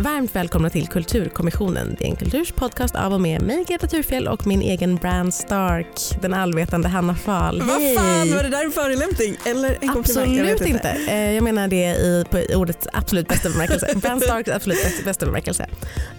Varmt 0.00 0.36
välkomna 0.36 0.70
till 0.70 0.88
Kulturkommissionen. 0.88 1.96
Det 1.98 2.04
är 2.04 2.08
en 2.08 2.16
kulturs 2.16 2.52
podcast 2.52 2.94
av 2.94 3.12
och 3.14 3.20
med 3.20 3.42
mig 3.42 3.64
Greta 3.68 3.86
Thurfjell 3.86 4.28
och 4.28 4.46
min 4.46 4.62
egen 4.62 4.96
Bran 4.96 5.32
Stark, 5.32 6.00
den 6.22 6.34
allvetande 6.34 6.88
Hanna 6.88 7.14
Fahl. 7.14 7.62
Vad 7.62 7.76
fan, 7.96 8.30
var 8.30 8.42
det 8.42 8.48
där 8.48 8.64
en 8.64 8.70
förolämpning 8.72 9.36
eller 9.46 9.78
en 9.80 9.88
komplimang? 9.88 10.36
Jag 10.36 10.50
Absolut 10.52 10.70
inte. 10.74 10.88
Eh, 11.08 11.32
Jag 11.32 11.44
menar 11.44 11.68
det 11.68 11.84
i, 11.96 12.24
på 12.30 12.56
ordets 12.56 12.88
absolut 12.92 13.28
bästa 13.28 13.50
bemärkelse. 13.50 13.94
Bran 13.96 14.20
Starks 14.20 14.50
absolut 14.50 14.82
bästa, 14.84 15.04
bästa 15.04 15.26
bemärkelse. 15.26 15.66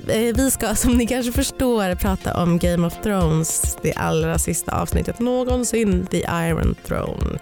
Eh, 0.07 0.35
Vi 0.35 0.51
ska 0.51 0.75
som 0.75 0.91
ni 0.97 1.07
kanske 1.07 1.31
förstår 1.31 1.95
prata 1.95 2.41
om 2.43 2.59
Game 2.59 2.87
of 2.87 2.93
Thrones, 3.03 3.77
det 3.81 3.93
allra 3.93 4.39
sista 4.39 4.71
avsnittet 4.81 5.19
någonsin, 5.19 6.05
The 6.11 6.17
Iron 6.17 6.75
Throne. 6.87 7.39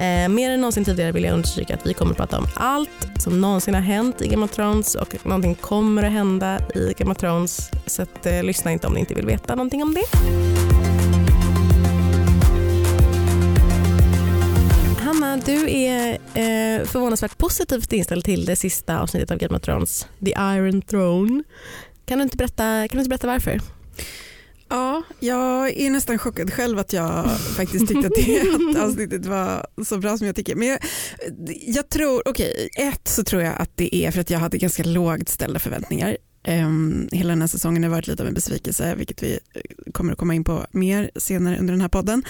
Eh, 0.00 0.28
mer 0.28 0.50
än 0.50 0.60
någonsin 0.60 0.84
tidigare 0.84 1.12
vill 1.12 1.24
jag 1.24 1.34
understryka 1.34 1.74
att 1.74 1.86
vi 1.86 1.94
kommer 1.94 2.12
att 2.12 2.16
prata 2.16 2.38
om 2.38 2.46
allt 2.54 2.90
som 3.18 3.40
någonsin 3.40 3.74
har 3.74 3.80
hänt 3.80 4.22
i 4.22 4.28
Game 4.28 4.44
of 4.44 4.50
Thrones 4.50 4.94
och 4.94 5.26
någonting 5.26 5.54
kommer 5.54 6.02
att 6.02 6.12
hända 6.12 6.60
i 6.74 6.94
Game 6.98 7.12
of 7.12 7.18
Thrones. 7.18 7.70
Så 7.86 8.02
att, 8.02 8.26
eh, 8.26 8.42
lyssna 8.42 8.72
inte 8.72 8.86
om 8.86 8.92
ni 8.92 9.00
inte 9.00 9.14
vill 9.14 9.26
veta 9.26 9.54
någonting 9.54 9.82
om 9.82 9.94
det. 9.94 10.04
Hanna, 15.00 15.36
du 15.36 15.70
är 15.70 16.10
eh, 16.10 16.86
förvånansvärt 16.86 17.38
positivt 17.38 17.92
inställd 17.92 18.24
till 18.24 18.44
det 18.44 18.56
sista 18.56 19.00
avsnittet 19.00 19.30
av 19.30 19.38
Game 19.38 19.56
of 19.56 19.62
Thrones, 19.62 20.06
The 20.24 20.30
Iron 20.30 20.82
Throne. 20.82 21.42
Kan 22.06 22.18
du 22.18 22.22
inte 22.22 22.36
berätta, 22.36 22.88
kan 22.88 22.96
du 22.96 22.98
inte 22.98 23.08
berätta 23.08 23.26
varför? 23.26 23.60
Ja, 24.70 25.02
jag 25.20 25.70
är 25.70 25.90
nästan 25.90 26.18
chockad 26.18 26.52
själv 26.52 26.78
att 26.78 26.92
jag 26.92 27.40
faktiskt 27.40 27.88
tyckte 27.88 28.06
att 28.06 28.14
det 28.14 28.40
att 28.40 28.76
avsnittet 28.88 29.26
var 29.26 29.66
så 29.84 29.98
bra 29.98 30.18
som 30.18 30.26
jag 30.26 30.36
tycker. 30.36 30.54
Men 30.54 30.68
jag, 30.68 30.78
jag 31.66 31.88
tror, 31.88 32.28
okej, 32.28 32.68
ett 32.76 33.08
så 33.08 33.24
tror 33.24 33.42
jag 33.42 33.54
att 33.58 33.70
det 33.74 33.94
är 33.96 34.10
för 34.10 34.20
att 34.20 34.30
jag 34.30 34.38
hade 34.38 34.58
ganska 34.58 34.82
lågt 34.82 35.28
ställda 35.28 35.58
förväntningar. 35.58 36.16
Um, 36.48 37.08
hela 37.12 37.28
den 37.28 37.40
här 37.40 37.48
säsongen 37.48 37.82
har 37.82 37.90
varit 37.90 38.06
lite 38.06 38.22
av 38.22 38.28
en 38.28 38.34
besvikelse, 38.34 38.94
vilket 38.94 39.22
vi 39.22 39.38
eh, 39.54 39.92
kommer 39.92 40.12
att 40.12 40.18
komma 40.18 40.34
in 40.34 40.44
på 40.44 40.66
mer 40.70 41.10
senare 41.16 41.58
under 41.58 41.72
den 41.72 41.80
här 41.80 41.88
podden. 41.88 42.22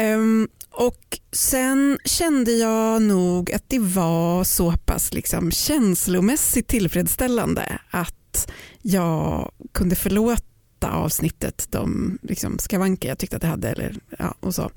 Um, 0.00 0.48
och 0.70 1.18
sen 1.32 1.98
kände 2.04 2.52
jag 2.52 3.02
nog 3.02 3.52
att 3.52 3.64
det 3.68 3.78
var 3.78 4.44
så 4.44 4.72
pass 4.72 5.14
liksom 5.14 5.50
känslomässigt 5.50 6.68
tillfredsställande 6.68 7.78
att 7.90 8.52
jag 8.82 9.52
kunde 9.72 9.96
förlåta 9.96 10.51
avsnittet 10.90 11.66
de 11.70 12.18
liksom 12.22 12.58
skavanker 12.58 13.08
jag 13.08 13.18
tyckte 13.18 13.36
att 13.36 13.42
det 13.42 13.48
hade. 13.48 13.68
Eller, 13.68 13.96
ja, 14.18 14.34
och 14.40 14.54
så. 14.54 14.70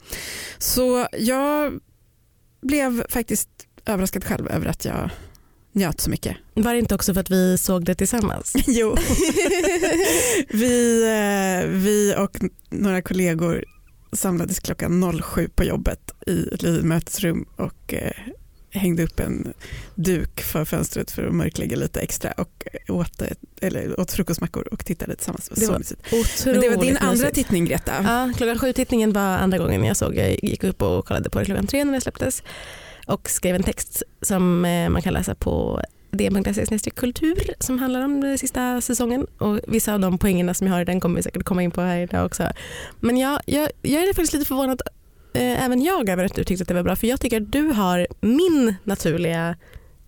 så 0.57 1.07
jag 1.17 1.79
blev 2.61 3.05
faktiskt 3.09 3.49
överraskad 3.85 4.23
själv 4.23 4.47
över 4.47 4.67
att 4.67 4.85
jag 4.85 5.09
njöt 5.71 6.01
så 6.01 6.09
mycket. 6.09 6.37
Var 6.53 6.73
det 6.73 6.79
inte 6.79 6.95
också 6.95 7.13
för 7.13 7.21
att 7.21 7.31
vi 7.31 7.57
såg 7.57 7.85
det 7.85 7.95
tillsammans? 7.95 8.53
Jo. 8.67 8.95
vi, 10.49 11.03
eh, 11.03 11.69
vi 11.69 12.15
och 12.17 12.37
några 12.69 13.01
kollegor 13.01 13.65
samlades 14.13 14.59
klockan 14.59 15.21
07 15.21 15.49
på 15.55 15.63
jobbet 15.63 16.11
i 16.27 16.47
ett 16.53 16.61
litet 16.61 16.85
mötesrum 16.85 17.45
och 17.55 17.93
eh, 17.93 18.11
hängde 18.75 19.03
upp 19.03 19.19
en 19.19 19.53
duk 19.95 20.41
för 20.41 20.65
fönstret 20.65 21.11
för 21.11 21.27
att 21.27 21.33
mörklägga 21.33 21.77
lite 21.77 21.99
extra 21.99 22.31
och 22.31 22.67
åt, 22.87 23.21
eller 23.61 23.99
åt 23.99 24.11
frukostmackor 24.11 24.67
och 24.71 24.85
tittade 24.85 25.15
tillsammans. 25.15 25.49
Det 25.49 25.61
så 25.61 25.71
var. 25.71 25.79
Otroligt 25.79 26.45
Men 26.45 26.61
det 26.61 26.69
var 26.69 26.83
din 26.83 26.97
andra 26.97 27.11
mysigt. 27.11 27.35
tittning 27.35 27.65
Greta. 27.65 27.93
Ja, 28.03 28.31
klockan 28.37 28.59
sju 28.59 28.73
tittningen 28.73 29.13
var 29.13 29.21
andra 29.21 29.57
gången 29.57 29.83
jag 29.83 29.97
såg. 29.97 30.15
Jag 30.15 30.43
gick 30.43 30.63
upp 30.63 30.81
och 30.81 31.05
kollade 31.05 31.29
på 31.29 31.39
det 31.39 31.45
klockan 31.45 31.67
tre 31.67 31.83
när 31.83 31.93
det 31.93 32.01
släpptes 32.01 32.43
och 33.07 33.29
skrev 33.29 33.55
en 33.55 33.63
text 33.63 34.03
som 34.21 34.65
eh, 34.65 34.89
man 34.89 35.01
kan 35.01 35.13
läsa 35.13 35.35
på 35.35 35.81
dn.se 36.11 36.89
kultur 36.89 37.53
som 37.59 37.79
handlar 37.79 38.05
om 38.05 38.21
den 38.21 38.37
sista 38.37 38.81
säsongen 38.81 39.27
och 39.37 39.59
vissa 39.67 39.93
av 39.93 39.99
de 39.99 40.17
poängerna 40.17 40.53
som 40.53 40.67
jag 40.67 40.73
har 40.73 40.81
i 40.81 40.85
den 40.85 40.99
kommer 40.99 41.15
vi 41.15 41.23
säkert 41.23 41.43
komma 41.43 41.63
in 41.63 41.71
på 41.71 41.81
här 41.81 41.97
idag 41.97 42.25
också. 42.25 42.51
Men 43.00 43.17
jag, 43.17 43.41
jag, 43.45 43.69
jag 43.81 44.03
är 44.03 44.07
faktiskt 44.07 44.33
lite 44.33 44.45
förvånad 44.45 44.81
eh, 45.35 45.66
även 45.66 45.81
jag 45.84 46.09
över 46.09 46.25
att 46.25 46.35
du 46.35 46.44
tyckte 46.44 46.62
att 46.62 46.68
det 46.68 46.73
var 46.73 46.84
bra 46.84 46.96
för 46.96 47.07
jag 47.07 47.22
tycker 47.22 47.41
att 47.41 47.51
du 47.51 47.68
har 47.68 48.07
min 48.22 48.75
naturliga 48.84 49.56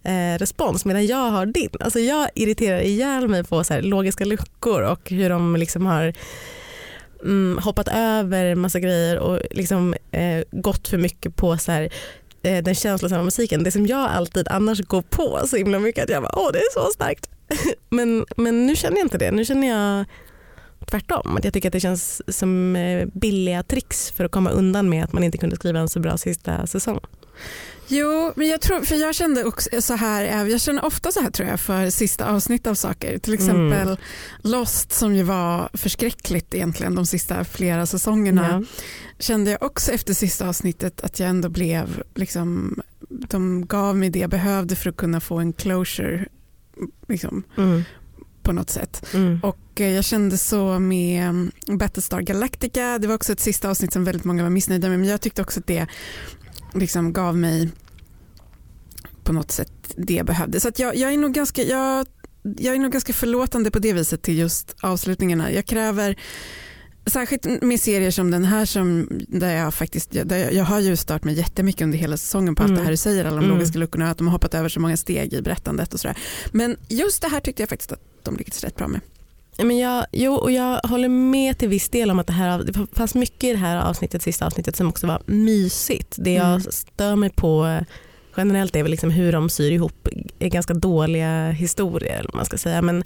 eh, 0.03 0.37
respons 0.37 0.85
medan 0.85 1.05
jag 1.05 1.31
har 1.31 1.45
din. 1.45 1.69
Alltså 1.79 1.99
jag 1.99 2.29
irriterar 2.35 2.79
ihjäl 2.79 3.27
mig 3.27 3.43
på 3.43 3.63
så 3.63 3.73
här, 3.73 3.81
logiska 3.81 4.25
luckor 4.25 4.81
och 4.81 5.09
hur 5.09 5.29
de 5.29 5.55
liksom 5.55 5.85
har 5.85 6.13
mm, 7.23 7.59
hoppat 7.63 7.87
över 7.87 8.55
massa 8.55 8.79
grejer 8.79 9.19
och 9.19 9.39
liksom, 9.51 9.95
eh, 10.11 10.43
gått 10.51 10.87
för 10.87 10.97
mycket 10.97 11.35
på 11.35 11.57
så 11.57 11.71
här, 11.71 11.89
eh, 12.43 12.63
den 12.63 12.75
känslosamma 12.75 13.23
musiken. 13.23 13.63
Det 13.63 13.71
som 13.71 13.87
jag 13.87 14.09
alltid 14.09 14.47
annars 14.47 14.81
går 14.81 15.01
på 15.01 15.41
så 15.47 15.57
himla 15.57 15.79
mycket 15.79 16.03
att 16.03 16.09
jag 16.09 16.23
bara 16.23 16.39
åh 16.39 16.49
det 16.53 16.59
är 16.59 16.73
så 16.73 16.91
starkt. 16.93 17.29
men, 17.89 18.25
men 18.37 18.67
nu 18.67 18.75
känner 18.75 18.97
jag 18.97 19.05
inte 19.05 19.17
det. 19.17 19.31
Nu 19.31 19.45
känner 19.45 19.67
jag 19.67 20.05
tvärtom. 20.91 21.37
Att 21.37 21.43
jag 21.43 21.53
tycker 21.53 21.69
att 21.69 21.73
det 21.73 21.79
känns 21.79 22.21
som 22.37 22.75
eh, 22.75 23.07
billiga 23.13 23.63
tricks 23.63 24.11
för 24.11 24.25
att 24.25 24.31
komma 24.31 24.49
undan 24.49 24.89
med 24.89 25.03
att 25.03 25.13
man 25.13 25.23
inte 25.23 25.37
kunde 25.37 25.55
skriva 25.55 25.79
en 25.79 25.89
så 25.89 25.99
bra 25.99 26.17
sista 26.17 26.67
säsong. 26.67 26.99
Jo, 27.87 28.33
men 28.35 28.47
jag 28.47 28.61
tror, 28.61 28.81
för 28.81 28.95
jag 28.95 29.15
kände 29.15 29.43
också 29.43 29.81
så 29.81 29.93
här, 29.93 30.45
jag 30.47 30.61
känner 30.61 30.85
ofta 30.85 31.11
så 31.11 31.21
här 31.21 31.31
tror 31.31 31.49
jag 31.49 31.59
för 31.59 31.89
sista 31.89 32.25
avsnitt 32.31 32.67
av 32.67 32.75
saker. 32.75 33.17
Till 33.17 33.33
exempel 33.33 33.87
Mm. 33.87 33.97
Lost 34.41 34.91
som 34.91 35.15
ju 35.15 35.23
var 35.23 35.69
förskräckligt 35.73 36.53
egentligen 36.55 36.95
de 36.95 37.05
sista 37.05 37.43
flera 37.43 37.85
säsongerna. 37.85 38.47
Ja. 38.51 38.63
Kände 39.19 39.51
jag 39.51 39.63
också 39.63 39.91
efter 39.91 40.13
sista 40.13 40.49
avsnittet 40.49 41.01
att 41.01 41.19
jag 41.19 41.29
ändå 41.29 41.49
blev, 41.49 42.03
liksom, 42.15 42.81
de 43.09 43.65
gav 43.67 43.97
mig 43.97 44.09
det 44.09 44.19
jag 44.19 44.29
behövde 44.29 44.75
för 44.75 44.89
att 44.89 44.97
kunna 44.97 45.19
få 45.19 45.37
en 45.39 45.53
closure 45.53 46.25
liksom, 47.07 47.43
Mm. 47.57 47.83
På 48.47 48.53
något 48.53 48.69
sätt. 48.69 49.05
Mm. 49.13 49.39
Och 49.43 49.81
eh, 49.81 49.93
jag 49.93 50.05
kände 50.05 50.37
så 50.37 50.79
med 50.79 51.23
mm, 51.23 51.51
Battlestar 51.67 52.21
Galactica, 52.21 52.97
det 52.99 53.07
var 53.07 53.15
också 53.15 53.33
ett 53.33 53.39
sista 53.39 53.69
avsnitt 53.69 53.93
som 53.93 54.03
väldigt 54.03 54.23
många 54.23 54.43
var 54.43 54.49
missnöjda 54.49 54.89
med 54.89 54.99
men 54.99 55.09
jag 55.09 55.21
tyckte 55.21 55.41
också 55.41 55.59
att 55.59 55.67
det 55.67 55.87
liksom 56.73 57.13
gav 57.13 57.37
mig 57.37 57.69
på 59.23 59.33
något 59.33 59.51
sätt 59.51 59.71
det 59.95 60.13
jag 60.13 60.25
behövde. 60.25 60.59
Så 60.59 60.71
jag, 60.77 60.95
jag, 60.95 61.13
är 61.13 61.17
nog 61.17 61.33
ganska, 61.33 61.63
jag, 61.63 62.07
jag 62.41 62.75
är 62.75 62.79
nog 62.79 62.91
ganska 62.91 63.13
förlåtande 63.13 63.71
på 63.71 63.79
det 63.79 63.93
viset 63.93 64.21
till 64.21 64.37
just 64.37 64.75
avslutningarna. 64.81 65.51
Jag 65.51 65.65
kräver 65.65 66.17
Särskilt 67.07 67.61
med 67.61 67.79
serier 67.79 68.11
som 68.11 68.31
den 68.31 68.45
här 68.45 68.65
som 68.65 69.07
där 69.27 69.55
jag 69.55 69.73
faktiskt, 69.73 70.11
där 70.25 70.51
jag, 70.51 70.63
har 70.65 70.79
ju 70.79 70.95
stört 70.95 71.23
mig 71.23 71.35
jättemycket 71.35 71.81
under 71.81 71.97
hela 71.97 72.17
säsongen 72.17 72.55
på 72.55 72.63
allt 72.63 72.69
Mm. 72.69 72.77
det 72.79 72.83
här 72.83 72.91
du 72.91 72.97
säger, 72.97 73.25
alla 73.25 73.35
de 73.35 73.45
Mm. 73.45 73.57
logiska 73.57 73.79
luckorna, 73.79 74.11
att 74.11 74.17
de 74.17 74.27
har 74.27 74.31
hoppat 74.31 74.53
över 74.53 74.69
så 74.69 74.79
många 74.79 74.97
steg 74.97 75.33
i 75.33 75.41
berättandet 75.41 75.93
och 75.93 75.99
sådär. 75.99 76.17
Men 76.51 76.77
just 76.87 77.21
det 77.21 77.27
här 77.27 77.39
tyckte 77.39 77.61
jag 77.61 77.69
faktiskt 77.69 77.91
att 77.91 77.99
de 78.23 78.35
lyckades 78.37 78.63
rätt 78.63 78.75
bra 78.75 78.87
med. 78.87 79.01
Men 79.57 79.77
jag, 79.77 80.05
jo, 80.11 80.33
och 80.33 80.51
jag 80.51 80.79
håller 80.83 81.09
med 81.09 81.57
till 81.57 81.69
viss 81.69 81.89
del 81.89 82.11
om 82.11 82.19
att 82.19 82.27
det, 82.27 82.33
här, 82.33 82.63
det 82.63 82.87
fanns 82.93 83.15
mycket 83.15 83.43
i 83.43 83.51
det 83.51 83.57
här 83.57 83.77
avsnittet, 83.77 84.21
sista 84.21 84.45
avsnittet 84.45 84.75
som 84.75 84.87
också 84.89 85.07
var 85.07 85.21
mysigt. 85.25 86.15
Det 86.17 86.33
jag 86.33 86.47
Mm. 86.47 86.61
stör 86.61 87.15
mig 87.15 87.29
på 87.29 87.65
eh, 87.65 87.81
generellt 88.37 88.75
är 88.75 88.83
väl 88.83 88.91
liksom 88.91 89.09
hur 89.11 89.31
de 89.31 89.49
syr 89.49 89.71
ihop 89.71 90.07
är 90.39 90.49
ganska 90.49 90.73
dåliga 90.73 91.49
historier. 91.51 92.25
Man 92.33 92.45
ska 92.45 92.57
säga. 92.57 92.81
Men, 92.81 93.03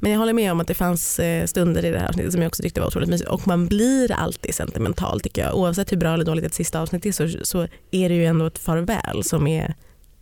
men 0.00 0.12
jag 0.12 0.18
håller 0.18 0.32
med 0.32 0.52
om 0.52 0.60
att 0.60 0.66
det 0.66 0.74
fanns 0.74 1.18
eh, 1.18 1.46
stunder 1.46 1.84
i 1.84 1.90
det 1.90 1.98
här 1.98 2.08
avsnittet 2.08 2.32
som 2.32 2.42
jag 2.42 2.48
också 2.48 2.62
tyckte 2.62 2.80
var 2.80 2.86
otroligt 2.86 3.08
mysigt. 3.08 3.30
Och 3.30 3.46
man 3.46 3.66
blir 3.66 4.12
alltid 4.12 4.54
sentimental 4.54 5.20
tycker 5.20 5.42
jag. 5.42 5.56
Oavsett 5.56 5.92
hur 5.92 5.96
bra 5.96 6.14
eller 6.14 6.24
dåligt 6.24 6.44
ett 6.44 6.54
sista 6.54 6.80
avsnitt 6.80 7.06
är 7.06 7.12
så, 7.12 7.44
så 7.44 7.68
är 7.90 8.08
det 8.08 8.14
ju 8.14 8.24
ändå 8.24 8.46
ett 8.46 8.58
farväl 8.58 9.24
som 9.24 9.46
är 9.46 9.74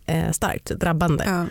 eh, 0.05 0.31
starkt 0.31 0.65
drabbande. 0.65 1.23
Ja, 1.27 1.45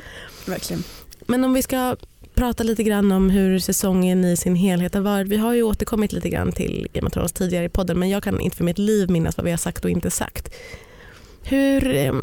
verkligen. 0.46 0.82
Men 1.26 1.44
om 1.44 1.54
vi 1.54 1.62
ska 1.62 1.96
prata 2.34 2.62
lite 2.64 2.82
grann 2.82 3.12
om 3.12 3.30
hur 3.30 3.58
säsongen 3.58 4.24
i 4.24 4.36
sin 4.36 4.56
helhet 4.56 4.94
har 4.94 5.00
varit. 5.00 5.28
Vi 5.28 5.36
har 5.36 5.54
ju 5.54 5.62
återkommit 5.62 6.12
lite 6.12 6.28
grann 6.28 6.52
till 6.52 6.88
Game 6.92 7.06
of 7.06 7.12
Thrones 7.12 7.32
tidigare 7.32 7.64
i 7.64 7.68
podden 7.68 7.98
men 7.98 8.08
jag 8.08 8.22
kan 8.22 8.40
inte 8.40 8.56
för 8.56 8.64
mitt 8.64 8.78
liv 8.78 9.10
minnas 9.10 9.36
vad 9.36 9.44
vi 9.44 9.50
har 9.50 9.58
sagt 9.58 9.84
och 9.84 9.90
inte 9.90 10.10
sagt. 10.10 10.54
Hur 11.42 11.94
eh, 11.94 12.14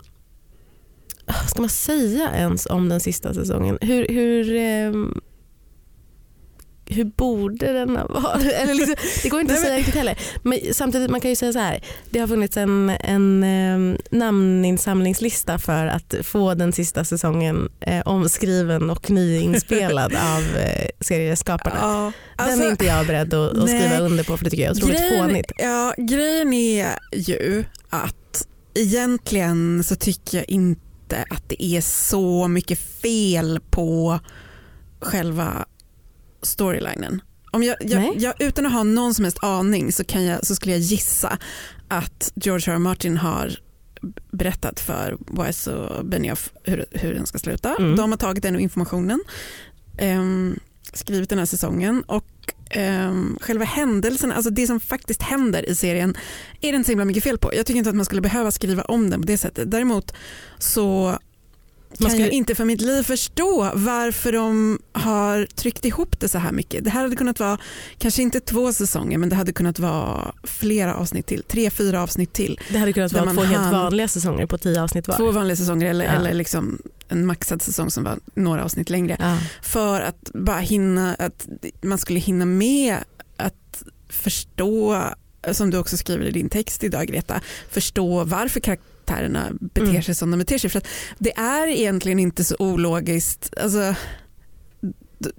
ska 1.47 1.61
man 1.61 1.69
säga 1.69 2.31
ens 2.35 2.65
om 2.65 2.89
den 2.89 3.00
sista 3.00 3.33
säsongen? 3.33 3.77
Hur, 3.81 4.07
hur, 4.07 4.56
eh, 4.56 4.91
hur 6.85 7.05
borde 7.05 7.73
den 7.73 7.97
ha 7.97 8.07
varit? 8.07 8.53
Eller 8.53 8.73
liksom, 8.73 8.95
det 9.23 9.29
går 9.29 9.41
inte 9.41 9.53
att 9.53 9.59
säga 9.59 9.77
riktigt 9.77 9.95
heller. 9.95 10.19
Men 10.43 10.59
samtidigt 10.71 11.09
man 11.09 11.21
kan 11.21 11.29
ju 11.29 11.35
säga 11.35 11.53
så 11.53 11.59
här. 11.59 11.83
Det 12.09 12.19
har 12.19 12.27
funnits 12.27 12.57
en, 12.57 12.89
en 12.89 13.43
eh, 13.43 13.97
namninsamlingslista 14.11 15.59
för 15.59 15.87
att 15.87 16.15
få 16.23 16.53
den 16.53 16.73
sista 16.73 17.03
säsongen 17.03 17.69
eh, 17.79 18.01
omskriven 18.07 18.89
och 18.89 19.09
nyinspelad 19.09 20.13
av 20.35 20.57
eh, 20.57 20.87
serieskaparna. 20.99 21.77
Ja, 21.81 22.11
den 22.37 22.45
alltså, 22.47 22.63
är 22.63 22.69
inte 22.71 22.85
jag 22.85 23.07
beredd 23.07 23.33
att, 23.33 23.57
att 23.57 23.69
skriva 23.69 23.99
under 23.99 24.23
på 24.23 24.37
för 24.37 24.43
det 24.43 24.49
tycker 24.49 24.63
jag 24.63 24.71
är 24.71 24.77
otroligt 24.77 24.99
grejen, 24.99 25.27
fånigt. 25.27 25.51
ja, 25.57 25.93
grejen 25.97 26.53
är 26.53 26.89
ju 27.13 27.65
att 27.89 28.47
egentligen 28.73 29.83
så 29.83 29.95
tycker 29.95 30.37
jag 30.37 30.49
inte 30.49 31.25
att 31.29 31.49
det 31.49 31.63
är 31.63 31.81
så 31.81 32.47
mycket 32.47 32.79
fel 32.79 33.59
på 33.69 34.19
själva 34.99 35.65
storylinen. 36.45 37.21
Om 37.51 37.63
jag, 37.63 37.75
jag, 37.81 38.15
jag, 38.18 38.33
utan 38.39 38.65
att 38.65 38.71
ha 38.71 38.83
någon 38.83 39.13
som 39.13 39.25
helst 39.25 39.44
aning 39.44 39.92
så, 39.92 40.03
kan 40.03 40.25
jag, 40.25 40.45
så 40.45 40.56
skulle 40.56 40.71
jag 40.74 40.81
gissa 40.81 41.38
att 41.88 42.31
George 42.36 42.74
R. 42.74 42.75
R. 42.75 42.80
Martin 42.80 43.18
har 43.18 43.59
berättat 44.31 44.80
för 44.80 45.18
Wise 45.45 45.74
och 45.74 46.06
Benioff 46.06 46.51
hur, 46.63 46.86
hur 46.92 47.13
den 47.13 47.25
ska 47.25 47.39
sluta. 47.39 47.75
Mm. 47.75 47.95
De 47.95 48.12
har 48.12 48.18
tagit 48.18 48.44
den 48.44 48.59
informationen, 48.59 49.24
ehm, 49.97 50.59
skrivit 50.94 51.30
den 51.30 51.39
här 51.39 51.45
säsongen 51.45 52.03
och 52.07 52.27
ehm, 52.69 53.38
själva 53.42 53.65
händelsen, 53.65 54.31
alltså 54.31 54.50
det 54.50 54.68
som 54.68 54.80
faktiskt 54.80 55.21
händer 55.21 55.69
i 55.69 55.75
serien 55.75 56.15
är 56.62 56.71
det 56.71 56.75
inte 56.75 56.88
så 56.88 56.92
himla 56.92 57.06
mycket 57.06 57.24
fel 57.24 57.38
på. 57.38 57.56
Jag 57.56 57.65
tycker 57.65 57.77
inte 57.77 57.89
att 57.89 57.95
man 57.95 58.06
skulle 58.06 58.21
behöva 58.21 58.51
skriva 58.51 58.83
om 58.83 59.09
den 59.09 59.21
på 59.21 59.27
det 59.27 59.38
sättet. 59.38 59.71
Däremot 59.71 60.13
så 60.57 61.19
kan 62.03 62.09
skulle- 62.09 62.25
jag 62.25 62.33
inte 62.33 62.56
för 62.56 62.65
mitt 62.65 62.81
liv 62.81 63.03
förstå 63.03 63.71
varför 63.74 64.31
de 64.31 64.80
har 64.92 65.45
tryckt 65.56 65.86
ihop 65.86 66.19
det 66.19 66.27
så 66.30 66.38
här 66.38 66.51
mycket. 66.51 66.83
Det 66.83 66.89
här 66.89 67.01
hade 67.03 67.15
kunnat 67.15 67.39
vara, 67.39 67.57
kanske 67.97 68.21
inte 68.21 68.39
två 68.39 68.74
säsonger, 68.74 69.18
men 69.18 69.30
det 69.30 69.36
hade 69.36 69.53
kunnat 69.53 69.80
vara 69.80 70.33
flera 70.44 70.95
avsnitt 70.95 71.25
till. 71.25 71.44
Tre, 71.44 71.69
fyra 71.69 72.01
avsnitt 72.03 72.33
till. 72.33 72.59
Det 72.69 72.77
hade 72.77 72.94
kunnat 72.94 73.13
vara 73.13 73.25
man 73.25 73.36
två 73.36 73.44
helt 73.44 73.71
vanliga 73.71 74.07
säsonger 74.07 74.45
på 74.45 74.57
tio 74.57 74.81
avsnitt 74.83 75.07
var. 75.07 75.18
Två 75.18 75.31
vanliga 75.31 75.56
säsonger 75.56 75.89
eller, 75.89 76.06
Ja. 76.06 76.12
eller 76.12 76.33
liksom 76.33 76.80
en 77.09 77.25
maxad 77.25 77.62
säsong 77.62 77.92
som 77.92 78.03
var 78.03 78.19
några 78.36 78.63
avsnitt 78.63 78.89
längre. 78.89 79.18
Ja. 79.19 79.38
För 79.62 80.01
att 80.01 80.30
bara 80.33 80.59
hinna, 80.59 81.15
att 81.15 81.47
man 81.81 81.97
skulle 81.97 82.19
hinna 82.19 82.45
med 82.45 82.97
att 83.38 83.83
förstå, 84.09 85.03
som 85.51 85.69
du 85.71 85.77
också 85.77 85.97
skriver 85.97 86.25
i 86.25 86.31
din 86.31 86.50
text 86.50 86.83
idag 86.83 87.07
Greta, 87.07 87.42
förstå 87.69 88.24
varför 88.24 88.59
karaktärerna 89.06 89.52
beter 89.62 89.90
Mm. 89.90 90.04
sig 90.04 90.16
som 90.16 90.31
de 90.31 90.38
beter 90.38 90.57
sig. 90.57 90.69
För 90.69 90.78
att 90.80 90.88
det 91.19 91.31
är 91.38 91.68
egentligen 91.68 92.19
inte 92.19 92.44
så 92.44 92.56
ologiskt. 92.60 93.54
Alltså, 93.62 93.96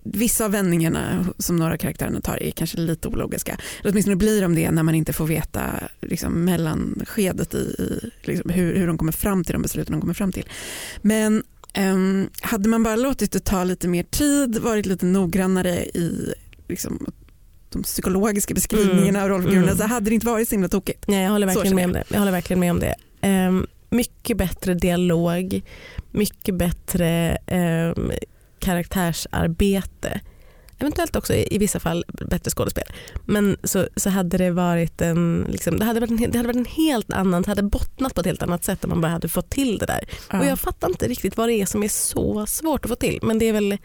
Vissa 0.05 0.45
av 0.45 0.51
vändningarna 0.51 1.27
som 1.39 1.57
några 1.57 1.79
karaktärerna 1.79 2.21
tar 2.21 2.43
är 2.43 2.51
kanske 2.51 2.79
lite 2.79 3.09
ologiska. 3.09 3.59
Eller 3.81 3.91
åtminstone 3.93 4.17
blir 4.17 4.43
de 4.43 4.55
det 4.55 4.71
när 4.71 4.83
man 4.83 4.95
inte 4.95 5.13
får 5.13 5.27
veta 5.27 5.63
liksom, 6.03 6.45
mellanskedet 6.45 7.55
i, 7.55 7.59
i 7.59 8.11
liksom, 8.23 8.51
hur, 8.51 8.77
hur 8.77 8.87
de 8.87 8.99
kommer 8.99 9.13
fram 9.13 9.45
till 9.45 9.53
de 9.53 9.63
besluten 9.63 9.93
de 9.93 10.01
kommer 10.01 10.15
fram 10.15 10.33
till. 10.33 10.49
Men 11.03 11.43
ehm, 11.75 12.29
hade 12.41 12.69
man 12.69 12.83
bara 12.83 12.97
låtit 12.97 13.33
det 13.33 13.45
ta 13.45 13.65
lite 13.65 13.89
mer 13.89 14.03
tid, 14.03 14.59
varit 14.59 14.87
lite 14.87 15.07
noggrannare 15.07 15.77
i 15.85 16.35
liksom, 16.69 17.07
de 17.71 17.83
psykologiska 17.83 18.55
beskrivningarna 18.55 19.23
av 19.23 19.29
rollfigurerna 19.29 19.67
Mm. 19.67 19.79
så 19.79 19.85
hade 19.87 20.11
det 20.11 20.15
inte 20.15 20.27
varit 20.27 20.49
så 20.49 20.55
himla 20.55 20.69
tokigt. 20.69 21.05
Nej, 21.09 21.23
jag 21.25 21.31
håller 21.31 21.47
verkligen 21.47 21.77
med 21.77 21.85
om 21.87 21.93
det. 21.93 22.05
Jag 22.09 22.19
håller 22.19 22.33
verkligen 22.33 22.61
med 22.61 22.71
om 22.71 22.81
det. 22.81 22.95
Ehm, 23.21 23.67
mycket 23.91 24.37
bättre 24.37 24.75
dialog, 24.75 25.63
mycket 26.11 26.55
bättre 26.55 27.39
ehm, 27.47 28.13
karaktärsarbete. 28.59 30.21
Eventuellt 30.79 31.17
också 31.17 31.35
i, 31.35 31.59
vissa 31.59 31.81
fall 31.81 32.05
bättre 32.09 32.51
skådespel. 32.51 32.85
Men 33.25 33.57
så, 33.63 33.89
så 33.97 34.11
hade 34.11 34.39
det 34.39 34.51
varit 34.51 35.01
en, 35.01 35.47
liksom, 35.49 35.79
det, 35.79 35.85
hade 35.85 36.01
varit 36.01 36.11
en, 36.11 36.31
det 36.31 36.39
hade 36.39 36.47
varit 36.47 36.57
en 36.57 36.65
helt 36.65 37.13
annan, 37.13 37.43
det 37.43 37.49
hade 37.49 37.63
bottnat 37.63 38.15
på 38.15 38.21
ett 38.21 38.27
helt 38.27 38.43
annat 38.43 38.65
sätt 38.65 38.85
om 38.85 38.91
man 38.91 39.01
bara 39.01 39.13
hade 39.13 39.29
fått 39.29 39.51
till 39.51 39.79
det 39.79 39.87
där. 39.87 40.09
Ja. 40.31 40.39
Och 40.39 40.47
jag 40.47 40.59
fattar 40.59 40.89
inte 40.89 41.09
riktigt 41.09 41.37
vad 41.37 41.49
det 41.49 41.55
är 41.55 41.67
som 41.67 41.83
är 41.83 41.89
så 41.89 42.47
svårt 42.47 42.85
att 42.85 42.89
få 42.89 42.95
till. 42.97 43.19
Men 43.23 43.39
det 43.39 43.49
är 43.49 43.53
väl 43.53 43.79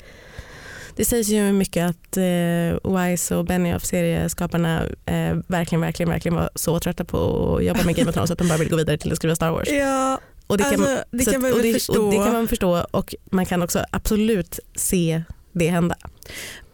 det 0.95 1.05
sägs 1.05 1.29
ju 1.29 1.51
mycket 1.51 1.89
att 1.89 2.17
eh, 2.17 2.91
Wise 2.97 3.35
och 3.35 3.45
Benioff 3.45 3.85
serieskaparna 3.85 4.83
eh, 5.05 5.35
verkligen, 5.47 5.81
verkligen, 5.81 6.09
verkligen 6.09 6.35
var 6.35 6.49
så 6.55 6.79
trötta 6.79 7.05
på 7.05 7.17
att 7.57 7.63
jobba 7.65 7.83
med 7.83 7.95
Game 7.95 8.09
of 8.09 8.13
Thrones 8.15 8.31
att 8.31 8.37
de 8.37 8.47
bara 8.47 8.57
ville 8.57 8.69
gå 8.69 8.75
vidare 8.77 8.97
till 8.97 9.11
att 9.11 9.17
skriva 9.17 9.35
Star 9.35 9.51
Wars. 9.51 9.69
Ja, 9.69 10.19
Och 10.47 10.57
det 10.57 10.63
kan, 10.63 10.73
alltså, 10.73 11.03
det 11.11 11.25
kan 11.25 11.35
att- 11.35 11.41
man 11.41 11.53
och 11.53 11.61
det, 11.61 11.73
förstå. 11.73 12.03
Och 12.05 12.11
det 12.11 12.17
kan 12.17 12.33
man 12.33 12.47
förstå 12.47 12.85
och 12.91 13.15
man 13.31 13.45
kan 13.45 13.61
också 13.61 13.83
absolut 13.91 14.59
se 14.75 15.23
det 15.53 15.67
hända. 15.69 15.95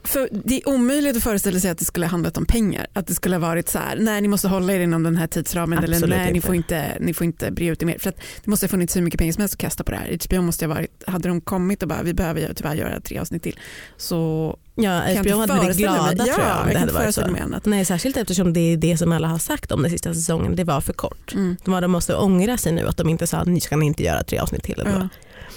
För 0.07 0.29
det 0.31 0.55
är 0.61 0.69
omöjligt 0.69 1.17
att 1.17 1.23
föreställa 1.23 1.59
sig 1.59 1.71
att 1.71 1.77
det 1.77 1.85
skulle 1.85 2.05
ha 2.05 2.11
handlat 2.11 2.37
om 2.37 2.45
pengar. 2.45 2.87
Att 2.93 3.07
det 3.07 3.13
skulle 3.15 3.35
ha 3.35 3.41
varit 3.41 3.69
så 3.69 3.79
här, 3.79 3.97
nej 3.99 4.21
ni 4.21 4.27
måste 4.27 4.47
hålla 4.47 4.73
er 4.73 4.79
inom 4.79 5.03
den 5.03 5.15
här 5.17 5.27
tidsramen 5.27 5.83
eller 5.83 5.95
Absolut 5.95 6.17
nej 6.17 6.33
ni 6.33 6.41
får 6.41 6.55
inte, 6.55 6.97
ni 6.99 7.13
får 7.13 7.25
inte 7.25 7.51
bre 7.51 7.65
ut 7.67 7.79
det 7.79 7.85
mer. 7.85 7.97
För 7.99 8.09
att 8.09 8.15
det 8.43 8.49
måste 8.49 8.65
ha 8.65 8.69
funnits 8.69 8.95
hur 8.95 9.01
mycket 9.01 9.17
pengar 9.17 9.33
som 9.33 9.41
helst 9.41 9.53
att 9.53 9.59
kasta 9.59 9.83
på 9.83 9.91
det 9.91 9.97
här. 9.97 10.17
HBO 10.29 10.41
måste 10.41 10.65
ha 10.65 10.73
varit, 10.73 11.03
hade 11.07 11.27
de 11.29 11.41
kommit 11.41 11.83
och 11.83 11.89
bara 11.89 12.03
vi 12.03 12.13
behöver 12.13 12.53
tyvärr 12.55 12.75
göra 12.75 12.99
tre 13.01 13.19
avsnitt 13.19 13.43
till 13.43 13.59
så 13.97 14.57
Ja, 14.79 15.01
HBO 15.19 15.37
hade 15.37 15.53
blivit 15.53 15.75
mig. 15.75 15.75
glada 15.77 16.25
ja, 16.27 16.33
tror 16.33 16.47
jag 16.47 16.57
om 16.61 16.65
jag 16.67 16.75
det 16.75 16.79
hade 16.79 16.91
varit 16.93 17.15
så. 17.15 17.27
mig. 17.27 17.43
Nej, 17.63 17.85
särskilt 17.85 18.17
eftersom 18.17 18.53
det 18.53 18.59
är 18.59 18.77
det 18.77 18.97
som 18.97 19.11
alla 19.11 19.27
har 19.27 19.37
sagt 19.37 19.71
om 19.71 19.81
den 19.81 19.91
sista 19.91 20.13
säsongen. 20.13 20.55
Det 20.55 20.63
var 20.63 20.81
för 20.81 20.93
kort. 20.93 21.33
Mm. 21.33 21.55
De, 21.65 21.71
var- 21.71 21.81
de 21.81 21.91
måste 21.91 22.15
ångra 22.15 22.57
sig 22.57 22.71
nu 22.71 22.87
att 22.87 22.97
de 22.97 23.09
inte 23.09 23.27
sa 23.27 23.43
ni 23.43 23.61
ska 23.61 23.83
inte 23.83 24.03
göra 24.03 24.23
tre 24.23 24.39
avsnitt 24.39 24.63
till. 24.63 24.79
Eller 24.79 24.91
Ja. 24.91 25.09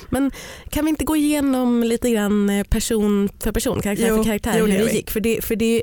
Men 0.09 0.31
kan 0.71 0.85
vi 0.85 0.89
inte 0.89 1.05
gå 1.05 1.17
igenom 1.17 1.83
lite 1.85 2.11
grann 2.11 2.51
eh, 2.51 2.65
person 2.65 3.29
för 3.43 3.53
person, 3.53 3.83
karaktär 3.83 4.07
Jo, 4.09 4.17
för 4.17 4.25
karaktär 4.25 4.55
jo, 4.59 4.67
hur 4.67 4.85
det 4.87 4.93
gick? 4.93 5.11
För, 5.11 5.21
det, 5.21 5.45
för 5.45 5.57
det 5.57 5.83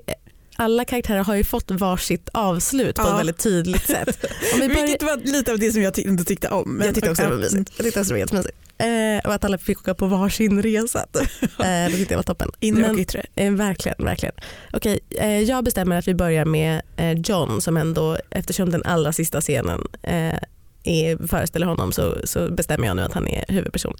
alla 0.56 0.86
karaktärer 0.86 1.24
har 1.24 1.36
ju 1.36 1.44
fått 1.44 1.72
varsitt 1.72 2.30
avslut 2.34 2.96
på 2.96 3.02
Ja. 3.02 3.14
ett 3.14 3.20
väldigt 3.20 3.38
tydligt 3.40 3.86
sätt. 3.88 4.26
Om 4.54 4.60
vi 4.60 4.68
börjar, 4.68 4.82
Vilket 4.88 5.04
var 5.04 5.18
lite 5.18 5.52
av 5.52 5.60
det 5.60 5.72
som 5.72 5.82
jag 5.82 5.94
ty- 5.94 6.02
inte 6.02 6.24
tyckte 6.24 6.48
om. 6.50 6.72
men- 6.74 6.86
jag 6.86 6.96
tyckte 6.96 7.10
också 7.12 7.24
det 7.24 7.30
var 7.30 7.38
mysigt. 7.38 7.72
Jag 7.78 7.86
tyckte 7.86 8.00
också 8.00 8.10
det 8.10 8.14
var 8.14 8.20
jättemysigt. 8.20 8.56
Eh, 8.80 9.28
och 9.30 9.34
att 9.34 9.46
alla 9.46 9.58
fick 9.58 9.80
åka 9.80 9.94
på 9.94 10.06
varsin 10.06 10.62
resa. 10.64 11.06
Eh, 11.60 11.64
det 11.64 11.92
tyckte 11.98 12.14
jag 12.14 12.18
var 12.18 12.24
toppen. 12.24 12.52
Inre 12.60 12.82
Men- 12.82 12.92
och 12.92 13.00
yttre. 13.00 13.26
Eh, 13.36 13.52
verkligen, 13.52 14.06
verkligen. 14.06 14.36
Okej, 14.74 15.00
eh, 15.10 15.40
jag 15.42 15.64
bestämmer 15.64 15.98
att 16.00 16.08
vi 16.08 16.14
börjar 16.16 16.46
med 16.46 16.82
eh, 16.98 17.12
John 17.14 17.62
som 17.62 17.78
ändå, 17.78 18.18
eftersom 18.30 18.70
den 18.72 18.84
allra 18.84 19.14
sista 19.14 19.42
scenen 19.42 19.82
eh, 20.04 20.34
är, 20.88 21.28
föreställer 21.28 21.66
honom 21.66 21.92
så, 21.92 22.18
så 22.24 22.52
bestämmer 22.52 22.88
jag 22.88 22.96
nu 22.96 23.02
att 23.02 23.14
han 23.14 23.28
är 23.28 23.46
huvudperson. 23.48 23.96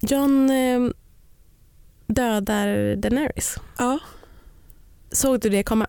John 0.00 0.50
eh, 0.50 0.90
dödar 2.06 2.96
Daenerys. 2.96 3.56
Ja. 3.78 3.98
Såg 5.12 5.40
du 5.40 5.48
det 5.48 5.62
komma? 5.62 5.86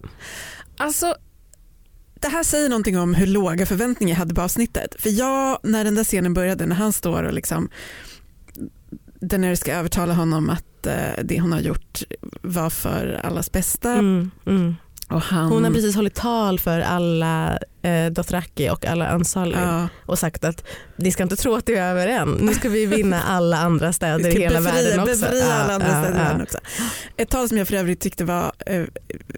Alltså, 0.78 1.16
det 2.14 2.28
här 2.28 2.44
säger 2.44 2.70
någonting 2.70 3.00
om 3.00 3.14
hur 3.14 3.28
låga 3.28 3.66
förväntningar 3.66 4.14
jag 4.14 4.20
hade 4.20 4.36
på 4.36 4.42
avsnittet. 4.42 4.96
För 5.00 5.10
jag, 5.10 5.60
när 5.64 5.84
den 5.84 5.96
där 5.96 6.04
scenen 6.04 6.34
började, 6.34 6.66
när 6.66 6.76
han 6.76 6.94
står 6.94 7.24
och 7.24 7.34
liksom 7.34 7.70
Daenerys 9.22 9.60
ska 9.60 9.74
övertala 9.74 10.14
honom 10.14 10.50
att 10.50 10.86
eh, 10.86 11.24
det 11.24 11.40
hon 11.40 11.52
har 11.52 11.60
gjort 11.60 12.04
var 12.42 12.70
för 12.70 13.22
allas 13.24 13.52
bästa. 13.52 13.92
Mm, 13.92 14.32
mm. 14.46 14.76
Han, 15.10 15.52
Hon 15.52 15.64
har 15.64 15.72
precis 15.72 15.96
hållit 15.96 16.16
tal 16.16 16.60
för 16.60 16.80
alla 16.80 17.60
eh, 17.82 18.12
Dothraki 18.12 18.70
och 18.70 18.86
alla 18.86 19.08
Ansali 19.08 19.56
ja, 19.56 19.88
och 20.06 20.20
sagt 20.20 20.44
att 20.44 20.64
ni 20.96 21.12
ska 21.12 21.24
inte 21.24 21.36
tro 21.36 21.56
att 21.56 21.66
det 21.66 21.76
är 21.76 21.92
över 21.92 22.08
än. 22.08 22.30
Nu 22.30 22.54
ska 22.54 22.70
vi 22.70 22.86
vinna 22.86 23.22
alla 23.22 23.58
andra 23.58 23.94
städer 23.94 24.38
i 24.38 24.42
hela 24.42 24.62
befria, 24.62 24.84
världen 24.84 25.00
också. 25.00 25.22
Befria 25.22 25.46
Ja, 25.46 25.54
alla 25.54 25.74
andra 25.74 25.88
ja, 25.88 26.04
städer 26.04 26.36
ja. 26.38 26.44
också. 26.44 26.58
Ett 27.18 27.30
tal 27.30 27.50
som 27.50 27.58
jag 27.58 27.68
för 27.68 27.76
övrigt 27.76 28.00
tyckte 28.00 28.26
var 28.26 28.52
eh, 28.66 28.84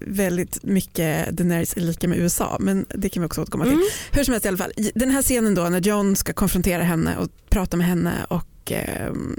väldigt 0.01 0.63
mycket 0.63 1.29
Daenerys 1.29 1.77
är 1.77 1.81
lika 1.81 2.07
med 2.07 2.17
USA, 2.17 2.57
men 2.59 2.85
det 2.89 3.09
kan 3.09 3.21
vi 3.23 3.27
också 3.27 3.41
återkomma 3.41 3.63
till. 3.63 3.73
Mm. 3.73 3.85
Hur 4.11 4.23
som 4.23 4.31
helst 4.31 4.45
i 4.45 4.47
alla 4.47 4.57
fall, 4.57 4.71
den 4.95 5.11
här 5.11 5.21
scenen 5.21 5.55
då 5.55 5.63
när 5.63 5.79
John 5.79 6.15
ska 6.15 6.33
konfrontera 6.33 6.83
henne 6.83 7.17
och 7.17 7.27
prata 7.49 7.77
med 7.77 7.87
henne 7.87 8.13
och 8.27 8.71
ehm, 8.71 9.37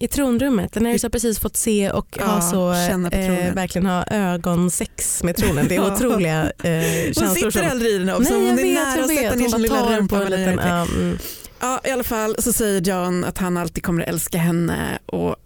I 0.00 0.08
tronrummet. 0.08 0.72
Daenerys 0.72 1.02
har 1.02 1.10
precis 1.10 1.38
fått 1.38 1.56
se 1.56 1.90
och 1.90 2.16
Ja, 2.18 2.24
ha 2.26 2.40
så, 2.40 2.72
eh, 2.72 3.54
verkligen 3.54 3.86
ha 3.86 4.04
ögonsex 4.10 5.22
med 5.22 5.36
tronen. 5.36 5.66
Det 5.68 5.76
är 5.76 5.92
otroliga 5.94 6.42
eh, 6.42 6.70
hon 7.04 7.14
känslor. 7.14 7.34
sitter 7.34 7.50
som- 7.50 7.70
aldrig 7.70 7.92
i 7.92 7.98
den 7.98 8.10
också, 8.10 8.22
Nej, 8.22 8.32
hon 8.34 8.46
jag 8.48 8.58
är 8.58 8.62
vet, 8.64 8.74
nära 8.74 9.04
att 9.04 9.08
sätta 9.10 9.34
ner 9.34 9.40
Hon 9.42 9.50
sin 9.50 9.62
lilla 9.62 9.96
rumpa. 9.98 10.18
verkligen. 10.18 11.18
Ja, 11.60 11.80
I 11.84 11.90
alla 11.90 12.04
fall 12.04 12.36
så 12.38 12.52
säger 12.52 12.80
John 12.80 13.24
att 13.24 13.38
han 13.38 13.56
alltid 13.56 13.82
kommer 13.84 14.02
att 14.02 14.08
älska 14.08 14.38
henne 14.38 14.98
och 15.06 15.36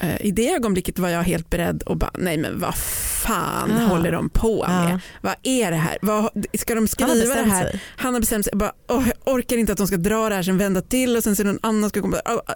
eh, 0.00 0.26
i 0.26 0.30
det 0.30 0.50
ögonblicket 0.54 0.98
var 0.98 1.08
jag 1.08 1.22
helt 1.22 1.50
beredd 1.50 1.82
och 1.82 1.96
bara 1.96 2.10
nej 2.18 2.36
men 2.38 2.60
vad 2.60 2.74
fan 2.76 3.72
Ja. 3.80 3.86
håller 3.86 4.12
de 4.12 4.28
på 4.30 4.66
med? 4.68 4.92
Ja. 4.94 4.98
Vad 5.22 5.34
är 5.42 5.70
det 5.70 5.76
här? 5.76 5.98
Vad, 6.02 6.44
ska 6.58 6.74
de 6.74 6.88
skriva 6.88 7.14
det 7.14 7.34
här? 7.50 7.62
sig. 7.70 7.80
Han 7.96 8.14
har 8.14 8.20
bestämt 8.20 8.44
sig, 8.44 8.50
jag 8.52 8.58
bara, 8.58 8.72
åh, 8.88 9.04
jag 9.24 9.34
orkar 9.34 9.56
inte 9.56 9.72
att 9.72 9.78
de 9.78 9.86
ska 9.86 9.96
dra 9.96 10.28
det 10.28 10.34
här 10.34 10.42
sen 10.42 10.58
vända 10.58 10.80
till 10.80 11.16
och 11.16 11.24
sen 11.24 11.36
så 11.36 11.44
någon 11.44 11.58
annan 11.62 11.90
ska 11.90 12.00
komma. 12.00 12.16
Åh, 12.24 12.34
åh. 12.48 12.54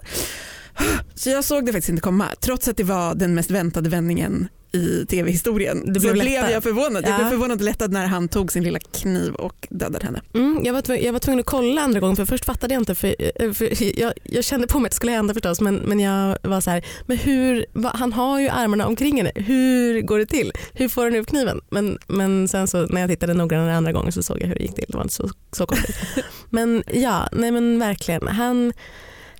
Så 1.15 1.29
jag 1.29 1.43
såg 1.43 1.65
det 1.65 1.71
faktiskt 1.71 1.89
inte 1.89 2.01
komma 2.01 2.25
trots 2.41 2.67
att 2.67 2.77
det 2.77 2.83
var 2.83 3.15
den 3.15 3.35
mest 3.35 3.51
väntade 3.51 3.89
vändningen 3.89 4.47
i 4.71 5.05
tv-historien. 5.05 5.81
Så 5.85 5.99
blev 5.99 6.13
blev 6.13 6.49
jag 6.49 6.63
förvånad. 6.63 7.03
Jag 7.03 7.11
Ja. 7.11 7.17
blev 7.17 7.29
förvånad 7.29 7.57
och 7.57 7.63
lättad 7.65 7.91
när 7.91 8.05
han 8.07 8.27
tog 8.27 8.51
sin 8.51 8.63
lilla 8.63 8.79
kniv 8.79 9.33
och 9.33 9.67
dödade 9.69 10.05
henne. 10.05 10.21
Mm, 10.33 10.61
jag, 10.65 10.73
var 10.73 10.81
tvungen, 10.81 11.03
jag 11.05 11.13
var 11.13 11.19
tvungen 11.19 11.39
att 11.39 11.45
kolla 11.45 11.81
andra 11.81 11.99
gången 11.99 12.15
för 12.15 12.25
först 12.25 12.45
fattade 12.45 12.73
jag 12.73 12.81
inte. 12.81 12.95
För, 12.95 13.15
eh, 13.43 13.51
för 13.51 13.99
jag, 13.99 14.13
jag 14.23 14.43
kände 14.43 14.67
på 14.67 14.79
mig 14.79 14.87
att 14.87 14.91
det 14.91 14.95
skulle 14.95 15.11
hända 15.11 15.33
förstås 15.33 15.61
men, 15.61 15.75
men 15.75 15.99
jag 15.99 16.37
var 16.43 16.61
så 16.61 16.69
här, 16.69 16.85
men 17.05 17.17
hur, 17.17 17.65
va, 17.73 17.91
han 17.95 18.13
har 18.13 18.39
ju 18.39 18.49
armarna 18.49 18.87
omkring 18.87 19.17
henne. 19.17 19.31
Hur 19.35 20.01
går 20.01 20.19
det 20.19 20.25
till? 20.25 20.51
Hur 20.73 20.89
får 20.89 21.03
han 21.03 21.15
upp 21.15 21.27
kniven? 21.27 21.61
Men, 21.69 21.97
men 22.07 22.47
sen 22.47 22.67
så 22.67 22.85
när 22.85 23.01
jag 23.01 23.09
tittade 23.09 23.33
noggrannare 23.33 23.75
andra 23.77 23.91
gången 23.91 24.11
så 24.11 24.23
såg 24.23 24.41
jag 24.41 24.47
hur 24.47 24.55
det 24.55 24.61
gick 24.61 24.75
till. 24.75 24.85
Det 24.87 24.95
var 24.97 25.03
inte 25.03 25.13
så, 25.15 25.29
så 25.51 25.65
konstigt. 25.65 25.95
men 26.49 26.83
ja, 26.93 27.29
nej 27.31 27.51
men 27.51 27.79
verkligen. 27.79 28.27
Han 28.27 28.73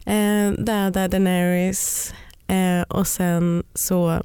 eh, 0.10 0.52
dödar 0.64 1.08
Daenerys 1.08 2.14
eh, 2.48 2.82
och 2.82 3.08
sen 3.08 3.64
så 3.74 4.24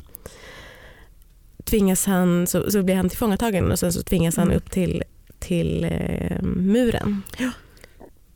tvingas 1.65 2.07
han, 2.07 2.47
så, 2.47 2.71
så 2.71 2.83
blir 2.83 2.95
han 2.95 3.09
tillfångatagen 3.09 3.73
och 3.73 3.79
sen 3.79 3.93
så 3.93 4.03
tvingas 4.03 4.37
han 4.37 4.47
Mm. 4.47 4.57
upp 4.57 4.71
till, 4.71 5.03
till 5.39 5.85
eh, 5.85 6.43
muren. 6.43 7.23
Ja. 7.39 7.51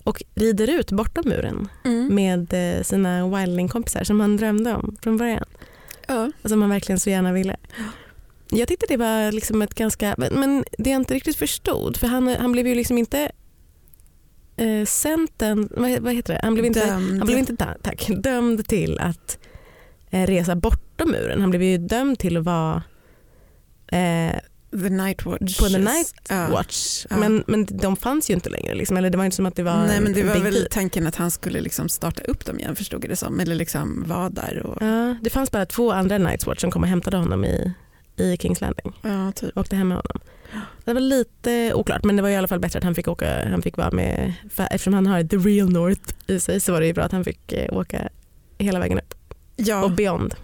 Och 0.05 0.23
rider 0.35 0.71
ut 0.71 0.93
bortom 0.93 1.25
muren 1.29 1.69
Mm. 1.85 2.15
med 2.15 2.53
eh, 2.77 2.83
sina 2.83 3.29
wildling-kompisar 3.29 4.05
som 4.05 4.21
han 4.21 4.37
drömde 4.37 4.75
om 4.75 4.97
från 5.03 5.17
början. 5.17 5.45
Ja. 6.07 6.31
Och 6.43 6.51
som 6.51 6.61
han 6.63 6.71
verkligen 6.71 7.01
så 7.01 7.11
gärna 7.11 7.33
ville. 7.33 7.57
Jag 8.51 8.69
tyckte 8.69 8.87
det 8.89 8.97
var 8.97 9.33
liksom 9.33 9.63
ett 9.63 9.75
ganska, 9.75 10.15
men, 10.19 10.35
men 10.41 10.65
det 10.79 10.91
jag 10.91 11.01
inte 11.01 11.15
riktigt 11.15 11.37
förstod, 11.37 11.97
för 11.97 12.07
han, 12.07 12.29
han 12.29 12.53
blev 12.53 12.67
ju 12.67 12.75
liksom 12.75 12.99
inte 12.99 13.33
eh, 14.59 14.85
Centern, 14.87 15.69
vad, 15.71 15.99
vad 16.01 16.15
heter 16.15 16.35
det? 16.35 16.41
Han 16.43 16.55
blev 16.55 16.65
inte, 16.67 16.87
Dömd. 16.87 17.19
han 17.19 17.27
blev 17.27 17.39
inte 17.39 17.57
ta- 17.57 17.77
tack, 17.83 18.09
dömd 18.23 18.69
till 18.69 18.99
att 18.99 19.39
eh, 20.11 20.27
resa 20.27 20.57
bortom 20.57 21.11
muren. 21.11 21.41
Han 21.41 21.51
blev 21.51 21.63
ju 21.63 21.79
dömd 21.79 22.19
till 22.19 22.37
att 22.37 22.45
vara 22.45 22.83
eh, 23.93 24.39
The 24.71 24.89
Night 24.89 25.25
Watch. 25.27 25.59
på 25.59 25.69
The 25.69 25.79
Night 25.79 26.15
Ja. 26.29 26.49
Watch. 26.51 27.07
Ja. 27.11 27.17
Men, 27.17 27.45
men 27.47 27.67
de 27.67 27.97
fanns 27.97 28.31
ju 28.31 28.35
inte 28.35 28.51
längre. 28.51 28.75
Liksom. 28.75 28.97
Eller 28.97 29.11
det 29.11 29.19
var 29.19 29.25
inte 29.25 29.37
som 29.37 29.47
att 29.47 29.57
det 29.57 29.63
var 29.63 29.87
Nej 29.87 30.01
men 30.01 30.13
det 30.13 30.23
var 30.23 30.35
väl 30.39 30.53
deal. 30.55 30.67
tanken 30.71 31.07
att 31.07 31.17
han 31.17 31.31
skulle 31.31 31.61
liksom 31.61 31.89
starta 31.89 32.23
upp 32.23 32.45
dem 32.47 32.59
igen 32.59 32.77
förstod 32.77 33.05
jag 33.05 33.11
det 33.11 33.17
som. 33.17 33.41
Eller 33.41 33.55
liksom 33.55 34.05
vara 34.07 34.29
där 34.31 34.63
och 34.67 34.83
Ja, 34.83 35.17
det 35.23 35.31
fanns 35.31 35.51
bara 35.51 35.67
två 35.67 35.93
andra 35.93 36.19
Night's 36.19 36.47
Watch 36.47 36.61
som 36.61 36.71
kom 36.71 36.83
och 36.83 36.89
hämtade 36.89 37.17
honom 37.17 37.45
i, 37.45 37.73
i 38.21 38.37
Kings 38.37 38.61
Landing. 38.61 38.93
ja, 39.03 39.33
typ. 39.33 39.57
åkte 39.59 39.77
hem 39.77 39.89
med 39.89 39.97
honom. 39.97 40.21
Det 40.85 40.93
var 40.95 41.01
lite 41.01 41.75
oklart 41.75 42.05
men 42.05 42.17
det 42.17 42.23
var 42.23 42.29
i 42.29 42.37
alla 42.37 42.49
fall 42.49 42.61
bättre 42.61 42.79
att 42.79 42.85
han 42.85 42.95
fick 42.95 43.09
åka, 43.09 43.49
han 43.51 43.63
fick 43.63 43.77
vara 43.77 43.91
med, 43.91 44.35
eftersom 44.71 44.95
han 44.95 45.07
har 45.07 45.23
the 45.25 45.37
real 45.37 45.71
north 45.73 46.15
i 46.27 46.41
sig 46.41 46.61
så 46.61 46.73
var 46.73 46.81
det 46.81 46.87
ju 46.87 46.93
bra 46.93 47.05
att 47.05 47.13
han 47.13 47.25
fick 47.25 47.53
eh, 47.53 47.77
åka 47.79 48.09
hela 48.59 48.79
vägen 48.79 48.99
upp 48.99 49.15
och 49.21 49.25
Ja, 49.57 49.89
beyond. 49.89 50.35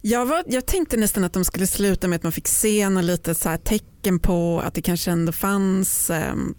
jag, 0.00 0.26
var, 0.26 0.44
jag 0.46 0.66
tänkte 0.66 0.96
nästan 0.96 1.24
att 1.24 1.32
de 1.32 1.44
skulle 1.44 1.66
sluta 1.66 2.08
med 2.08 2.16
att 2.16 2.22
man 2.22 2.32
fick 2.32 2.48
se 2.48 2.88
något 2.88 3.04
litet 3.04 3.36
så 3.38 3.56
tecken 3.64 4.18
på 4.18 4.60
att 4.60 4.74
det 4.74 4.82
kanske 4.82 5.10
ändå 5.10 5.32
fanns 5.32 6.10
um, 6.10 6.54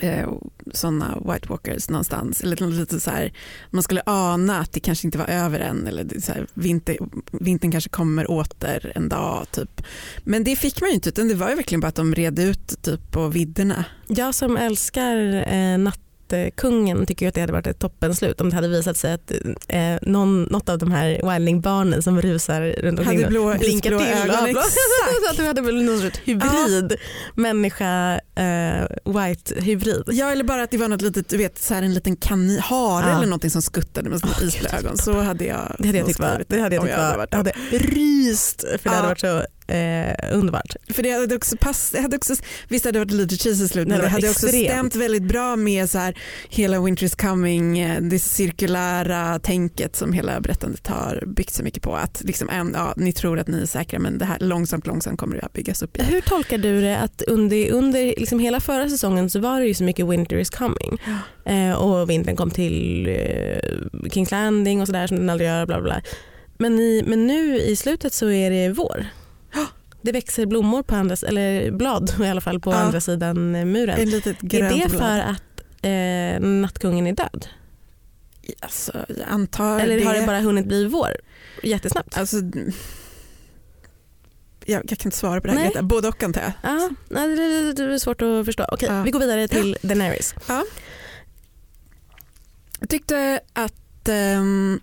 Eh, 0.00 0.28
sådana 0.72 1.18
White 1.32 1.48
Walkers 1.48 1.88
någonstans. 1.88 2.40
Eller 2.40 2.66
lite 2.66 3.00
så 3.00 3.10
här, 3.10 3.32
man 3.70 3.82
skulle 3.82 4.02
ana 4.06 4.60
att 4.60 4.72
det 4.72 4.80
kanske 4.80 5.06
inte 5.06 5.18
var 5.18 5.26
över 5.26 5.60
än 5.60 5.86
eller 5.86 6.20
så 6.20 6.32
här, 6.32 6.46
vinter, 6.54 6.96
vintern 7.32 7.70
kanske 7.70 7.90
kommer 7.90 8.30
åter 8.30 8.92
en 8.94 9.08
dag. 9.08 9.46
Typ. 9.50 9.82
Men 10.24 10.44
det 10.44 10.56
fick 10.56 10.80
man 10.80 10.90
ju 10.90 10.94
inte 10.94 11.08
utan 11.08 11.28
det 11.28 11.34
var 11.34 11.50
ju 11.50 11.54
verkligen 11.54 11.80
bara 11.80 11.88
att 11.88 11.94
de 11.94 12.14
red 12.14 12.38
ut 12.38 12.82
typ, 12.82 13.10
på 13.10 13.28
vidderna. 13.28 13.84
Jag 14.06 14.34
som 14.34 14.56
älskar 14.56 15.16
eh, 15.52 15.78
Nattkungen 16.32 17.06
tycker 17.06 17.26
ju 17.26 17.28
att 17.28 17.34
det 17.34 17.40
hade 17.40 17.52
varit 17.52 17.66
ett 17.66 17.78
toppenslut 17.78 18.40
om 18.40 18.50
det 18.50 18.54
hade 18.56 18.68
visat 18.68 18.96
sig 18.96 19.12
att 19.12 19.32
eh, 19.68 19.80
någon, 20.02 20.42
något 20.42 20.68
av 20.68 20.78
de 20.78 20.92
här 20.92 21.20
wildlingbarnen 21.32 22.02
som 22.02 22.20
rusar 22.22 22.60
runt 22.82 22.98
omkring 22.98 23.18
Hade 23.18 23.28
blå, 23.30 23.54
blinkar 23.58 23.90
isblå 23.90 23.98
till. 23.98 24.08
ögon. 24.30 24.44
blå-. 24.52 24.60
Så 25.24 25.30
att 25.30 25.36
du 25.36 25.44
hade 25.46 25.60
väl 25.60 25.82
någon 25.84 26.00
sorts 26.00 26.20
hybrid, 26.24 26.96
människa, 27.34 28.14
eh, 28.14 28.86
white 29.04 29.54
hybrid. 29.60 30.02
Ja 30.06 30.30
eller 30.30 30.44
bara 30.44 30.62
att 30.62 30.70
det 30.70 30.78
var 30.78 30.88
något 30.88 31.02
litet, 31.02 31.28
du 31.28 31.36
vet, 31.36 31.58
så 31.58 31.74
här 31.74 31.82
en 31.82 31.94
liten 31.94 32.16
kanin, 32.16 32.58
hare 32.58 33.06
Ja. 33.10 33.16
eller 33.16 33.26
någonting 33.26 33.50
som 33.50 33.62
skuttade 33.62 34.10
med 34.10 34.20
sina 34.20 34.32
Åh, 34.40 34.44
isblå 34.48 34.68
ögon. 34.78 34.98
Så 34.98 35.20
hade 35.20 35.44
jag, 35.44 35.76
Det 35.78 35.86
hade 35.86 35.98
jag 35.98 36.06
tyckt 36.06 36.20
var, 36.20 36.44
det 36.48 36.60
hade 36.60 36.74
jag 36.74 36.84
tyckt 36.84 36.96
hade 36.96 37.16
var, 37.16 37.28
jag 37.30 37.44
dem. 37.44 37.52
hade 37.70 37.78
ryst 37.84 38.60
för 38.62 38.68
det 38.72 38.78
Ja. 38.84 38.90
hade 38.90 39.08
varit 39.08 39.20
så 39.20 39.42
eh, 39.68 40.14
underbart. 40.32 40.76
För 40.88 41.02
det 41.02 41.10
hade 41.10 41.36
också 41.36 41.56
pass, 41.56 41.90
det 41.90 42.00
hade 42.00 42.16
också, 42.16 42.34
visst 42.68 42.84
hade 42.84 42.98
det 42.98 43.04
varit 43.04 43.12
lite 43.12 43.36
cheesy 43.36 43.64
i 43.64 43.68
slut 43.68 43.88
Det 43.88 43.88
men 43.88 43.96
hade 43.96 44.06
det 44.06 44.10
hade 44.10 44.26
varit 44.26 44.36
också 44.36 44.46
extremt. 44.46 44.68
stämt 44.68 44.94
väldigt 44.94 45.22
bra 45.22 45.56
med 45.56 45.90
så 45.90 45.98
här, 45.98 46.18
hela 46.48 46.80
Winter 46.80 47.04
is 47.06 47.14
coming, 47.14 47.78
eh, 47.78 48.00
det 48.02 48.18
cirkulära 48.18 49.38
tänket 49.38 49.96
som 49.96 50.12
hela 50.12 50.40
berättandet 50.40 50.86
har 50.86 51.24
byggt 51.26 51.54
så 51.54 51.62
mycket 51.62 51.82
på. 51.82 51.94
Att 51.96 52.22
liksom, 52.24 52.48
en, 52.48 52.72
ja, 52.74 52.94
ni 52.96 53.12
tror 53.12 53.38
att 53.38 53.48
ni 53.48 53.62
är 53.62 53.66
säkra 53.66 53.98
men 53.98 54.18
det 54.18 54.24
här 54.24 54.38
långsamt 54.40 54.86
långsamt 54.86 55.20
kommer 55.20 55.36
det 55.36 55.42
att 55.42 55.52
byggas 55.52 55.82
upp 55.82 55.96
igen. 55.96 56.08
Hur 56.08 56.20
tolkar 56.20 56.58
du 56.58 56.80
det 56.80 56.98
att 56.98 57.22
under, 57.22 57.70
under 57.70 58.14
liksom 58.18 58.38
hela 58.38 58.60
förra 58.60 58.88
säsongen 58.88 59.30
så 59.30 59.40
var 59.40 59.60
det 59.60 59.66
ju 59.66 59.74
så 59.74 59.84
mycket 59.84 60.06
winter 60.06 60.36
is 60.36 60.50
coming 60.50 60.98
eh, 61.44 61.72
och 61.72 62.10
vintern 62.10 62.36
kom 62.36 62.50
till 62.50 63.08
eh, 63.08 64.10
Kings 64.10 64.30
Landing 64.30 64.80
och 64.80 64.86
sådär 64.86 65.06
som 65.06 65.16
den 65.16 65.30
aldrig 65.30 65.50
gör. 65.50 65.66
Bla 65.66 65.80
bla. 65.80 66.02
Men, 66.58 66.78
i, 66.78 67.04
men 67.06 67.26
nu 67.26 67.58
i 67.58 67.76
slutet 67.76 68.12
så 68.12 68.30
är 68.30 68.50
det 68.50 68.68
vår. 68.68 69.06
Ja. 70.00 70.02
Det 70.02 70.12
växer 70.12 70.46
blommor 70.46 70.82
på 70.82 70.94
andra, 70.94 71.16
eller 71.26 71.70
blad 71.70 72.12
i 72.20 72.26
alla 72.28 72.40
fall 72.40 72.60
på 72.60 72.72
Ja. 72.72 72.76
andra 72.76 73.00
sidan 73.00 73.54
eh, 73.54 73.64
muren. 73.64 74.00
Ett 74.00 74.08
litet 74.08 74.42
Är 74.42 74.46
grönt 74.48 74.82
det 74.82 74.88
blad. 74.88 75.00
för 75.02 75.18
att 75.18 75.62
eh, 75.82 76.40
nattkungen 76.48 77.06
är 77.06 77.12
död? 77.12 77.46
Alltså, 78.60 78.92
jag 79.08 79.28
antar 79.28 79.80
Eller 79.80 80.04
har 80.04 80.14
det 80.14 80.26
bara 80.26 80.40
hunnit 80.40 80.66
bli 80.66 80.84
vår 80.86 81.16
jättesnabbt? 81.62 82.18
Alltså, 82.18 82.36
jag, 84.64 84.82
jag 84.90 84.98
kan 84.98 85.06
inte 85.06 85.16
svara 85.16 85.40
på 85.40 85.46
det 85.46 85.52
här. 85.52 85.58
Nej. 85.60 85.68
Greta. 85.68 85.82
Både 85.82 86.08
och 86.08 86.22
antar 86.22 86.40
jag. 86.40 86.52
Ja, 86.62 86.90
nej, 87.08 87.36
det, 87.36 87.72
det 87.72 87.94
är 87.94 87.98
svårt 87.98 88.22
att 88.22 88.44
förstå. 88.44 88.64
Okej, 88.72 88.88
Ja. 88.88 89.02
vi 89.02 89.10
går 89.10 89.20
vidare 89.20 89.48
till 89.48 89.76
Daenerys. 89.82 90.34
Jag 92.80 92.88
tyckte 92.88 93.40
att 93.52 94.08
ehm, 94.08 94.80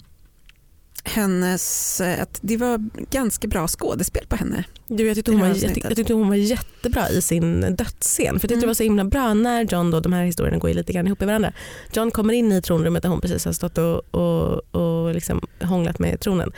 hennes, 1.06 2.02
eh, 2.02 2.22
att 2.22 2.40
det 2.42 2.58
var 2.58 2.90
ganska 3.12 3.48
bra 3.48 3.68
skådespel 3.68 4.28
på 4.28 4.36
henne. 4.36 4.64
Du, 4.88 5.08
jag, 5.08 5.16
tyckte 5.16 5.32
hon 5.32 5.40
var, 5.40 5.48
jag, 5.48 5.78
jag 5.84 5.96
tyckte 5.96 6.14
hon 6.14 6.30
var 6.30 6.36
jättebra 6.36 7.10
i 7.10 7.22
sin 7.22 7.62
dödsscen. 7.62 8.26
För 8.26 8.34
jag 8.34 8.42
tyckte 8.42 8.54
Mm. 8.54 8.62
det 8.62 8.68
var 8.68 8.74
så 8.74 8.84
himla 8.84 9.04
bra 9.06 9.34
när 9.34 9.62
John, 9.64 9.92
då, 9.92 10.00
de 10.00 10.14
här 10.14 10.24
historierna 10.24 10.58
går 10.58 10.70
ju 10.70 10.76
lite 10.76 10.94
grann 10.94 11.08
ihop 11.08 11.22
i 11.22 11.26
varandra. 11.26 11.54
John 11.94 12.12
kommer 12.12 12.34
in 12.34 12.52
i 12.52 12.62
tronrummet 12.62 13.04
där 13.04 13.10
hon 13.10 13.22
precis 13.22 13.46
har 13.46 13.54
stått 13.54 13.78
och, 13.78 14.16
och, 14.16 14.76
och 14.76 15.14
liksom 15.14 15.48
hånglat 15.62 16.00
med 16.00 16.20
tronen. 16.20 16.52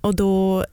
Och 0.00 0.14
då 0.14 0.64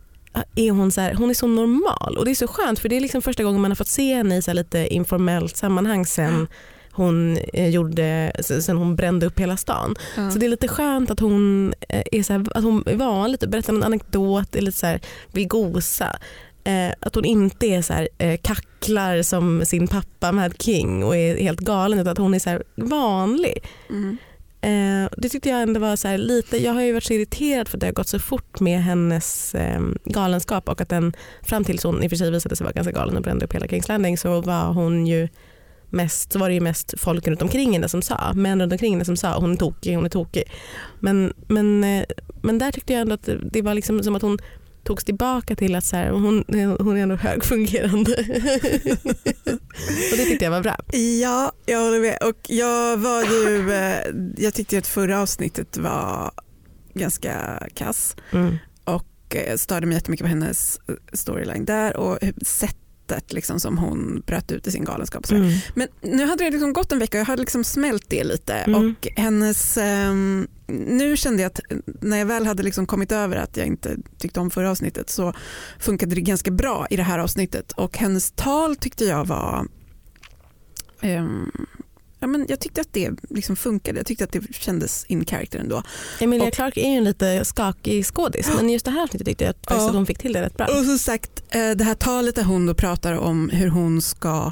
är 0.56 0.72
hon 0.72 0.92
så 0.92 1.02
här, 1.02 1.14
hon 1.14 1.30
är 1.30 1.34
så 1.34 1.48
normal 1.48 2.18
och 2.18 2.26
det 2.26 2.32
är 2.32 2.36
så 2.36 2.48
skönt 2.48 2.80
för 2.80 2.90
det 2.90 2.96
är 2.98 3.02
liksom 3.02 3.22
första 3.22 3.44
gången 3.44 3.62
man 3.62 3.72
har 3.72 3.76
fått 3.76 3.88
se 3.88 4.16
henne 4.16 4.38
i 4.38 4.42
så 4.42 4.54
lite 4.54 4.88
informellt 4.88 5.58
sammanhang 5.58 6.06
sen 6.06 6.48
hon 6.94 7.38
eh, 7.38 7.70
gjorde, 7.70 8.32
sen 8.40 8.78
hon 8.78 8.96
brände 8.96 9.26
upp 9.26 9.40
hela 9.40 9.58
stan. 9.58 9.96
Så 10.16 10.40
det 10.40 10.46
är 10.46 10.50
lite 10.50 10.68
skönt 10.68 11.12
att 11.12 11.20
hon 11.20 11.74
eh, 11.90 12.04
är, 12.12 12.24
så 12.24 12.34
här, 12.34 12.46
att 12.58 12.64
hon 12.64 12.84
är 12.86 12.96
van 12.96 13.32
lite, 13.32 13.48
berättar 13.48 13.74
en 13.74 13.84
anekdot, 13.84 14.56
är 14.56 14.62
lite 14.62 14.78
så 14.78 14.86
här, 14.86 15.02
vill 15.32 15.48
gosa. 15.48 16.20
Eh, 16.64 16.94
att 17.00 17.16
hon 17.16 17.26
inte 17.26 17.66
är 17.66 17.82
så 17.82 17.94
här, 17.94 18.10
eh, 18.18 18.38
kacklar 18.42 19.22
som 19.22 19.66
sin 19.66 19.88
pappa 19.88 20.32
Mad 20.32 20.62
King 20.62 21.04
och 21.04 21.18
är 21.18 21.38
helt 21.38 21.60
galen 21.60 22.00
utan 22.00 22.12
att 22.12 22.18
hon 22.18 22.34
är 22.34 22.40
så 22.40 22.62
vanlig. 22.76 23.64
Mm. 23.90 24.18
Eh, 24.64 25.10
det 25.18 25.30
tyckte 25.30 25.50
jag 25.50 25.62
ändå 25.62 25.80
var 25.80 25.96
så 25.96 26.08
här, 26.08 26.18
lite, 26.18 26.58
jag 26.64 26.74
har 26.74 26.82
ju 26.82 26.94
varit 26.94 27.04
så 27.04 27.14
irriterad 27.14 27.68
för 27.68 27.78
att 27.78 27.82
det 27.82 27.88
har 27.88 27.94
gått 27.94 28.08
så 28.08 28.20
fort 28.20 28.60
med 28.60 28.84
hennes 28.84 29.56
eh, 29.56 29.82
galenskap 30.06 30.70
och 30.70 30.82
att 30.82 30.90
den 30.90 31.14
fram 31.42 31.64
tills 31.64 31.84
hon 31.84 32.04
i 32.04 32.08
och 32.08 32.10
för 32.10 32.18
sig 32.18 32.32
visade 32.32 32.56
sig 32.56 32.64
vara 32.64 32.74
ganska 32.74 32.92
galen 32.92 33.18
och 33.18 33.24
brände 33.24 33.46
upp 33.46 33.54
hela 33.54 33.68
Kings 33.68 33.88
Landing 33.88 34.18
så 34.18 34.42
var 34.42 34.66
hon 34.66 35.08
ju 35.08 35.28
mest, 35.94 36.32
så 36.32 36.40
var 36.40 36.50
det 36.50 36.54
ju 36.56 36.62
mest 36.62 36.94
folk 36.98 37.28
runt 37.28 37.42
omkring 37.42 37.74
henne 37.74 37.90
som 37.90 38.02
sa, 38.02 38.34
män 38.36 38.62
runt 38.62 38.72
omkring 38.72 38.94
henne 38.94 39.06
som 39.06 39.18
sa 39.18 39.40
hon 39.40 39.52
är 39.52 39.56
tokig, 39.56 39.96
hon 39.96 40.06
är 40.06 40.10
tokig. 40.10 40.44
Men, 41.00 41.34
men, 41.48 41.84
eh, 41.84 42.04
men 42.42 42.58
där 42.58 42.72
tyckte 42.72 42.94
jag 42.94 43.02
ändå 43.02 43.14
att 43.14 43.30
det, 43.52 43.62
var 43.62 43.74
liksom 43.74 44.04
som 44.04 44.16
att 44.16 44.22
hon 44.22 44.38
togs 44.84 45.04
tillbaka 45.04 45.56
till 45.56 45.76
att 45.76 45.84
så 45.86 45.96
här, 45.96 46.10
hon, 46.10 46.44
hon 46.80 46.98
är 46.98 47.02
ändå 47.02 47.16
högfungerande. 47.16 48.12
och 50.12 50.18
det 50.18 50.24
tyckte 50.26 50.46
jag 50.46 50.52
var 50.52 50.62
bra. 50.62 50.78
Ja, 51.22 51.52
jag 51.66 51.80
håller 51.80 52.00
med. 52.00 52.18
Och 52.24 52.40
jag, 52.48 52.98
var 52.98 53.24
ju, 53.24 53.72
eh, 53.74 54.00
jag 54.38 54.54
tyckte 54.54 54.78
att 54.78 54.88
förra 54.88 55.22
avsnittet 55.22 55.78
var 55.78 56.32
ganska 56.94 57.64
kass 57.76 58.16
Mm. 58.32 58.56
och 58.84 59.36
eh, 59.36 59.56
störde 59.58 59.86
mig 59.88 59.96
jättemycket 59.96 60.24
på 60.26 60.30
hennes 60.30 60.80
storyline 61.14 61.66
där 61.66 61.98
och 61.98 62.18
hur- 62.22 62.34
sättet 63.10 63.34
liksom 63.34 63.60
som 63.60 63.78
hon 63.78 64.24
bröt 64.26 64.52
ut 64.52 64.68
i 64.68 64.72
sin 64.72 64.84
galenskap. 64.84 65.32
Mm. 65.32 65.52
Men 65.76 65.88
nu 66.02 66.26
hade 66.26 66.44
det 66.44 66.50
liksom 66.50 66.74
gått 66.74 66.92
en 66.92 67.00
vecka 67.00 67.18
och 67.18 67.20
jag 67.20 67.26
hade 67.26 67.42
liksom 67.42 67.64
smält 67.64 68.06
det 68.10 68.24
lite 68.24 68.54
Mm. 68.54 68.90
och 68.90 69.08
hennes, 69.16 69.78
ehm, 69.78 70.48
nu 70.68 71.18
kände 71.18 71.42
jag 71.42 71.50
att 71.50 71.60
när 72.02 72.18
jag 72.18 72.26
väl 72.26 72.46
hade 72.46 72.64
liksom 72.64 72.86
kommit 72.86 73.12
över 73.12 73.36
att 73.36 73.58
jag 73.58 73.68
inte 73.68 73.98
tyckte 74.18 74.40
om 74.40 74.50
förra 74.52 74.72
avsnittet 74.72 75.10
så 75.10 75.34
funkade 75.80 76.16
det 76.16 76.22
ganska 76.22 76.52
bra 76.52 76.88
i 76.90 76.96
det 76.96 77.04
här 77.04 77.20
avsnittet 77.20 77.72
och 77.72 77.98
hennes 77.98 78.32
tal 78.32 78.76
tyckte 78.76 79.06
jag 79.06 79.26
var 79.26 79.68
ehm, 81.02 81.52
Ja, 82.24 82.28
men 82.28 82.46
jag 82.50 82.60
tyckte 82.60 82.82
att 82.82 82.94
det 82.94 83.12
liksom 83.30 83.56
funkade, 83.56 84.00
jag 84.00 84.06
tyckte 84.06 84.24
att 84.24 84.32
det 84.32 84.56
kändes 84.56 85.06
in 85.06 85.26
character 85.26 85.60
ändå. 85.60 85.84
Emilia 86.20 86.48
Och- 86.48 86.54
Clarke 86.54 86.82
är 86.82 86.90
ju 86.92 86.98
en 86.98 87.04
lite 87.04 87.46
skakig 87.46 88.06
skådis 88.06 88.50
men 88.56 88.70
just 88.70 88.86
det 88.86 88.92
här 88.92 89.04
avsnittet 89.04 89.28
tyckte 89.28 89.44
jag 89.44 89.50
att, 89.50 89.58
faktiskt 89.58 89.82
Ja. 89.82 89.88
att 89.90 89.96
hon 89.96 90.06
fick 90.06 90.18
till 90.18 90.34
det 90.34 90.42
rätt 90.42 90.58
bra. 90.58 90.66
Och 90.68 90.86
som 90.86 90.98
sagt, 91.00 91.44
eh, 91.50 91.72
det 91.72 91.84
här 91.84 91.96
talet 91.96 92.36
där 92.36 92.44
hon 92.44 92.66
då 92.66 92.74
pratar 92.74 93.14
om 93.14 93.50
hur 93.50 93.68
hon 93.68 94.02
ska 94.02 94.52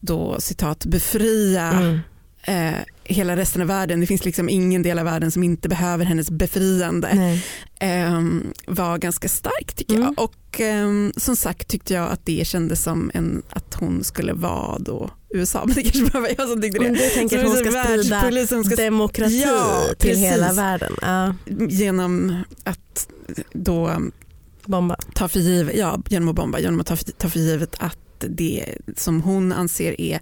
då 0.00 0.40
citat 0.40 0.84
befria 0.86 1.70
Mm. 1.72 1.98
eh, 2.42 2.78
hela 3.12 3.36
resten 3.36 3.62
av 3.62 3.68
världen. 3.68 4.00
Det 4.00 4.06
finns 4.06 4.24
liksom 4.24 4.48
ingen 4.48 4.82
del 4.82 4.98
av 4.98 5.04
världen 5.04 5.30
som 5.30 5.42
inte 5.42 5.68
behöver 5.68 6.04
hennes 6.04 6.30
befriande. 6.30 7.10
Nej. 7.14 7.44
ehm, 7.80 8.52
var 8.66 8.98
ganska 8.98 9.28
stark 9.28 9.72
tycker 9.74 9.94
Mm. 9.94 10.06
jag. 10.16 10.24
Och 10.24 10.60
ehm, 10.60 11.12
som 11.16 11.36
sagt 11.36 11.68
tyckte 11.68 11.94
jag 11.94 12.10
att 12.10 12.26
det 12.26 12.46
kändes 12.46 12.82
som 12.82 13.10
en, 13.14 13.42
att 13.50 13.74
hon 13.74 14.04
skulle 14.04 14.32
vara 14.32 14.78
då 14.78 15.10
USA. 15.34 15.62
Men 15.66 15.74
det 15.74 15.82
kanske 15.82 16.12
bara 16.12 16.20
var 16.20 16.30
jag 16.38 16.48
som 16.48 16.62
tyckte 16.62 16.80
Men 16.80 16.92
det. 16.92 16.98
du 16.98 17.08
tänker 17.08 17.38
att 17.38 17.44
hon 17.44 17.56
Så 17.56 17.64
ska 17.64 17.84
sprida 17.84 18.46
som 18.46 18.64
ska 18.64 18.76
demokrati 18.76 19.42
Ja, 19.46 19.82
till 19.98 20.08
precis. 20.10 20.24
hela 20.24 20.52
världen. 20.52 20.92
Ja, 21.02 21.34
genom 21.68 22.36
att 22.64 23.08
då 23.52 23.88
um, 23.88 24.12
bomba. 24.64 24.96
ta 25.14 25.28
för 25.28 25.40
givet, 25.40 25.76
ja, 25.76 26.02
genom 26.08 26.28
att 26.28 26.34
bomba, 26.34 26.58
genom 26.58 26.80
att 26.80 26.86
ta 26.86 26.96
för, 26.96 27.04
ta 27.04 27.28
för 27.28 27.38
givet 27.38 27.74
att 27.78 27.98
det 28.28 28.74
som 28.96 29.22
hon 29.22 29.52
anser 29.52 30.00
är 30.00 30.20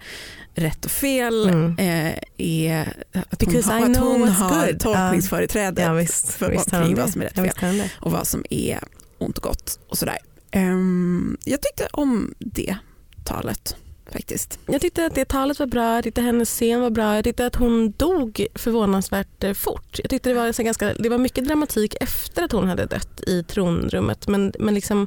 rätt 0.54 0.85
och 0.85 0.90
fel 0.90 1.49
Mm. 1.49 1.78
eh, 1.78 2.19
är 2.37 2.80
att 3.12 3.42
hon, 3.42 3.52
Because 3.54 3.73
har, 3.73 3.80
I 3.80 3.92
att 3.92 3.97
hon 3.97 4.28
har 4.28 4.66
good. 4.66 4.80
tolkningsföreträde 4.80 5.83
Ja, 5.83 5.92
visst, 5.92 6.28
för 6.33 6.50
visst 6.50 6.71
kring 6.71 6.95
vad 6.95 7.11
som 7.11 7.21
är 7.23 7.25
rätt 7.26 7.38
och 7.38 7.61
fel 7.61 7.83
och 8.00 8.12
vad 8.12 8.26
som 8.26 8.45
är 8.50 8.78
ont 9.19 9.38
och 9.38 9.42
gott 9.45 9.78
och 9.88 9.99
sådär. 9.99 10.19
Ehm, 10.50 11.37
jag 11.45 11.62
tyckte 11.62 11.88
om 11.92 12.35
det 12.38 12.76
talet 13.25 13.76
faktiskt. 14.12 14.59
Jag 14.66 14.80
tyckte 14.80 15.07
att 15.07 15.14
det 15.14 15.25
talet 15.28 15.59
var 15.59 15.66
bra, 15.66 15.95
jag 15.95 16.04
tyckte 16.04 16.21
hennes 16.23 16.49
scen 16.50 16.80
var 16.80 16.90
bra, 16.90 17.14
jag 17.14 17.25
tyckte 17.25 17.47
att 17.47 17.57
hon 17.57 17.90
dog 17.97 18.47
förvånansvärt 18.54 19.45
eh, 19.45 19.52
fort. 19.52 19.99
Jag 20.02 20.11
tyckte 20.11 20.28
det 20.28 20.35
var, 20.35 20.62
ganska, 20.62 20.95
det 20.95 21.09
var 21.09 21.19
mycket 21.19 21.45
dramatik 21.45 21.95
efter 22.00 22.42
att 22.42 22.52
hon 22.52 22.69
hade 22.69 22.87
dött 22.87 23.21
i 23.26 23.42
tronrummet 23.42 24.28
men, 24.28 24.52
men 24.59 24.75
liksom 24.75 25.07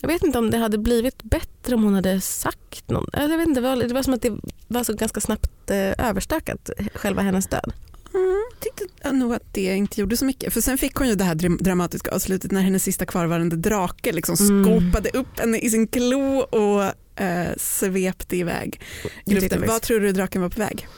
jag 0.00 0.08
vet 0.08 0.22
inte 0.22 0.38
om 0.38 0.50
det 0.50 0.58
hade 0.58 0.78
blivit 0.78 1.22
bättre 1.22 1.74
om 1.74 1.84
hon 1.84 1.94
hade 1.94 2.20
sagt 2.20 2.90
något. 2.90 3.08
Jag 3.12 3.38
vet 3.38 3.48
inte, 3.48 3.60
det, 3.60 3.68
var, 3.68 3.76
det 3.76 3.94
var 3.94 4.02
som 4.02 4.14
att 4.14 4.22
det 4.22 4.38
var 4.68 4.84
så 4.84 4.92
ganska 4.92 5.20
snabbt 5.20 5.70
eh, 5.70 6.08
överstökat, 6.08 6.70
själva 6.94 7.22
hennes 7.22 7.46
död. 7.46 7.72
Mm, 8.14 8.42
tyckte 8.60 9.12
nog 9.12 9.34
att 9.34 9.54
det 9.54 9.76
inte 9.76 10.00
gjorde 10.00 10.16
så 10.16 10.24
mycket. 10.24 10.52
För 10.52 10.60
sen 10.60 10.78
fick 10.78 10.94
hon 10.94 11.08
ju 11.08 11.14
det 11.14 11.24
här 11.24 11.34
dramatiska 11.34 12.10
avslutet 12.10 12.52
när 12.52 12.60
hennes 12.60 12.84
sista 12.84 13.06
kvarvarande 13.06 13.56
drake 13.56 14.12
liksom 14.12 14.36
mm. 14.40 14.64
skopade 14.64 15.10
upp 15.10 15.38
henne 15.38 15.58
i 15.58 15.70
sin 15.70 15.86
klo 15.86 16.38
och 16.38 16.82
eh, 17.22 17.48
svepte 17.56 18.36
iväg 18.36 18.80
Vad 19.66 19.82
tror 19.82 20.00
du 20.00 20.12
draken 20.12 20.42
var 20.42 20.48
på 20.48 20.60
väg? 20.60 20.88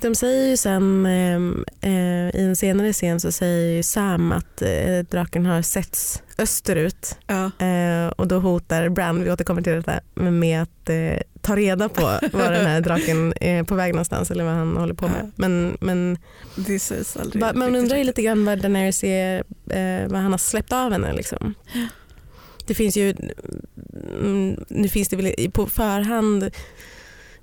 De 0.00 0.14
säger 0.14 0.48
ju 0.48 0.56
sen 0.56 1.06
ehm, 1.06 1.64
eh, 1.80 2.40
i 2.40 2.44
en 2.44 2.56
senare 2.56 2.92
scen 2.92 3.20
så 3.20 3.32
säger 3.32 3.82
Sam 3.82 4.32
att 4.32 4.62
eh, 4.62 4.98
draken 5.10 5.46
har 5.46 5.62
setts 5.62 6.22
österut 6.38 7.18
ja. 7.26 7.66
eh, 7.66 8.08
och 8.08 8.28
då 8.28 8.38
hotar 8.38 8.88
Bran, 8.88 9.24
vi 9.24 9.30
återkommer 9.30 9.62
till 9.62 9.72
detta, 9.72 10.00
med 10.14 10.62
att 10.62 10.88
eh, 10.88 11.20
ta 11.40 11.56
reda 11.56 11.88
på 11.88 12.02
var 12.32 12.52
den 12.52 12.66
här 12.66 12.80
draken 12.80 13.34
är 13.40 13.62
på 13.62 13.74
väg 13.74 13.92
någonstans 13.92 14.30
eller 14.30 14.44
vad 14.44 14.54
han 14.54 14.76
håller 14.76 14.94
på 14.94 15.08
med. 15.08 15.20
Ja. 15.22 15.30
Men, 15.36 15.76
men 15.80 16.18
det 16.54 16.78
sägs 16.78 17.16
aldrig. 17.16 17.42
Va, 17.42 17.52
man 17.54 17.76
undrar 17.76 17.96
ju 17.96 18.04
lite 18.04 18.22
grann 18.22 18.44
vad 18.44 18.58
Daenerys 18.58 19.04
är, 19.04 19.44
eh, 19.70 20.08
vad 20.08 20.20
han 20.20 20.30
har 20.30 20.38
släppt 20.38 20.72
av 20.72 20.92
henne. 20.92 21.12
Liksom. 21.12 21.54
Det 22.66 22.74
finns 22.74 22.96
ju, 22.96 23.14
mm, 24.20 24.64
nu 24.68 24.88
finns 24.88 25.08
det 25.08 25.16
väl 25.16 25.50
på 25.52 25.66
förhand 25.66 26.50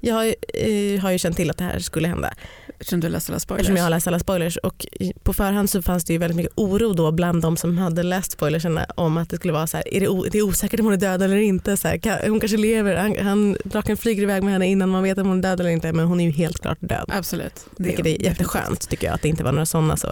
jag 0.04 0.34
eh, 0.54 1.02
har 1.02 1.12
ju 1.12 1.18
känt 1.18 1.36
till 1.36 1.50
att 1.50 1.58
det 1.58 1.64
här 1.64 1.80
skulle 1.80 2.08
hända. 2.08 2.34
Eftersom 2.80 3.00
du 3.00 3.10
läst 3.10 3.30
alla 3.30 3.40
spoilers? 3.40 3.62
Eftersom 3.62 3.78
jag 3.78 3.84
har 3.84 3.90
läst 3.90 4.08
alla 4.08 4.20
spoilers 4.20 4.58
och 4.58 4.86
på 5.24 5.34
förhand 5.34 5.70
så 5.70 5.82
fanns 5.82 6.04
det 6.04 6.14
ju 6.14 6.20
väldigt 6.20 6.38
mycket 6.38 6.54
oro 6.56 6.94
då 6.94 7.12
bland 7.12 7.42
de 7.42 7.58
som 7.58 7.78
hade 7.78 8.04
läst 8.04 8.32
spoilerserna 8.32 8.86
om 8.96 9.18
att 9.18 9.30
det 9.30 9.36
skulle 9.36 9.54
vara 9.54 9.68
så 9.68 9.78
här, 9.78 9.94
är 9.94 10.00
det, 10.00 10.30
det 10.30 10.38
är 10.38 10.42
osäkert 10.42 10.80
om 10.80 10.86
hon 10.86 10.94
är 10.94 10.98
död 10.98 11.22
eller 11.22 11.36
inte. 11.36 11.78
Så 11.78 11.88
här, 11.88 11.98
kan, 11.98 12.18
hon 12.28 12.40
kanske 12.40 12.58
lever, 12.58 12.96
han, 12.96 13.18
han, 13.18 13.58
draken 13.64 13.98
flyger 13.98 14.24
iväg 14.24 14.44
med 14.44 14.54
henne 14.54 14.68
innan 14.68 14.90
man 14.90 15.04
vet 15.04 15.18
om 15.18 15.28
hon 15.28 15.38
är 15.38 15.42
död 15.42 15.60
eller 15.60 15.70
inte 15.70 15.94
men 15.94 16.06
hon 16.06 16.20
är 16.20 16.26
ju 16.26 16.32
helt 16.32 16.60
klart 16.60 16.78
död. 16.80 17.06
Absolut. 17.08 17.66
Det 17.78 17.84
Vilket 17.84 18.06
är 18.06 18.22
jätteskönt 18.22 18.90
tycker 18.90 19.08
jag 19.08 19.14
att 19.14 19.22
det 19.22 19.30
inte 19.30 19.44
var 19.44 19.52
några 19.52 19.66
sådana 19.66 19.98
så. 19.98 20.08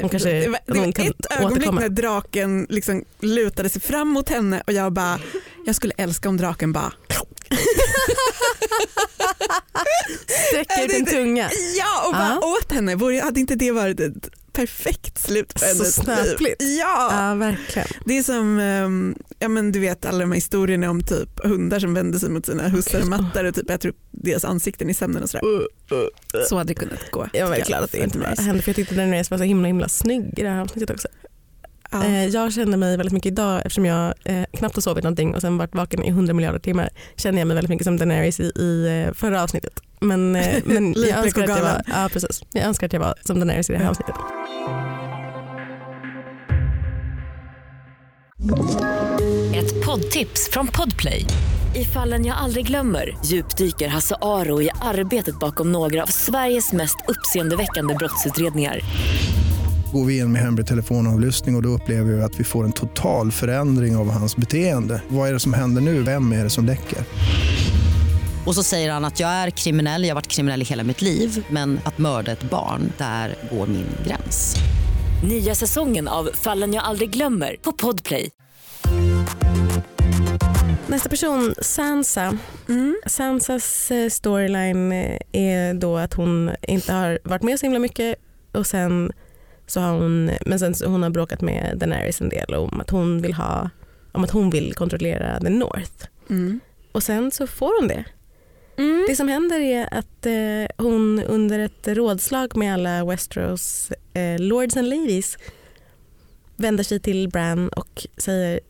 Hon 0.00 0.08
kanske, 0.08 0.32
det 0.32 0.48
var, 0.48 0.58
det 0.66 0.78
var 0.78 0.92
kan 0.92 1.06
ett 1.06 1.32
ögonblick 1.38 1.72
när 1.72 1.88
draken 1.88 2.66
liksom 2.70 3.04
lutade 3.20 3.68
sig 3.68 3.82
fram 3.82 4.08
mot 4.08 4.28
henne 4.28 4.62
och 4.66 4.72
jag 4.72 4.92
bara, 4.92 5.18
jag 5.66 5.74
skulle 5.74 5.94
älska 5.96 6.28
om 6.28 6.36
draken 6.36 6.72
bara 6.72 6.92
Sträcker 10.48 10.84
ut 10.84 10.90
din 10.90 11.06
tunga. 11.06 11.50
Ja, 11.78 12.06
och 12.06 12.12
bara 12.12 12.38
ja. 12.40 12.58
åt 12.58 12.72
henne. 12.72 13.20
Hade 13.22 13.40
inte 13.40 13.54
det 13.54 13.72
varit 13.72 14.00
ett 14.00 14.30
perfekt 14.58 15.18
slut 15.18 15.54
på 15.54 15.64
hennes 15.64 15.94
Så 15.94 16.02
snöpligt. 16.02 16.62
Ja. 16.62 17.28
ja, 17.28 17.34
verkligen. 17.34 17.88
Det 18.04 18.18
är 18.18 18.22
som 18.22 18.58
um, 18.58 19.16
ja, 19.38 19.48
men 19.48 19.72
du 19.72 19.80
vet 19.80 20.04
alla 20.04 20.18
de 20.18 20.30
här 20.30 20.34
historierna 20.34 20.90
om 20.90 21.02
typ 21.02 21.44
hundar 21.44 21.80
som 21.80 21.94
vänder 21.94 22.18
sig 22.18 22.30
mot 22.30 22.46
sina 22.46 22.68
hussar 22.68 23.00
och 23.00 23.08
mattar 23.08 23.44
och 23.44 23.54
typ 23.54 23.70
äter 23.70 23.88
upp 23.88 23.98
deras 24.10 24.44
ansikten 24.44 24.90
i 24.90 24.94
sömnen 24.94 25.22
och 25.22 25.30
sådär. 25.30 25.46
Uh, 25.46 25.60
uh, 25.92 25.98
uh. 25.98 26.08
Så 26.48 26.56
hade 26.56 26.68
det 26.68 26.74
kunnat 26.74 27.10
gå. 27.10 27.28
Jag 27.32 27.48
var 27.48 27.56
glad 27.56 27.84
att 27.84 27.92
det 27.92 27.98
inte 27.98 28.18
hände 28.38 28.62
för 28.62 28.68
jag 28.68 28.76
tyckte 28.76 28.94
den 28.94 29.10
var 29.10 29.38
så 29.38 29.44
himla 29.44 29.66
himla 29.66 29.88
snygg 29.88 30.38
i 30.38 30.42
det 30.42 30.48
här 30.48 30.60
avsnittet 30.60 30.90
också. 30.90 31.08
Ja. 31.90 32.04
Eh, 32.04 32.26
jag 32.26 32.52
känner 32.52 32.76
mig 32.76 32.96
väldigt 32.96 33.12
mycket 33.12 33.32
idag 33.32 33.58
eftersom 33.58 33.86
jag 33.86 34.14
eh, 34.24 34.44
knappt 34.52 34.74
har 34.74 34.82
sovit 34.82 35.04
någonting 35.04 35.34
och 35.34 35.40
sen 35.40 35.58
varit 35.58 35.74
vaken 35.74 36.04
i 36.04 36.08
100 36.08 36.34
miljarder 36.34 36.58
timmar 36.58 36.90
känner 37.16 37.38
jag 37.38 37.48
mig 37.48 37.54
väldigt 37.54 37.70
mycket 37.70 37.84
som 37.84 37.96
Daenerys 37.96 38.40
i, 38.40 38.42
i 38.42 39.04
eh, 39.06 39.14
förra 39.14 39.42
avsnittet. 39.42 39.80
Men, 40.00 40.32
men 40.64 40.94
jag, 40.96 41.24
önskar 41.24 41.42
att 41.42 41.48
jag, 41.48 41.62
var, 41.62 41.82
ja, 41.86 42.08
precis. 42.12 42.42
jag 42.52 42.64
önskar 42.64 42.86
att 42.86 42.92
jag 42.92 43.00
var 43.00 43.14
som 43.24 43.38
Daenerys 43.38 43.70
i 43.70 43.72
det 43.72 43.78
här 43.78 43.90
avsnittet. 43.90 44.14
Ett 49.54 49.86
poddtips 49.86 50.50
från 50.50 50.66
Podplay. 50.66 51.24
I 51.74 51.84
fallen 51.84 52.26
jag 52.26 52.36
aldrig 52.36 52.66
glömmer 52.66 53.16
djupdyker 53.24 53.88
Hasse 53.88 54.16
Aro 54.20 54.62
i 54.62 54.70
arbetet 54.80 55.38
bakom 55.38 55.72
några 55.72 56.02
av 56.02 56.06
Sveriges 56.06 56.72
mest 56.72 56.96
uppseendeväckande 57.08 57.94
brottsutredningar 57.94 58.80
går 59.92 60.04
vi 60.04 60.18
in 60.18 60.32
med 60.32 60.42
hemlig 60.42 60.66
telefonavlyssning 60.66 61.54
och, 61.54 61.58
och 61.58 61.62
då 61.62 61.68
upplever 61.68 62.12
vi 62.12 62.22
att 62.22 62.40
vi 62.40 62.44
får 62.44 62.64
en 62.64 62.72
total 62.72 63.32
förändring 63.32 63.96
av 63.96 64.10
hans 64.10 64.36
beteende. 64.36 65.02
Vad 65.08 65.28
är 65.28 65.32
det 65.32 65.40
som 65.40 65.52
händer 65.52 65.82
nu? 65.82 66.02
Vem 66.02 66.32
är 66.32 66.44
det 66.44 66.50
som 66.50 66.64
läcker? 66.64 66.98
Och 68.46 68.54
så 68.54 68.62
säger 68.62 68.92
han 68.92 69.04
att 69.04 69.20
jag 69.20 69.30
är 69.30 69.50
kriminell, 69.50 70.02
jag 70.02 70.10
har 70.10 70.14
varit 70.14 70.28
kriminell 70.28 70.62
i 70.62 70.64
hela 70.64 70.84
mitt 70.84 71.02
liv 71.02 71.46
men 71.50 71.80
att 71.84 71.98
mörda 71.98 72.32
ett 72.32 72.50
barn, 72.50 72.92
där 72.98 73.34
går 73.50 73.66
min 73.66 73.86
gräns. 74.06 74.56
Nya 75.28 75.54
säsongen 75.54 76.08
av 76.08 76.30
Fallen 76.34 76.72
jag 76.72 76.84
aldrig 76.84 77.10
glömmer 77.10 77.56
på 77.62 77.72
Podplay. 77.72 78.30
Nästa 80.86 81.08
person, 81.08 81.54
Sansa. 81.60 82.38
Mm. 82.68 83.00
Sansas 83.06 83.90
eh, 83.90 84.08
storyline 84.08 84.92
eh, 84.92 85.18
är 85.32 85.74
då 85.74 85.96
att 85.96 86.14
hon 86.14 86.50
inte 86.62 86.92
har 86.92 87.18
varit 87.24 87.42
med 87.42 87.60
så 87.60 87.66
himla 87.66 87.78
mycket 87.78 88.16
och 88.52 88.66
sen 88.66 89.12
så 89.68 89.80
har 89.80 89.92
hon, 89.92 90.30
men 90.46 90.58
sen 90.58 90.74
hon 90.86 91.02
har 91.02 91.10
bråkat 91.10 91.40
med 91.40 91.78
Daenerys 91.78 92.20
en 92.20 92.28
del 92.28 92.54
om 92.54 92.80
att 92.80 92.90
hon 92.90 93.22
vill 93.22 93.34
ha, 93.34 93.70
om 94.12 94.24
att 94.24 94.30
hon 94.30 94.50
vill 94.50 94.74
kontrollera 94.74 95.40
the 95.40 95.48
North. 95.48 96.06
Mm. 96.30 96.60
Och 96.92 97.02
sen 97.02 97.30
så 97.30 97.46
får 97.46 97.80
hon 97.80 97.88
det. 97.88 98.04
Mm. 98.76 99.04
Det 99.08 99.16
som 99.16 99.28
händer 99.28 99.60
är 99.60 99.94
att 99.94 100.26
eh, 100.26 100.84
hon 100.86 101.22
under 101.22 101.58
ett 101.58 101.88
rådslag 101.88 102.56
med 102.56 102.74
alla 102.74 103.04
Westeros 103.04 103.92
eh, 104.14 104.38
lords 104.38 104.76
and 104.76 104.88
ladies 104.88 105.38
vänder 106.56 106.84
sig 106.84 107.00
till 107.00 107.28
Bran 107.28 107.68
och 107.68 108.06
säger 108.16 108.60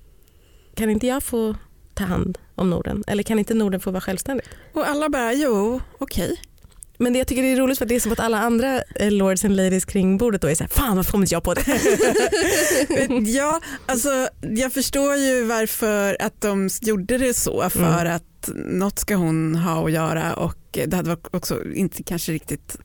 kan 0.75 0.91
inte 0.91 1.07
jag 1.07 1.23
få 1.23 1.55
ta 1.95 2.05
hand 2.05 2.39
om 2.55 2.71
Norden? 2.71 3.05
Eller 3.07 3.23
kan 3.23 3.39
inte 3.39 3.55
Norden 3.55 3.81
få 3.81 3.91
vara 3.91 4.01
självständigt? 4.01 4.49
Och 4.73 4.89
alla 4.89 5.09
bara 5.09 5.33
jo, 5.33 5.81
okej. 5.99 6.33
Okay. 6.33 6.37
Men 6.99 7.13
det, 7.13 7.19
jag 7.19 7.29
tycker 7.29 7.43
det 7.43 7.53
är 7.53 7.57
roligt 7.57 7.79
för 7.79 7.87
det 7.87 7.95
är 7.95 8.01
som 8.01 8.13
att 8.13 8.21
alla 8.21 8.39
andra 8.39 8.83
eh, 8.95 9.11
lords 9.11 9.45
and 9.45 9.57
ladies 9.57 9.85
kring 9.85 10.19
bordet 10.19 10.43
då 10.43 10.49
är 10.49 10.55
såhär, 10.55 10.69
fan 10.69 10.97
varför 10.97 11.13
kom 11.13 11.23
inte 11.23 11.35
jag 11.35 11.43
på 11.43 11.55
det? 11.55 11.65
ja, 13.31 13.61
alltså 13.87 14.29
jag 14.41 14.73
förstår 14.73 15.17
ju 15.17 15.45
varför 15.45 16.17
att 16.21 16.41
de 16.41 16.71
gjorde 16.83 17.19
det 17.19 17.35
så 17.35 17.71
för 17.71 18.01
mm. 18.01 18.17
att 18.17 18.51
något 18.55 18.99
ska 18.99 19.15
hon 19.15 19.55
ha 19.55 19.85
att 19.85 19.93
göra 19.93 20.35
och 20.35 20.79
det 20.87 20.95
hade 20.95 21.17
också 21.31 21.73
inte 21.75 22.03
kanske 22.03 22.33
riktigt 22.33 22.79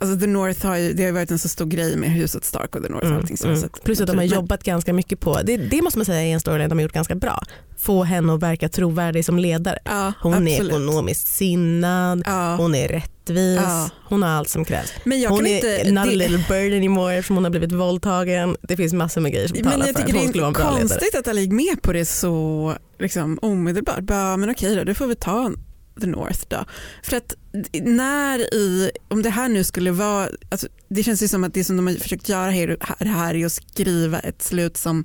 Alltså 0.00 0.20
The 0.20 0.26
North 0.26 0.66
har 0.66 0.76
ju, 0.76 0.92
det 0.92 1.04
har 1.04 1.12
varit 1.12 1.30
en 1.30 1.38
så 1.38 1.48
stor 1.48 1.66
grej 1.66 1.96
med 1.96 2.10
huset 2.10 2.44
Stark 2.44 2.76
och 2.76 2.82
The 2.82 2.88
North. 2.88 3.06
Mm, 3.06 3.18
och 3.18 3.44
mm. 3.44 3.68
Plus 3.84 4.00
att 4.00 4.06
de 4.06 4.16
har 4.16 4.24
jobbat 4.24 4.62
ganska 4.62 4.92
mycket 4.92 5.20
på, 5.20 5.42
det, 5.42 5.56
det 5.56 5.82
måste 5.82 5.98
man 5.98 6.06
säga 6.06 6.22
är 6.22 6.32
en 6.32 6.40
storyline 6.40 6.68
de 6.68 6.78
har 6.78 6.82
gjort 6.82 6.92
ganska 6.92 7.14
bra. 7.14 7.42
Få 7.78 8.02
henne 8.02 8.34
att 8.34 8.42
verka 8.42 8.68
trovärdig 8.68 9.24
som 9.24 9.38
ledare. 9.38 9.78
Ja, 9.84 10.12
hon 10.20 10.34
absolut. 10.34 10.60
är 10.60 10.66
ekonomiskt 10.66 11.28
sinnad, 11.28 12.22
ja. 12.26 12.56
hon 12.56 12.74
är 12.74 12.88
rättvis, 12.88 13.60
ja. 13.60 13.90
hon 14.04 14.22
har 14.22 14.30
allt 14.30 14.48
som 14.48 14.64
krävs. 14.64 14.92
Men 15.04 15.20
jag 15.20 15.30
hon 15.30 15.46
är 15.46 15.54
inte, 15.54 15.92
not 15.92 16.04
det... 16.04 16.10
a 16.10 16.28
little 16.28 16.44
bird 16.48 16.72
anymore 16.72 17.14
eftersom 17.14 17.36
hon 17.36 17.44
har 17.44 17.50
blivit 17.50 17.72
våldtagen. 17.72 18.56
Det 18.62 18.76
finns 18.76 18.92
massor 18.92 19.20
med 19.20 19.32
grejer 19.32 19.48
som 19.48 19.56
talar 19.56 19.86
för 19.86 20.02
att 20.02 20.12
hon 20.12 20.28
skulle 20.28 20.42
vara 20.42 20.46
en 20.46 20.52
bra 20.52 20.70
ledare. 20.70 20.76
Det 20.76 20.82
är 20.82 20.88
konstigt 20.88 21.14
att 21.14 21.28
alla 21.28 21.40
gick 21.40 21.52
med 21.52 21.82
på 21.82 21.92
det 21.92 22.04
så 22.04 22.74
liksom, 22.98 23.38
omedelbart. 23.42 24.00
Bara, 24.00 24.36
men 24.36 24.50
okej 24.50 24.76
då, 24.76 24.84
du 24.84 24.94
får 24.94 25.06
vi 25.06 25.14
ta 25.14 25.52
the 26.00 26.06
North 26.06 26.40
då. 26.48 26.64
För 27.02 27.16
att 27.16 27.34
när 27.72 28.54
i, 28.54 28.90
om 29.08 29.22
det 29.22 29.30
här 29.30 29.48
nu 29.48 29.64
skulle 29.64 29.90
vara, 29.90 30.28
alltså 30.48 30.68
det 30.88 31.02
känns 31.02 31.22
ju 31.22 31.28
som 31.28 31.44
att 31.44 31.54
det 31.54 31.64
som 31.64 31.76
de 31.76 31.86
har 31.86 31.94
försökt 31.94 32.28
göra 32.28 32.50
här, 32.50 32.76
här 32.98 33.34
är 33.34 33.46
att 33.46 33.52
skriva 33.52 34.18
ett 34.18 34.42
slut 34.42 34.76
som 34.76 35.04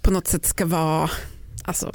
på 0.00 0.10
något 0.10 0.26
sätt 0.26 0.46
ska 0.46 0.66
vara, 0.66 1.10
alltså 1.64 1.92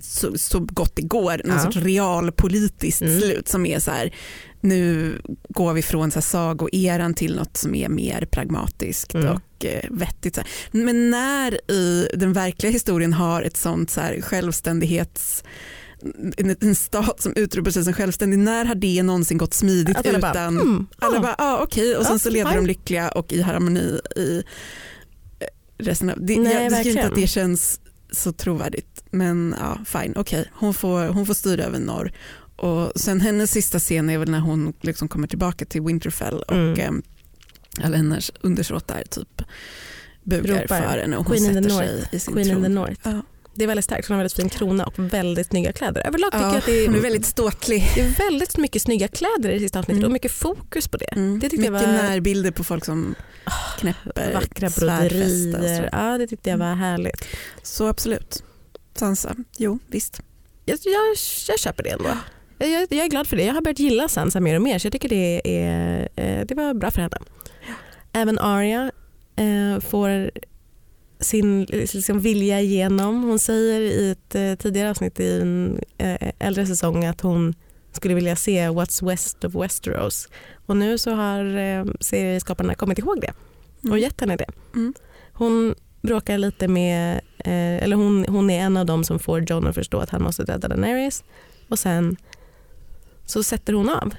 så, 0.00 0.38
så 0.38 0.60
gott 0.60 0.96
det 0.96 1.02
går, 1.02 1.40
någon 1.44 1.56
ja. 1.56 1.62
sorts 1.62 1.76
realpolitiskt 1.76 3.02
mm. 3.02 3.20
slut 3.20 3.48
som 3.48 3.66
är 3.66 3.78
så 3.78 3.90
här, 3.90 4.14
nu 4.60 5.14
går 5.48 5.72
vi 5.72 5.82
från 5.82 6.10
så 6.10 6.16
här 6.16 6.22
sagoeran 6.22 7.14
till 7.14 7.36
något 7.36 7.56
som 7.56 7.74
är 7.74 7.88
mer 7.88 8.28
pragmatiskt 8.30 9.14
mm. 9.14 9.32
och 9.32 9.64
eh, 9.64 9.90
vettigt. 9.90 10.38
Men 10.70 11.10
när 11.10 11.70
i 11.70 12.08
den 12.14 12.32
verkliga 12.32 12.72
historien 12.72 13.12
har 13.12 13.42
ett 13.42 13.56
sånt 13.56 13.90
så 13.90 14.00
här 14.00 14.20
självständighets 14.20 15.44
en, 16.36 16.56
en 16.60 16.74
stat 16.74 17.22
som 17.22 17.32
utropar 17.36 17.70
sig 17.70 17.84
som 17.84 17.92
självständig, 17.92 18.38
när 18.38 18.64
har 18.64 18.74
det 18.74 19.02
någonsin 19.02 19.38
gått 19.38 19.54
smidigt 19.54 19.96
alla 19.96 20.18
utan, 20.18 20.20
bara, 20.20 20.44
mm, 20.44 20.86
alla 20.98 21.20
bara, 21.20 21.34
ah, 21.38 21.58
okej 21.62 21.90
okay. 21.90 21.96
och 21.96 22.06
sen 22.06 22.18
så 22.18 22.30
lever 22.30 22.50
fine. 22.50 22.60
de 22.62 22.66
lyckliga 22.66 23.08
och 23.08 23.32
i 23.32 23.42
harmoni 23.42 24.00
i 24.16 24.42
eh, 25.40 25.46
resten 25.78 26.10
av, 26.10 26.16
det, 26.20 26.38
Nej, 26.38 26.64
jag 26.64 26.76
tycker 26.76 26.90
inte 26.90 27.06
att 27.06 27.14
det 27.14 27.26
känns 27.26 27.80
så 28.10 28.32
trovärdigt 28.32 29.04
men 29.10 29.54
ja 29.60 29.78
fine, 29.84 30.12
okej 30.16 30.40
okay. 30.40 30.44
hon, 30.52 30.74
får, 30.74 31.06
hon 31.06 31.26
får 31.26 31.34
styra 31.34 31.64
över 31.64 31.78
norr 31.78 32.12
och 32.56 32.92
sen 32.96 33.20
hennes 33.20 33.50
sista 33.50 33.78
scen 33.78 34.10
är 34.10 34.18
väl 34.18 34.30
när 34.30 34.40
hon 34.40 34.72
liksom 34.80 35.08
kommer 35.08 35.26
tillbaka 35.28 35.64
till 35.64 35.82
Winterfell 35.82 36.38
och 36.38 36.52
mm. 36.52 36.78
eh, 37.78 37.84
alla 37.84 37.96
hennes 37.96 38.32
undersåtar 38.40 39.02
typ 39.10 39.42
bugar 40.22 40.62
Ropar. 40.62 40.80
för 40.82 40.98
henne 40.98 41.16
och 41.16 41.26
hon 41.26 41.36
Queen 41.36 41.54
sätter 41.54 41.70
sig 41.70 42.08
i 42.12 42.18
sin 42.18 42.34
Queen 42.34 42.90
tron. 43.02 43.22
Det 43.56 43.64
är 43.64 43.66
väldigt 43.66 43.84
starkt. 43.84 44.08
Hon 44.08 44.14
har 44.14 44.18
väldigt 44.22 44.36
fin 44.36 44.48
krona 44.48 44.84
och 44.86 44.98
väldigt 44.98 45.46
snygga 45.46 45.72
kläder. 45.72 46.06
Överlag 46.06 46.32
tycker 46.32 46.44
jag 46.44 46.54
Ja, 46.54 46.58
att 46.58 46.66
det 46.66 46.72
är, 46.84 46.86
hon 46.86 46.96
är 46.96 47.00
väldigt 47.00 47.24
ståtlig. 47.26 47.90
det 47.94 48.00
är 48.00 48.08
väldigt 48.30 48.56
mycket 48.56 48.82
snygga 48.82 49.08
kläder 49.08 49.50
i 49.50 49.52
det 49.54 49.60
sista 49.60 49.78
avsnittet 49.78 49.98
Mm. 49.98 50.06
och 50.06 50.12
mycket 50.12 50.32
fokus 50.32 50.88
på 50.88 50.96
det. 50.96 51.04
Mm. 51.12 51.38
Det 51.38 51.46
jag 51.46 51.58
Mycket 51.58 51.72
var- 51.72 51.80
närbilder 51.80 52.50
på 52.50 52.64
folk 52.64 52.84
som 52.84 53.14
knäpper 53.78 54.32
Vackra 54.34 54.70
broderier. 54.78 55.82
så. 55.82 55.88
Ja, 55.92 56.18
det 56.18 56.26
tyckte 56.26 56.50
jag 56.50 56.58
var 56.58 56.74
härligt. 56.74 57.26
Så 57.62 57.86
absolut. 57.86 58.42
Sansa, 58.94 59.36
jo 59.58 59.78
visst. 59.86 60.20
Jag, 60.64 60.78
jag, 60.84 61.16
jag 61.48 61.58
köper 61.58 61.82
det 61.82 61.90
ändå. 61.90 62.08
Jag, 62.58 62.68
jag, 62.70 62.86
jag 62.90 63.04
är 63.04 63.08
glad 63.08 63.26
för 63.26 63.36
det. 63.36 63.44
Jag 63.44 63.54
har 63.54 63.60
börjat 63.60 63.78
gilla 63.78 64.08
Sansa 64.08 64.40
mer 64.40 64.56
och 64.56 64.62
mer 64.62 64.78
så 64.78 64.86
jag 64.86 64.92
tycker 64.92 65.08
det, 65.08 65.42
är, 65.64 66.08
eh, 66.16 66.46
det 66.46 66.54
var 66.54 66.74
bra 66.74 66.90
för 66.90 67.00
henne. 67.02 67.18
Även 68.12 68.38
Arya 68.38 68.90
eh, 69.36 69.80
får 69.80 70.30
sin 71.20 71.64
liksom, 71.64 72.20
vilja 72.20 72.60
igenom. 72.60 73.22
Hon 73.22 73.38
säger 73.38 73.80
i 73.80 74.10
ett 74.10 74.34
eh, 74.34 74.54
tidigare 74.54 74.90
avsnitt 74.90 75.20
i 75.20 75.40
en 75.40 75.80
eh, 75.98 76.32
äldre 76.38 76.66
säsong 76.66 77.04
att 77.04 77.20
hon 77.20 77.54
skulle 77.92 78.14
vilja 78.14 78.36
se 78.36 78.68
What's 78.68 79.06
West 79.06 79.44
of 79.44 79.54
Westeros. 79.54 80.28
Och 80.66 80.76
nu 80.76 80.98
så 80.98 81.10
har 81.14 81.56
eh, 81.56 81.84
serieskaparna 82.00 82.74
kommit 82.74 82.98
ihåg 82.98 83.20
det 83.20 83.32
och 83.78 83.84
Mm. 83.86 83.98
gett 83.98 84.20
henne 84.20 84.36
det. 84.36 84.48
Mm. 84.74 84.94
Hon 85.32 85.74
bråkar 86.02 86.38
lite 86.38 86.68
med, 86.68 87.20
eh, 87.38 87.82
eller 87.84 87.96
hon, 87.96 88.24
hon 88.28 88.50
är 88.50 88.60
en 88.60 88.76
av 88.76 88.86
dem 88.86 89.04
som 89.04 89.18
får 89.18 89.50
John 89.50 89.66
att 89.66 89.74
förstå 89.74 89.98
att 89.98 90.10
han 90.10 90.22
måste 90.22 90.44
döda 90.44 90.68
Daenerys 90.68 91.24
och 91.68 91.78
sen 91.78 92.16
så 93.24 93.42
sätter 93.42 93.72
hon 93.72 93.88
av 93.88 94.14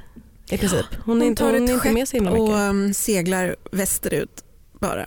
i 0.51 0.57
princip. 0.57 0.85
Hon, 0.91 1.17
är 1.17 1.21
Hon 1.21 1.21
inte, 1.21 1.43
tar 1.43 1.53
hon 1.53 1.69
ett 1.69 1.85
är 1.85 2.13
himla 2.13 2.31
och 2.31 2.53
um, 2.53 2.93
seglar 2.93 3.55
västerut 3.71 4.43
bara. 4.79 5.05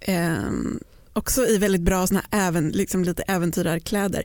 Ehm, 0.00 0.80
också 1.12 1.46
i 1.46 1.58
väldigt 1.58 1.82
bra 1.82 2.06
såna 2.06 2.22
även, 2.30 2.68
liksom 2.68 3.04
lite 3.04 3.22
äventyrarkläder. 3.22 4.22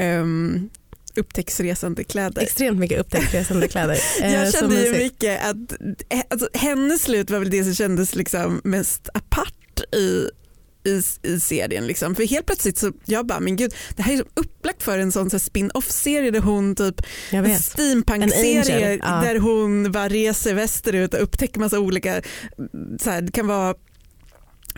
Um, 0.00 0.70
upptäcktsresande 1.16 2.04
kläder. 2.04 2.42
Extremt 2.42 2.78
mycket 2.78 3.00
upptäcktsresande 3.00 3.68
kläder. 3.68 3.98
Eh, 4.22 4.34
Jag 4.34 4.52
kände 4.52 4.86
ju 4.86 4.92
mycket 4.92 5.44
att 5.44 5.72
eh, 6.08 6.20
alltså, 6.30 6.48
hennes 6.54 7.02
slut 7.02 7.30
var 7.30 7.38
väl 7.38 7.50
det 7.50 7.64
som 7.64 7.74
kändes 7.74 8.14
liksom 8.14 8.60
mest 8.64 9.08
apart 9.14 9.80
i 9.92 10.28
i, 10.84 11.02
i 11.22 11.40
serien. 11.40 11.86
Liksom. 11.86 12.14
För 12.14 12.26
helt 12.26 12.46
plötsligt 12.46 12.78
så 12.78 12.92
jag 13.04 13.26
bara, 13.26 13.40
men 13.40 13.56
gud, 13.56 13.74
det 13.96 14.02
här 14.02 14.14
är 14.14 14.24
upplagt 14.34 14.82
för 14.82 14.98
en 14.98 15.12
sån 15.12 15.30
så 15.30 15.38
spin-off-serie 15.38 16.30
där 16.30 16.40
hon 16.40 16.76
typ, 16.76 17.00
en 17.30 17.58
steampunk-serie 17.58 18.98
ja. 19.02 19.20
där 19.24 19.38
hon 19.38 19.92
bara 19.92 20.08
reser 20.08 20.54
västerut 20.54 21.14
och 21.14 21.22
upptäcker 21.22 21.60
massa 21.60 21.78
olika, 21.78 22.22
så 23.00 23.10
här, 23.10 23.22
det 23.22 23.32
kan 23.32 23.46
vara 23.46 23.74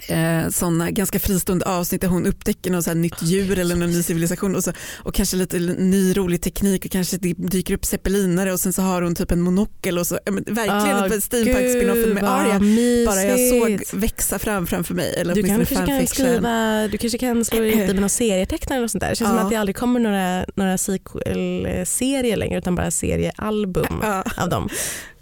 eh, 0.09 0.49
sådana 0.51 0.91
ganska 0.91 1.19
fristående 1.19 1.65
avsnitt 1.65 2.01
där 2.01 2.09
hon 2.09 2.27
upptäcker 2.27 2.71
något 2.71 2.85
så 2.85 2.95
nytt 2.95 3.23
djur 3.23 3.59
eller 3.59 3.77
någon 3.77 3.91
ny 3.91 4.03
civilisation 4.03 4.57
och, 4.57 4.65
så, 4.65 4.73
och 4.99 5.15
kanske 5.15 5.37
lite 5.37 5.59
ny 5.59 6.17
rolig 6.17 6.43
teknik 6.43 6.85
och 6.85 6.91
kanske 6.91 7.17
det 7.17 7.33
dyker 7.39 7.75
upp 7.75 7.85
zeppelinare 7.85 8.53
och 8.53 8.61
sen 8.61 8.73
så 8.73 8.83
har 8.83 9.03
hon 9.03 9.15
typ 9.15 9.31
en 9.31 9.41
monokel 9.41 9.99
och 9.99 10.07
så, 10.07 10.19
men 10.27 10.35
verkligen 10.35 10.97
Ah, 10.97 11.05
ah, 11.07 11.21
steampunk-spinoffen 11.21 12.09
med 12.15 12.23
Gud, 12.23 12.23
vad 12.23 12.31
Arya 12.41 13.07
bara 13.07 13.23
jag 13.23 13.39
såg 13.51 14.01
växa 14.01 14.39
fram 14.39 14.67
framför 14.67 14.95
mig. 14.95 15.15
Eller 15.17 15.35
Du 15.35 15.41
åtminstone 15.43 15.87
kanske 15.87 15.87
kan 15.87 16.07
skriva, 16.07 16.89
du 16.89 16.99
kanske 16.99 17.19
kan 17.19 17.45
slå 17.45 17.61
det 17.61 17.77
med 17.87 17.97
någon 18.01 18.09
serietecknare 18.11 18.81
och 18.85 18.91
sånt 18.91 19.01
där. 19.01 19.11
Det 19.11 19.17
känns 19.17 19.29
som 19.29 19.37
Ja. 19.39 19.45
att 19.45 19.51
det 19.51 19.57
aldrig 19.57 19.77
kommer 19.77 20.01
några, 20.01 20.45
några 20.55 20.79
sequel-serier 20.79 22.37
längre 22.37 22.59
utan 22.59 22.75
bara 22.75 22.91
seriealbum 22.91 23.87
Ja. 24.03 24.25
av 24.37 24.49
dem. 24.49 24.69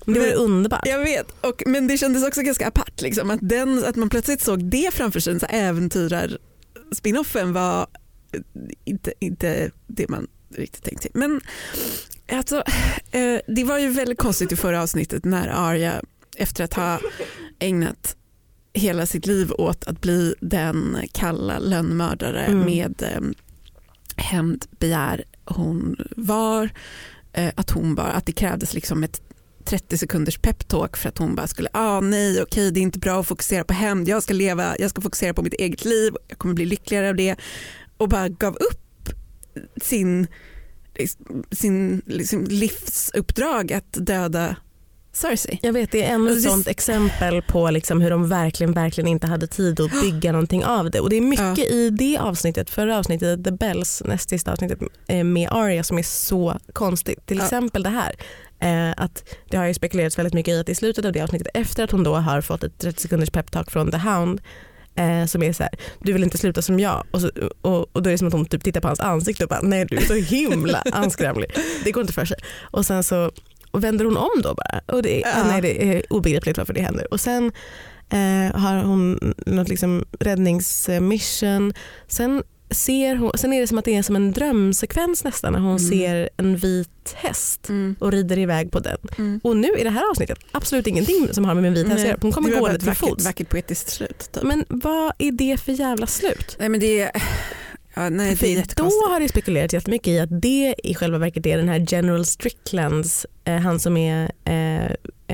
Det 0.05 0.12
Men- 0.12 0.33
underbart. 0.35 0.87
Jag 0.87 0.99
vet, 0.99 1.27
och, 1.40 1.62
men 1.67 1.87
det 1.87 1.99
kändes 1.99 2.25
också 2.27 2.43
ganska 2.43 2.69
apart 2.69 3.01
liksom, 3.01 3.31
att, 3.31 3.38
den, 3.43 3.85
att 3.85 3.97
man 3.97 4.09
plötsligt 4.09 4.40
såg 4.40 4.64
det 4.64 4.95
framför 4.95 5.21
sig, 5.21 5.40
så 5.40 5.47
äventyrar 5.47 6.38
spinoffen 6.93 7.53
var 7.53 7.87
eh, 8.33 8.40
inte, 8.85 9.12
inte 9.21 9.71
det 9.87 10.09
man 10.09 10.27
riktigt 10.57 10.83
tänkte. 10.85 11.09
Men 11.14 11.40
alltså, 12.33 12.57
eh, 13.11 13.38
det 13.47 13.64
var 13.64 13.79
ju 13.79 13.88
väldigt 13.88 14.19
konstigt 14.19 14.53
i 14.53 14.57
förra 14.57 14.83
avsnittet 14.83 15.25
när 15.25 15.49
Arya 15.49 15.93
efter 16.37 16.64
att 16.64 16.75
ha 16.75 17.01
ägnat 17.59 18.17
hela 18.73 19.07
sitt 19.07 19.27
liv 19.27 19.53
åt 19.53 19.85
att 19.85 20.01
bli 20.01 20.35
den 20.40 20.99
kalla 21.12 21.59
lönnmördare 21.59 22.40
Mm. 22.45 22.64
med 22.67 23.03
eh, 23.03 23.21
hämndbegär 24.17 25.25
hon 25.45 25.97
var, 26.17 26.71
eh, 27.33 27.53
att, 27.55 27.71
hon 27.71 27.95
bara, 27.95 28.12
att 28.12 28.27
det 28.27 28.33
krävdes 28.33 28.75
liksom 28.75 29.05
ett 29.05 29.21
30 29.64 29.98
sekunders 29.98 30.38
peptalk 30.38 30.96
för 30.96 31.09
att 31.09 31.18
hon 31.18 31.35
bara 31.35 31.46
skulle, 31.46 31.68
ah 31.72 32.00
nej 32.00 32.42
okej 32.42 32.70
det 32.70 32.81
är 32.81 32.83
inte 32.83 32.98
bra 32.98 33.20
att 33.20 33.27
fokusera 33.27 33.64
på 33.64 33.74
hämnd, 33.74 34.09
jag 34.09 34.22
ska 34.22 34.35
leva, 34.35 34.74
jag 34.79 34.90
ska 34.90 35.00
fokusera 35.03 35.35
på 35.35 35.42
mitt 35.42 35.55
eget 35.55 35.85
liv, 35.85 36.12
jag 36.29 36.38
kommer 36.38 36.55
bli 36.55 36.66
lyckligare 36.66 37.09
av 37.09 37.16
det 37.16 37.37
och 37.96 38.09
bara 38.09 38.29
gav 38.29 38.55
upp 38.57 39.09
sin, 39.83 40.27
sin 41.53 42.03
liksom 42.07 42.44
livsuppdrag 42.44 43.72
att 43.72 43.92
döda 43.92 44.57
Cersei. 45.12 45.59
Jag 45.62 45.72
vet, 45.72 45.90
det 45.92 46.03
är 46.05 46.14
ännu 46.14 46.27
ett 46.31 46.33
Alltså, 46.35 46.48
det- 46.48 46.55
sånt 46.55 46.68
exempel 46.68 47.42
på 47.42 47.70
liksom 47.70 48.00
hur 48.00 48.11
de 48.11 48.29
verkligen, 48.29 48.72
verkligen 48.72 49.09
inte 49.09 49.27
hade 49.27 49.46
tid 49.46 49.81
att 49.81 49.90
bygga 50.03 50.33
någonting 50.33 50.64
av 50.64 50.90
det. 50.90 51.00
Och 51.00 51.11
det 51.11 51.16
är 51.16 51.20
mycket 51.20 51.59
Ja. 51.59 51.64
i 51.64 51.90
det 51.90 52.18
avsnittet, 52.18 52.70
förra 52.70 52.98
avsnittet, 52.98 53.44
The 53.44 53.50
Bells, 53.50 54.03
näst 54.05 54.29
sista 54.31 54.53
avsnittet 54.53 54.79
eh, 55.09 55.24
med 55.24 55.48
Arya 55.53 55.85
som 55.85 55.98
är 55.98 56.03
så 56.03 56.59
konstigt. 56.72 57.27
Till 57.27 57.38
Ja. 57.38 57.44
exempel 57.44 57.83
det 57.83 57.88
här. 57.90 58.14
Eh, 58.64 58.90
att 58.96 59.24
det 59.50 59.57
har 59.57 59.66
ju 59.66 59.74
spekulerats 59.74 60.18
väldigt 60.18 60.35
mycket 60.35 60.55
i 60.55 60.59
att 60.61 60.68
i 60.68 60.74
slutet 60.74 61.05
av 61.05 61.12
det 61.12 61.20
avsnittet, 61.22 61.48
efter 61.55 61.85
att 61.85 61.90
hon 61.90 62.03
då 62.05 62.14
har 62.14 62.40
fått 62.40 62.64
ett 62.64 62.79
30 62.79 63.00
sekunders 63.03 63.31
peptalk 63.31 63.70
från 63.70 63.90
The 63.90 63.96
Hound, 63.96 64.40
eh, 64.94 65.27
som 65.27 65.42
är 65.42 65.53
så 65.53 65.62
här, 65.62 65.72
du 66.03 66.12
vill 66.12 66.24
inte 66.24 66.38
sluta 66.38 66.62
som 66.62 66.81
jag. 66.81 67.05
Och, 67.11 67.20
så, 67.20 67.31
och, 67.61 67.96
och 67.96 68.03
då 68.03 68.11
är 68.11 68.12
det 68.12 68.18
som 68.18 68.29
att 68.29 68.35
hon 68.35 68.46
typ 68.46 68.64
tittar 68.64 68.81
på 68.81 68.88
hans 68.88 69.00
ansikte 69.00 69.44
och 69.44 69.50
bara, 69.50 69.61
nej 69.62 69.87
du 69.90 69.96
är 69.96 70.00
så 70.00 70.14
himla 70.14 70.83
anskrämlig. 70.92 71.50
Det 71.85 71.92
går 71.92 72.00
inte 72.00 72.12
för 72.12 72.24
sig. 72.24 72.37
Och 72.61 72.87
sen 72.87 73.05
så 73.05 73.31
och 73.70 73.85
vänder 73.85 74.05
hon 74.05 74.16
om 74.16 74.42
då 74.42 74.55
bara. 74.55 74.81
Och 74.87 75.03
det, 75.03 75.20
Ja. 75.20 75.44
nej, 75.46 75.62
det 75.62 75.85
är 75.96 76.12
obegripligt 76.12 76.59
varför 76.59 76.72
det 76.72 76.81
händer. 76.83 77.12
Och 77.12 77.20
sen 77.20 77.53
eh, 78.11 78.61
har 78.61 78.83
hon 78.83 79.35
något 79.46 79.68
liksom 79.68 80.05
räddningsmission. 80.20 81.72
Sen, 82.09 82.42
ser 82.75 83.17
hon, 83.17 83.31
sen 83.35 83.53
är 83.53 83.61
det 83.61 83.67
som 83.67 83.79
att 83.79 83.85
det 83.85 83.95
är 83.97 84.03
som 84.03 84.17
en 84.17 84.33
drömsekvens 84.33 85.25
nästan 85.25 85.53
när 85.53 85.61
hon 85.61 85.77
Mm. 85.77 85.91
ser 85.91 86.29
en 86.37 86.57
vit 86.57 87.15
häst 87.15 87.69
Mm. 87.69 87.97
och 87.99 88.13
rider 88.13 88.39
iväg 88.39 88.71
på 88.71 88.79
den. 88.81 88.97
Mm. 89.19 89.41
Och 89.45 89.57
nu 89.57 89.69
i 89.79 89.85
det 89.85 89.91
här 89.91 90.11
avsnittet, 90.11 90.39
absolut 90.53 90.87
ingenting 90.87 91.29
som 91.33 91.45
har 91.45 91.55
med 91.55 91.65
en 91.65 91.75
vit 91.75 91.89
häst 91.89 92.01
att 92.01 92.07
göra. 92.07 92.19
Hon 92.23 92.33
kommer 92.33 92.51
gående 92.51 92.77
ett 92.77 92.83
till 92.83 92.95
fots. 92.95 93.25
vackert 93.25 93.49
poetiskt 93.49 93.89
slut. 93.91 94.29
Typ. 94.33 94.43
Men 94.43 94.65
vad 94.69 95.13
är 95.19 95.33
det 95.33 95.61
för 95.61 95.73
jävla 95.73 96.07
slut? 96.07 96.57
nej 96.59 96.69
men 96.69 96.81
det 96.81 97.01
är, 97.01 97.11
ja, 97.95 98.09
nej, 98.09 98.37
det 98.41 98.55
är 98.55 98.65
då 98.77 98.85
har 98.85 99.21
det 99.21 99.29
spekulerats 99.29 99.75
jättemycket 99.75 100.09
i 100.09 100.19
att 100.21 100.43
det 100.43 100.75
i 100.85 100.95
själva 100.95 101.19
verket 101.19 101.47
är 101.47 101.57
den 101.57 101.69
här 101.69 101.85
General 101.89 102.25
Stricklands, 102.27 103.27
eh, 103.45 103.57
han 103.57 103.81
som 103.81 103.97
är 103.97 104.33
eh, 104.45 104.85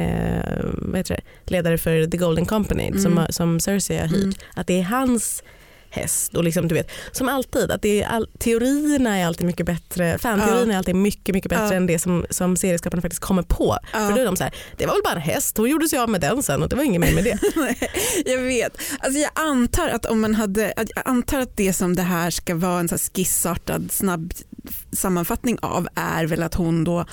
eh, 0.04 1.18
ledare 1.46 1.78
för 1.78 2.06
The 2.06 2.16
Golden 2.16 2.46
Company 2.46 2.86
Mm. 2.86 3.02
som, 3.02 3.26
som 3.30 3.60
Cersei 3.60 3.96
har 3.98 4.06
hyrt. 4.06 4.22
Mm. 4.24 4.32
Att 4.54 4.66
det 4.66 4.78
är 4.78 4.82
hans 4.82 5.42
häst 5.90 6.34
och 6.36 6.44
liksom, 6.44 6.68
du 6.68 6.74
vet, 6.74 6.90
som 7.12 7.28
alltid, 7.28 7.70
att 7.70 7.82
det 7.82 8.02
är 8.02 8.08
all, 8.08 8.28
teorierna 8.38 9.18
är 9.18 9.26
alltid 9.26 9.46
mycket 9.46 9.66
bättre, 9.66 10.18
fanteorierna 10.18 10.74
är 10.74 10.78
alltid 10.78 10.94
mycket 10.94 11.34
mycket 11.34 11.48
bättre 11.50 11.64
Ja. 11.66 11.72
än 11.74 11.86
det 11.86 11.98
som, 11.98 12.26
som 12.30 12.56
serieskaparna 12.56 13.02
faktiskt 13.02 13.22
kommer 13.22 13.42
på. 13.42 13.76
Ja. 13.92 13.98
För 13.98 14.12
då 14.14 14.20
är 14.20 14.24
de 14.24 14.36
så 14.36 14.44
här, 14.44 14.54
det 14.76 14.86
var 14.86 14.94
väl 14.94 15.02
bara 15.04 15.14
en 15.14 15.20
häst, 15.20 15.56
hon 15.56 15.70
gjorde 15.70 15.88
sig 15.88 15.98
av 15.98 16.08
med 16.08 16.20
den 16.20 16.42
sen 16.42 16.62
och 16.62 16.68
det 16.68 16.76
var 16.76 16.82
inget 16.82 17.00
mer 17.00 17.14
med 17.14 17.24
det. 17.24 17.38
Nej, 17.56 17.90
jag 18.26 18.38
vet. 18.38 18.78
Alltså 18.98 19.18
jag 19.20 19.30
antar 19.34 19.88
att 19.88 20.06
om 20.06 20.20
man 20.20 20.34
hade, 20.34 20.72
jag 20.76 20.86
antar 21.04 21.40
att 21.40 21.56
det 21.56 21.72
som 21.72 21.96
det 21.96 22.02
här 22.02 22.30
ska 22.30 22.54
vara 22.54 22.80
en 22.80 22.88
så 22.88 22.96
skissartad 22.98 23.92
snabb 23.92 24.32
sammanfattning 24.92 25.58
av 25.62 25.88
är 25.94 26.26
väl 26.26 26.42
att 26.42 26.54
hon 26.54 26.84
då 26.84 27.04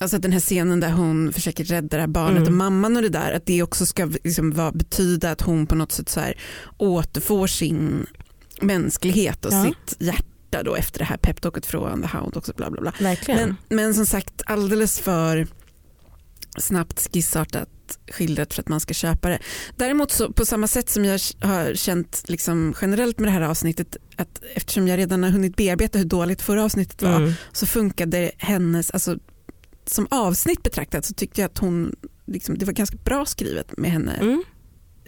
Alltså 0.00 0.18
den 0.18 0.32
här 0.32 0.40
scenen 0.40 0.80
där 0.80 0.90
hon 0.90 1.32
försöker 1.32 1.64
rädda 1.64 1.96
det 1.96 2.00
här 2.00 2.06
barnet 2.08 2.36
Mm. 2.36 2.46
och 2.48 2.52
mamman 2.52 2.96
och 2.96 3.02
det 3.02 3.08
där, 3.08 3.32
att 3.32 3.46
det 3.46 3.62
också 3.62 3.86
ska 3.86 4.04
liksom 4.24 4.50
vara, 4.52 4.72
betyda 4.72 5.30
att 5.30 5.40
hon 5.40 5.66
på 5.66 5.74
något 5.74 5.92
sätt 5.92 6.08
så 6.08 6.20
här 6.20 6.34
återfår 6.76 7.46
sin 7.46 8.06
mänsklighet 8.62 9.44
och 9.44 9.52
Ja. 9.52 9.64
sitt 9.64 9.96
hjärta 10.02 10.62
då 10.64 10.74
efter 10.74 10.98
det 10.98 11.04
här 11.04 11.16
peptalket 11.16 11.66
från 11.66 12.02
The 12.02 12.08
Hound 12.18 12.36
också. 12.36 12.52
Bla 12.56 12.70
bla 12.70 12.80
bla. 12.80 12.92
Verkligen. 13.00 13.56
Men, 13.68 13.76
men 13.76 13.94
som 13.94 14.06
sagt 14.06 14.42
alldeles 14.46 14.98
för 15.00 15.46
snabbt 16.58 17.08
skissartat 17.14 17.68
skildrat 18.12 18.54
för 18.54 18.62
att 18.62 18.68
man 18.68 18.80
ska 18.80 18.94
köpa 18.94 19.28
det. 19.28 19.38
Däremot 19.76 20.10
så 20.12 20.32
på 20.32 20.46
samma 20.46 20.66
sätt 20.66 20.90
som 20.90 21.04
jag 21.04 21.20
har 21.40 21.74
känt 21.74 22.24
liksom 22.28 22.74
generellt 22.80 23.18
med 23.18 23.28
det 23.28 23.32
här 23.32 23.40
avsnittet 23.40 23.96
att 24.16 24.40
eftersom 24.54 24.88
jag 24.88 24.98
redan 24.98 25.22
har 25.22 25.30
hunnit 25.30 25.56
bearbeta 25.56 25.98
hur 25.98 26.04
dåligt 26.04 26.42
förra 26.42 26.64
avsnittet 26.64 27.02
var 27.02 27.16
Mm. 27.16 27.32
så 27.52 27.66
funkade 27.66 28.30
hennes, 28.38 28.90
alltså 28.90 29.16
som 29.90 30.06
avsnitt 30.10 30.62
betraktat 30.62 31.04
så 31.04 31.14
tyckte 31.14 31.40
jag 31.40 31.48
att 31.50 31.58
hon, 31.58 31.94
liksom, 32.26 32.58
det 32.58 32.64
var 32.66 32.72
ganska 32.72 32.96
bra 32.96 33.26
skrivet 33.26 33.76
med 33.78 33.90
henne. 33.90 34.12
Mm. 34.20 34.42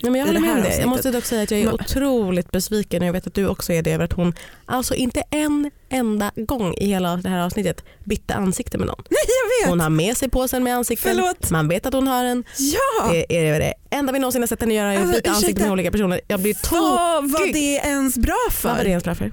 Ja, 0.03 0.11
men 0.11 0.21
jag 0.21 0.27
håller 0.27 0.40
med 0.40 0.51
om 0.57 0.62
det. 0.62 0.77
Jag 0.79 0.88
måste 0.88 1.11
dock 1.11 1.25
säga 1.25 1.43
att 1.43 1.51
jag 1.51 1.61
är 1.61 1.75
otroligt 1.75 2.51
besviken 2.51 3.03
och 3.03 3.09
jag 3.09 3.12
vet 3.12 3.27
att 3.27 3.35
du 3.35 3.47
också 3.49 3.73
är 3.73 3.83
det 3.83 3.93
över 3.93 4.05
att 4.05 4.12
hon 4.12 4.35
alltså 4.66 4.95
inte 4.95 5.23
en 5.31 5.71
enda 5.88 6.31
gång 6.37 6.75
i 6.75 6.87
hela 6.87 7.16
det 7.16 7.29
här 7.29 7.40
avsnittet 7.40 7.85
bytte 8.05 8.35
ansikte 8.35 8.79
med 8.79 8.87
någon. 8.87 9.03
Nej 9.11 9.19
jag 9.27 9.66
vet! 9.66 9.71
Hon 9.71 9.81
har 9.81 9.90
med 9.90 10.16
sig 10.16 10.31
påsen 10.31 10.64
med 10.64 10.77
ansikten, 10.77 11.14
Förlåt. 11.16 11.51
man 11.51 11.69
vet 11.69 11.87
att 11.87 11.95
hon 11.95 12.07
har 12.07 12.25
en. 12.25 12.45
Ja! 12.59 13.12
Det 13.12 13.37
är 13.49 13.61
det 13.61 13.75
enda 13.90 14.12
vi 14.12 14.19
någonsin 14.19 14.43
har 14.43 14.47
sett 14.47 14.61
henne 14.61 14.75
göra 14.75 14.93
är 14.93 14.97
att 14.97 15.03
Alltså, 15.03 15.16
byta 15.16 15.31
ansikte 15.31 15.47
ursäkta. 15.51 15.62
med 15.62 15.73
olika 15.73 15.90
personer. 15.90 16.21
Jag 16.29 16.40
blir 16.40 16.57
Vad 16.73 17.31
var 17.31 17.38
tokig. 17.38 17.55
det 17.55 17.75
ens 17.88 18.19
bra 18.19 18.37
för? 18.51 18.69
Vad 18.69 18.77
var 18.77 18.85
det 18.85 18.90
ens 18.90 19.05
bra 19.05 19.14
för? 19.14 19.33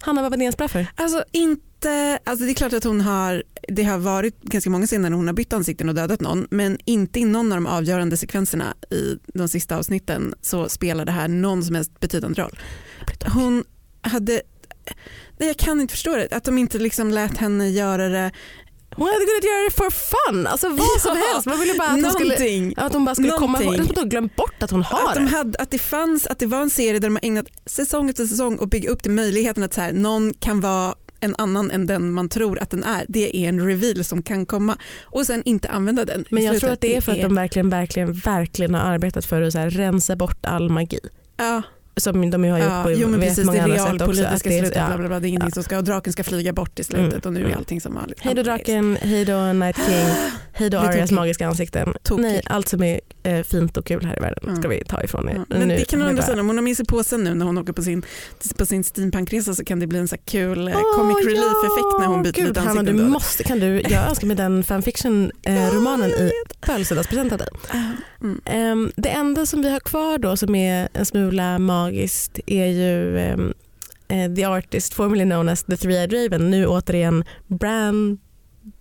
Hanna, 0.00 0.22
vad 0.22 0.30
var 0.30 0.36
det 0.38 0.42
ens 0.44 0.56
bra 0.56 0.68
för? 0.68 0.86
Alltså 0.96 1.24
inte, 1.32 1.62
alltså 1.90 2.44
det 2.44 2.50
är 2.50 2.54
klart 2.54 2.72
att 2.72 2.84
hon 2.84 3.00
har, 3.00 3.42
det 3.68 3.82
har 3.82 3.98
varit 3.98 4.42
ganska 4.42 4.70
många 4.70 4.86
scener 4.86 5.10
när 5.10 5.16
hon 5.16 5.26
har 5.26 5.34
bytt 5.34 5.52
ansikten 5.52 5.88
och 5.88 5.94
dödat 5.94 6.20
någon 6.20 6.46
men 6.50 6.78
inte 6.84 7.20
i 7.20 7.24
någon 7.24 7.52
av 7.52 7.56
de 7.56 7.66
avgörande 7.66 8.16
sekvenserna 8.16 8.74
i 8.90 9.18
de 9.34 9.48
sista 9.48 9.76
avsnitten 9.76 10.34
så 10.42 10.68
spelar 10.68 11.04
det 11.04 11.12
här 11.12 11.28
någon 11.28 11.64
som 11.64 11.74
helst 11.74 12.00
betydande 12.00 12.42
roll. 12.42 12.58
Hon 13.34 13.64
hade, 14.02 14.42
nej 15.38 15.48
jag 15.48 15.56
kan 15.56 15.80
inte 15.80 15.92
förstå 15.92 16.16
det, 16.16 16.28
att 16.30 16.44
de 16.44 16.58
inte 16.58 16.78
liksom 16.78 17.10
lät 17.10 17.36
henne 17.36 17.68
göra 17.70 18.08
det 18.08 18.30
Hon 18.96 19.06
hade 19.06 19.18
kunnat 19.18 19.44
göra 19.44 19.64
det 19.64 19.70
for 19.76 19.90
fun, 19.90 20.46
alltså 20.46 20.68
vad 20.68 21.00
som 21.00 21.16
Ja, 21.18 21.24
helst. 21.32 21.46
Man 21.46 21.60
ville 21.60 21.74
bara 21.78 21.88
att 21.88 22.02
hon 22.02 22.10
skulle, 22.12 22.24
någonting. 22.34 22.74
att 22.76 22.92
hon 22.92 23.04
bara 23.04 23.14
skulle 23.14 23.30
komma 23.30 23.58
ihåg, 23.62 23.64
Någonting. 23.72 23.90
att 23.92 23.98
hon 23.98 24.08
glömt 24.08 24.36
bort 24.36 24.62
att 24.62 24.70
hon 24.70 24.82
har 24.82 25.08
Att, 25.08 25.14
de 25.14 25.24
det. 25.24 25.30
hade, 25.30 25.58
att 25.58 25.70
det 25.70 25.78
fanns, 25.78 26.26
att 26.26 26.38
det 26.38 26.46
var 26.46 26.62
en 26.62 26.70
serie 26.70 26.92
där 26.92 27.00
de 27.00 27.14
har 27.16 27.24
ägnat 27.24 27.46
säsong 27.66 28.10
efter 28.10 28.26
säsong 28.26 28.56
och 28.58 28.68
bygga 28.68 28.90
upp 28.90 29.02
till 29.02 29.10
möjligheten 29.10 29.62
att 29.62 29.74
så 29.74 29.80
här, 29.80 29.92
någon 29.92 30.34
kan 30.34 30.60
vara 30.60 30.94
en 31.22 31.34
annan 31.38 31.70
än 31.70 31.86
den 31.86 32.12
man 32.12 32.28
tror 32.28 32.58
att 32.58 32.70
den 32.70 32.84
är. 32.84 33.04
Det 33.08 33.36
är 33.36 33.48
en 33.48 33.66
reveal 33.66 34.04
som 34.04 34.22
kan 34.22 34.46
komma 34.46 34.76
och 35.02 35.26
sen 35.26 35.42
inte 35.44 35.68
använda 35.68 36.04
den. 36.04 36.24
Men 36.30 36.44
jag 36.44 36.60
tror 36.60 36.70
att 36.70 36.80
det 36.80 36.96
är 36.96 37.00
för 37.00 37.12
att 37.12 37.22
de 37.22 37.34
verkligen, 37.34 37.70
verkligen, 37.70 38.12
verkligen 38.12 38.74
har 38.74 38.80
arbetat 38.80 39.24
för 39.24 39.42
att 39.42 39.52
så 39.52 39.58
rensa 39.58 40.16
bort 40.16 40.46
all 40.46 40.70
magi. 40.70 40.98
Ja, 41.36 41.62
Som 41.96 42.30
de 42.30 42.44
har 42.44 42.58
gjort 42.58 42.68
ja, 42.70 42.82
på 42.84 42.92
jo, 42.92 43.08
men 43.08 43.20
precis, 43.20 43.44
många 43.46 43.58
det 43.58 43.62
andra 43.64 43.78
sätt 43.92 44.08
också. 44.08 44.24
Att 44.24 44.42
det 44.44 44.48
är- 44.58 44.60
slutet, 44.62 44.76
ja. 44.76 44.86
bla, 44.86 44.98
bla, 44.98 45.08
bla, 45.08 45.20
det 45.20 45.26
är 45.26 45.28
ingenting 45.28 45.48
Ja. 45.50 45.54
som 45.54 45.62
ska, 45.62 45.78
och 45.78 45.84
draken 45.84 46.12
ska 46.12 46.24
flyga 46.24 46.52
bort 46.52 46.78
i 46.78 46.84
slutet 46.84 47.12
Mm, 47.12 47.20
och 47.24 47.32
nu 47.32 47.40
är 47.40 47.44
mm. 47.44 47.58
allting 47.58 47.80
som 47.80 47.94
vanligt. 47.94 48.20
Hej 48.20 48.34
då 48.34 48.42
draken, 48.42 48.98
hej 49.02 49.24
då 49.24 49.52
Night 49.52 49.76
King, 49.76 50.06
hej 50.52 50.70
då 50.70 50.80
Det 50.80 50.88
Arias 50.88 51.10
magiska 51.10 51.46
ansikten. 51.48 51.94
Tokigt. 52.02 52.28
Nej, 52.28 52.42
allt 52.46 52.68
som 52.68 52.82
är 52.82 53.00
eh, 53.22 53.42
fint 53.42 53.76
och 53.76 53.86
kul 53.86 54.04
här 54.04 54.16
i 54.16 54.20
världen 54.20 54.44
Mm. 54.44 54.56
ska 54.56 54.68
vi 54.68 54.84
ta 54.84 55.02
ifrån 55.02 55.28
er. 55.28 55.34
Ja, 55.34 55.44
men 55.58 55.68
Nu- 55.68 55.76
det 55.76 55.84
kan 55.84 56.00
hon 56.00 56.08
ändå 56.10 56.22
säga, 56.22 56.40
om 56.40 56.46
hon 56.46 56.56
har 56.56 56.62
med 56.64 56.76
sig 56.76 56.86
påsen 56.86 57.24
nu 57.24 57.34
när 57.34 57.46
hon 57.46 57.58
åker 57.58 57.72
på 57.72 57.82
sin, 57.82 58.02
på 58.58 58.66
sin 58.66 58.84
steampunkresa 58.84 59.54
så 59.54 59.64
kan 59.64 59.80
det 59.80 59.86
bli 59.86 59.98
en 59.98 60.08
så 60.08 60.16
kul 60.24 60.68
eh, 60.68 60.74
Åh, 60.76 60.96
comic 60.96 61.16
relief-effekt 61.26 62.00
när 62.00 62.06
hon 62.06 62.22
byter 62.22 62.32
Gud, 62.32 62.48
lite 62.48 62.60
Hanna, 62.60 62.70
ansikten. 62.70 62.96
du 62.96 63.02
då. 63.04 63.08
måste, 63.10 63.44
kan 63.44 63.60
du, 63.60 63.80
jag 63.88 64.08
önskar 64.08 64.26
mig 64.26 64.36
den 64.36 64.64
fanfiction-romanen 64.64 66.10
i 66.10 66.30
födelsedagspresent 66.66 67.32
av 67.32 67.38
dig. 67.38 67.48
Mm. 68.22 68.40
Ehm, 68.44 68.92
det 68.96 69.08
enda 69.08 69.46
som 69.46 69.62
vi 69.62 69.70
har 69.70 69.80
kvar 69.80 70.18
då 70.18 70.36
som 70.36 70.54
är 70.54 70.88
en 70.92 71.06
smula 71.06 71.58
magiskt 71.82 72.38
är 72.46 72.66
ju 72.66 73.18
ehm, 73.18 73.54
eh, 74.08 74.34
The 74.34 74.44
Artist, 74.44 74.94
formerly 74.94 75.24
known 75.24 75.48
as 75.48 75.62
The 75.62 75.74
Three-Eyed 75.76 76.22
Raven, 76.24 76.50
nu 76.50 76.66
återigen 76.66 77.24
Bran, 77.46 78.18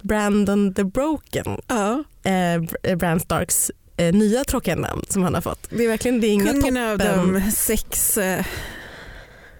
Brandon 0.03 0.73
the 0.73 0.83
Broken, 0.83 1.57
Ja, 1.67 2.03
eh, 2.23 2.31
Br- 2.31 2.95
Bran 2.95 3.19
Starks 3.19 3.71
eh, 3.97 4.13
nya 4.15 4.43
tråkiga 4.43 4.75
namn 4.75 5.03
som 5.09 5.23
han 5.23 5.33
har 5.33 5.41
fått. 5.41 5.67
Det 5.69 5.83
är 5.83 5.87
verkligen 5.89 6.21
det 6.21 6.27
är 6.27 6.31
inga 6.33 6.51
kungen 6.51 6.77
av 6.77 6.97
toppen. 6.97 7.33
de 7.33 7.51
sex 7.51 8.17
eh, 8.17 8.45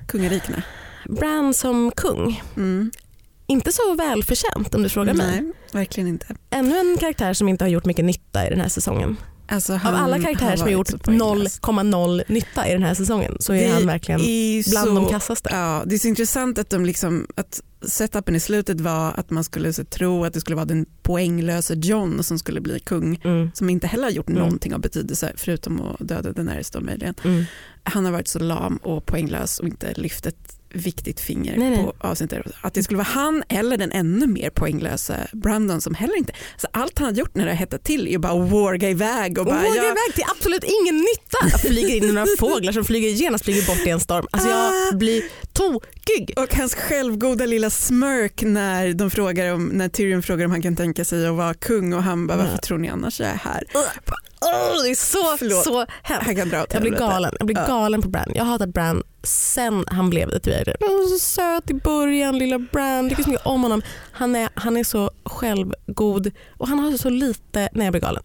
kungarikena. 0.07 0.61
Bran 1.09 1.53
som 1.53 1.91
kung, 1.95 2.41
Mm. 2.57 2.91
inte 3.47 3.71
så 3.71 3.95
välförtjänt 3.95 4.75
om 4.75 4.83
du 4.83 4.89
frågar 4.89 5.13
mig. 5.13 5.41
Nej, 5.41 5.51
verkligen 5.73 6.07
inte. 6.09 6.25
Ännu 6.49 6.77
en 6.79 6.97
karaktär 6.99 7.33
som 7.33 7.47
inte 7.49 7.63
har 7.63 7.69
gjort 7.69 7.85
mycket 7.85 8.05
nytta 8.05 8.47
i 8.47 8.49
den 8.49 8.61
här 8.61 8.69
säsongen. 8.69 9.17
Alltså, 9.51 9.73
Av 9.73 9.79
han 9.79 9.95
alla 9.95 10.19
karaktärer 10.19 10.55
som 10.55 10.63
har 10.67 10.71
gjort 10.71 10.87
så 10.87 10.97
poänglös. 10.97 11.59
0,0 11.61 12.23
nytta 12.27 12.67
i 12.69 12.73
den 12.73 12.83
här 12.83 12.93
säsongen 12.93 13.37
så 13.39 13.53
är 13.53 13.67
Det 13.67 13.73
han 13.73 13.85
verkligen 13.87 14.21
är 14.21 14.69
bland 14.71 14.87
så, 14.87 14.93
de 14.95 15.09
kassaste. 15.09 15.49
Ja, 15.53 15.83
det 15.85 15.95
är 15.95 15.99
så 15.99 16.07
intressant 16.07 16.57
att, 16.59 16.69
de 16.69 16.85
liksom, 16.85 17.27
att 17.35 17.61
setupen 17.87 18.35
i 18.35 18.39
slutet 18.39 18.81
var 18.81 19.13
att 19.17 19.29
man 19.29 19.43
skulle 19.43 19.73
så, 19.73 19.83
tro 19.83 20.25
att 20.25 20.33
det 20.33 20.41
skulle 20.41 20.55
vara 20.55 20.65
den 20.65 20.85
poänglöse 21.01 21.73
John 21.73 22.23
som 22.23 22.39
skulle 22.39 22.61
bli 22.61 22.79
kung 22.79 23.21
Mm, 23.23 23.51
som 23.53 23.69
inte 23.69 23.87
heller 23.87 24.03
har 24.03 24.11
gjort 24.11 24.29
Mm. 24.29 24.39
någonting 24.41 24.73
av 24.73 24.79
betydelse 24.81 25.33
förutom 25.35 25.81
att 25.81 26.07
döda 26.07 26.31
Daenerys 26.31 26.69
då 26.71 26.81
möjligen. 26.81 27.15
mm. 27.23 27.43
Han 27.83 28.05
har 28.05 28.11
varit 28.11 28.27
så 28.27 28.39
lam 28.39 28.77
och 28.77 29.05
poänglös 29.05 29.59
och 29.59 29.67
inte 29.67 29.93
lyft 29.93 30.25
ett 30.25 30.57
viktigt 30.73 31.19
finger 31.19 31.57
Nej, 31.57 31.69
nej. 31.69 31.83
på 31.83 31.93
avsnittet. 31.99 32.45
Att 32.61 32.73
det 32.73 32.83
skulle 32.83 32.97
vara 32.97 33.07
han 33.07 33.43
eller 33.49 33.77
den 33.77 33.91
ännu 33.91 34.27
mer 34.27 34.49
poänglösa 34.49 35.15
Brandon 35.33 35.81
som 35.81 35.95
heller 35.95 36.17
inte... 36.17 36.33
Så 36.57 36.67
allt 36.73 36.99
han 36.99 37.07
har 37.07 37.13
gjort 37.13 37.35
när 37.35 37.45
det 37.45 37.51
har 37.51 37.57
hettat 37.57 37.83
till 37.83 38.07
är 38.07 38.17
bara 38.17 38.43
att 38.43 38.51
warga 38.51 38.89
iväg 38.89 39.37
och 39.37 39.45
bara... 39.45 39.55
vågar 39.55 39.75
ja, 39.75 39.83
iväg 39.83 40.15
till 40.15 40.23
absolut 40.37 40.63
ingen 40.63 40.95
nytta. 40.95 41.37
Jag 41.51 41.61
flyger 41.61 41.95
in 41.95 42.13
några 42.13 42.27
fåglar 42.39 42.71
som 42.71 42.85
flyger 42.85 43.09
genast 43.09 43.43
flyger 43.45 43.67
bort 43.67 43.87
i 43.87 43.89
en 43.89 43.99
storm. 43.99 44.25
Alltså 44.31 44.49
Ah. 44.49 44.85
jag 44.89 44.97
blir 44.97 45.23
tokig. 45.53 46.33
Och 46.37 46.55
hans 46.55 46.75
självgoda 46.75 47.45
lilla 47.45 47.69
smirk 47.69 48.41
när, 48.43 48.93
de 48.93 49.11
frågar 49.11 49.53
om, 49.53 49.65
när 49.65 49.89
Tyrion 49.89 50.23
frågar 50.23 50.45
om 50.45 50.51
han 50.51 50.61
kan 50.61 50.75
tänka 50.75 51.05
sig 51.05 51.27
att 51.27 51.35
vara 51.35 51.53
kung 51.53 51.93
och 51.93 52.03
han 52.03 52.27
bara 52.27 52.37
varför 52.37 52.57
tror 52.57 52.77
ni 52.77 52.89
annars 52.89 53.19
jag 53.19 53.29
är 53.29 53.35
här? 53.35 53.63
Åh, 54.45 54.83
det 54.83 54.89
är 54.89 54.95
så, 54.95 55.37
Förlåt. 55.37 55.63
så 55.63 55.85
hemskt. 56.03 56.35
Kan 56.37 56.49
dra 56.49 56.65
Jag 56.71 56.81
blir 56.81 56.91
galen. 56.91 57.33
Jag 57.39 57.45
blir 57.47 57.57
Ja. 57.57 57.67
galen 57.67 58.01
på 58.01 58.09
Bran. 58.09 58.31
Jag 58.35 58.43
har 58.43 58.51
hatat 58.51 58.73
Bran 58.73 59.03
sen 59.23 59.83
han 59.87 60.09
blev 60.09 60.29
det 60.29 60.39
tyvärr. 60.39 60.75
Han 60.79 60.89
var 60.97 61.07
så 61.19 61.19
söt 61.19 61.69
i 61.69 61.73
början, 61.73 62.37
lilla 62.37 62.59
Bran. 62.59 63.09
Tycker 63.09 63.23
så 63.23 63.29
mycket 63.29 63.45
om 63.45 63.63
honom. 63.63 63.81
Han 64.11 64.35
är, 64.35 64.49
han 64.53 64.77
är 64.77 64.83
så 64.83 65.11
självgod 65.25 66.31
och 66.57 66.67
han 66.67 66.79
har 66.79 66.97
så 66.97 67.09
lite... 67.09 67.69
Nej 67.73 67.85
jag 67.85 67.91
blir 67.93 68.01
galen. 68.01 68.23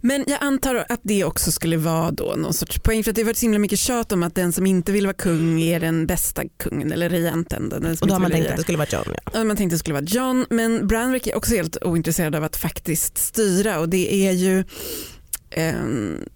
Men 0.00 0.24
jag 0.26 0.38
antar 0.40 0.86
att 0.88 1.00
det 1.02 1.24
också 1.24 1.52
skulle 1.52 1.76
vara 1.76 2.10
då 2.10 2.34
någon 2.36 2.54
sorts 2.54 2.78
poäng 2.78 3.04
för 3.04 3.10
att 3.10 3.14
det 3.16 3.22
har 3.22 3.26
varit 3.26 3.36
så 3.36 3.42
himla 3.44 3.58
mycket 3.58 3.78
tjat 3.78 4.12
om 4.12 4.22
att 4.22 4.34
den 4.34 4.52
som 4.52 4.66
inte 4.66 4.92
vill 4.92 5.06
vara 5.06 5.14
kung 5.16 5.60
är 5.60 5.80
den 5.80 6.06
bästa 6.06 6.42
kungen 6.58 6.92
eller 6.92 7.08
regenten. 7.08 7.68
Den 7.68 7.96
Och 8.00 8.06
då 8.06 8.14
har 8.14 8.20
man 8.20 8.30
tänkt 8.30 8.50
att 8.50 8.56
det 8.56 8.62
skulle 8.62 8.78
vara 8.78 8.88
John. 8.90 9.14
Ja. 9.34 9.44
Man 9.44 9.56
tänkte 9.56 9.64
att 9.64 9.70
det 9.70 9.78
skulle 9.78 9.94
vara 9.94 10.04
John 10.04 10.46
men 10.50 10.86
Bran 10.86 11.12
verkar 11.12 11.34
också 11.36 11.54
helt 11.54 11.84
ointresserad 11.84 12.34
av 12.34 12.44
att 12.44 12.56
faktiskt 12.56 13.18
styra 13.18 13.78
och 13.80 13.88
det 13.88 14.14
är 14.28 14.32
ju 14.32 14.64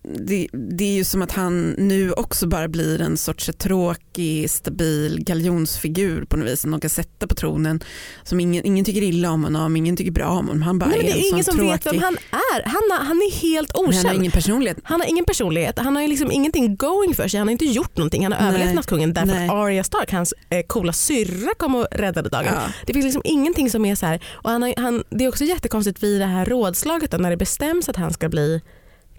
det, 0.02 0.48
det 0.52 0.84
är 0.84 0.92
ju 0.94 1.04
som 1.04 1.22
att 1.22 1.32
han 1.32 1.70
nu 1.70 2.12
också 2.12 2.46
bara 2.46 2.68
blir 2.68 3.00
en 3.00 3.16
sorts 3.16 3.50
tråkig, 3.58 4.50
stabil 4.50 5.24
galjonsfigur 5.24 6.24
på 6.24 6.36
något 6.36 6.48
vis 6.48 6.60
som 6.60 6.70
de 6.70 6.80
kan 6.80 6.90
sätta 6.90 7.26
på 7.26 7.34
tronen. 7.34 7.80
Som 8.22 8.40
ingen, 8.40 8.66
ingen 8.66 8.84
tycker 8.84 9.02
illa 9.02 9.30
om 9.30 9.44
honom, 9.44 9.76
ingen 9.76 9.96
tycker 9.96 10.10
bra 10.12 10.28
om 10.28 10.46
honom. 10.46 10.62
Han 10.62 10.78
bara 10.78 10.90
Nej, 10.90 10.98
men 10.98 11.06
är 11.06 11.12
det 11.12 11.18
en 11.18 11.24
är 11.24 11.32
ingen 11.32 11.44
som 11.44 11.56
tråkig... 11.56 11.72
vet 11.72 11.86
vem 11.86 12.02
han 12.02 12.16
är. 12.30 12.62
Han, 12.64 12.82
har, 12.90 13.04
han 13.04 13.16
är 13.16 13.32
helt 13.32 13.72
Men 13.74 13.84
han 13.84 13.94
har 13.94 14.00
okänd. 14.02 14.18
ingen 14.18 14.32
personlighet. 14.32 14.78
Han 14.82 15.00
har 15.00 15.08
ingen 15.08 15.24
personlighet, 15.24 15.78
han 15.78 15.96
har 15.96 16.08
liksom 16.08 16.32
ingenting 16.32 16.76
going 16.76 17.14
för 17.14 17.28
sig, 17.28 17.38
han 17.38 17.48
har 17.48 17.52
inte 17.52 17.64
gjort 17.64 17.96
någonting. 17.96 18.22
Han 18.22 18.32
har 18.32 18.40
Nej. 18.40 18.48
överlevt 18.48 18.74
nattkungen 18.74 19.12
därför 19.14 19.34
Nej. 19.34 19.48
att 19.48 19.54
Arya 19.54 19.84
Stark, 19.84 20.12
hans 20.12 20.34
eh, 20.50 20.62
coola 20.66 20.92
syrra 20.92 21.50
kom 21.56 21.74
och 21.74 21.86
räddade 21.90 22.28
dagen. 22.28 22.52
Ja. 22.54 22.72
Det 22.86 22.92
finns 22.92 23.04
liksom 23.04 23.22
ingenting 23.24 23.70
som 23.70 23.84
är 23.84 23.94
så 23.94 24.06
här. 24.06 24.24
Och 24.32 24.50
han 24.50 24.62
har, 24.62 24.74
han, 24.76 25.04
det 25.10 25.24
är 25.24 25.28
också 25.28 25.44
jättekonstigt 25.44 26.02
vid 26.02 26.20
det 26.20 26.26
här 26.26 26.46
rådslaget 26.46 27.10
då, 27.10 27.16
när 27.16 27.30
det 27.30 27.36
bestäms 27.36 27.88
att 27.88 27.96
han 27.96 28.12
ska 28.12 28.28
bli 28.28 28.60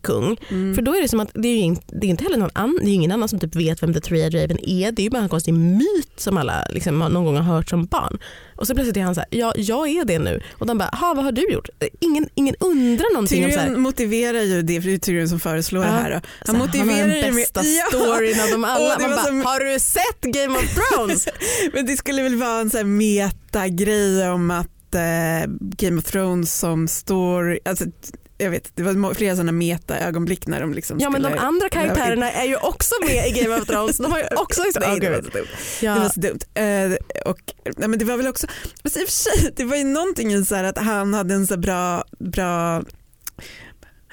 kung. 0.01 0.37
Mm. 0.49 0.75
För 0.75 0.81
då 0.81 0.95
är 0.95 1.01
det 1.01 1.07
som 1.07 1.19
att 1.19 1.31
det 1.33 1.47
är, 1.47 1.65
ju 1.65 1.75
det 1.87 2.07
är 2.07 2.09
inte 2.09 2.23
heller 2.23 2.37
någon 2.37 2.49
annan, 2.53 2.79
det 2.83 2.89
är 2.89 2.93
ingen 2.93 3.11
annan 3.11 3.29
som 3.29 3.39
typ 3.39 3.55
vet 3.55 3.83
vem 3.83 3.93
The 3.93 3.99
Three-Eyed 3.99 4.41
Raven 4.41 4.57
är. 4.69 4.91
Det 4.91 5.01
är 5.01 5.03
ju 5.03 5.09
bara 5.09 5.21
en 5.23 5.29
konstig 5.29 5.53
myt 5.53 6.11
som 6.17 6.37
alla 6.37 6.65
liksom 6.69 6.99
någon 6.99 7.25
gång 7.25 7.35
har 7.37 7.55
hört 7.55 7.69
som 7.69 7.85
barn. 7.85 8.17
Och 8.55 8.67
så 8.67 8.73
plötsligt 8.75 8.97
är 8.97 9.01
han 9.01 9.15
så 9.15 9.21
här, 9.21 9.27
ja 9.31 9.53
jag 9.55 9.87
är 9.89 10.05
det 10.05 10.19
nu. 10.19 10.41
Och 10.53 10.65
de 10.65 10.77
bara, 10.77 10.89
ha 10.93 11.13
vad 11.13 11.23
har 11.25 11.31
du 11.31 11.51
gjort? 11.53 11.69
Ingen, 11.99 12.29
ingen 12.35 12.55
undrar 12.59 13.13
någonting 13.13 13.51
så 13.53 13.59
Tyrion 13.59 13.81
motiverar 13.81 14.41
ju 14.41 14.61
det, 14.61 14.81
för 14.81 14.89
det 14.89 14.95
är 14.95 14.97
Tyrion 14.97 15.29
som 15.29 15.39
föreslår 15.39 15.83
Ja. 15.85 15.91
det 15.91 15.97
här. 15.97 16.11
Då. 16.11 16.19
Så 16.45 16.51
Han 16.51 16.55
här, 16.55 16.67
motiverar 16.67 16.99
han 17.01 17.09
har 17.09 17.15
den 17.17 17.35
med- 17.35 17.41
bästa 17.43 17.63
Ja. 17.63 17.85
storyn 17.97 18.41
av 18.41 18.49
dem 18.49 18.63
alla. 18.63 18.97
Man 18.99 19.09
bara, 19.11 19.23
som- 19.23 19.45
har 19.45 19.59
du 19.73 19.79
sett 19.79 20.21
Game 20.21 20.57
of 20.59 20.75
Thrones? 20.75 21.27
Men 21.73 21.85
det 21.85 21.97
skulle 21.97 22.23
väl 22.23 22.35
vara 22.35 22.59
en 22.59 22.69
sån 22.69 22.77
här 22.77 22.85
meta-grej 22.85 24.29
om 24.29 24.51
att 24.51 24.95
eh, 24.95 25.49
Game 25.59 25.97
of 25.99 26.05
Thrones 26.05 26.59
som 26.59 26.87
står, 26.87 27.59
alltså, 27.65 27.85
jag 28.41 28.51
vet, 28.51 28.71
det 28.75 28.83
var 28.83 29.13
flera 29.13 29.35
sådana 29.35 29.51
meta-ögonblick 29.51 30.47
när 30.47 30.61
de 30.61 30.73
liksom 30.73 30.99
ja 30.99 31.09
men 31.09 31.21
de 31.21 31.37
andra 31.37 31.69
karaktärerna 31.69 32.31
är 32.31 32.45
ju 32.45 32.55
också 32.55 32.95
med 33.05 33.27
i 33.27 33.41
Game 33.41 33.55
of 33.55 33.67
Thrones. 33.67 33.97
De 33.97 34.11
har 34.11 34.19
ju 34.19 34.25
också... 34.35 34.61
Nej, 34.61 34.89
Åh, 34.91 34.99
det 34.99 35.09
var 35.09 35.21
så 35.21 35.29
dumt. 35.29 35.47
Ja. 35.81 35.93
Det 35.93 35.99
var 35.99 36.09
så 36.09 36.19
dumt. 36.19 36.39
Eh, 36.53 37.31
och, 37.31 37.39
nej, 37.77 37.87
men 37.87 37.99
det 37.99 38.05
var 38.05 38.17
väl 38.17 38.27
också, 38.27 38.47
men 38.83 38.91
i 38.91 39.05
och 39.05 39.09
för 39.09 39.11
sig, 39.11 39.53
det 39.55 39.63
var 39.63 39.75
ju 39.75 39.83
någonting 39.83 40.33
i 40.33 40.45
så 40.45 40.55
att 40.55 40.77
han 40.77 41.13
hade 41.13 41.33
en 41.33 41.47
så 41.47 41.57
bra, 41.57 42.03
bra 42.19 42.83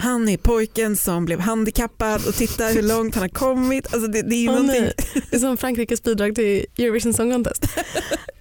han 0.00 0.28
är 0.28 0.36
pojken 0.36 0.96
som 0.96 1.24
blev 1.24 1.40
handikappad 1.40 2.26
och 2.26 2.34
titta 2.34 2.64
hur 2.66 2.82
långt 2.82 3.14
han 3.14 3.22
har 3.22 3.28
kommit. 3.28 3.94
Alltså 3.94 4.08
det, 4.10 4.22
det 4.22 4.34
är 4.34 4.40
ju 4.42 4.48
Åh, 4.48 4.54
någonting. 4.54 4.84
Det 5.30 5.36
är 5.36 5.40
som 5.40 5.56
Frankrikes 5.56 6.02
bidrag 6.02 6.34
till 6.34 6.66
Eurovision 6.78 7.14
Song 7.14 7.32
Contest. 7.32 7.64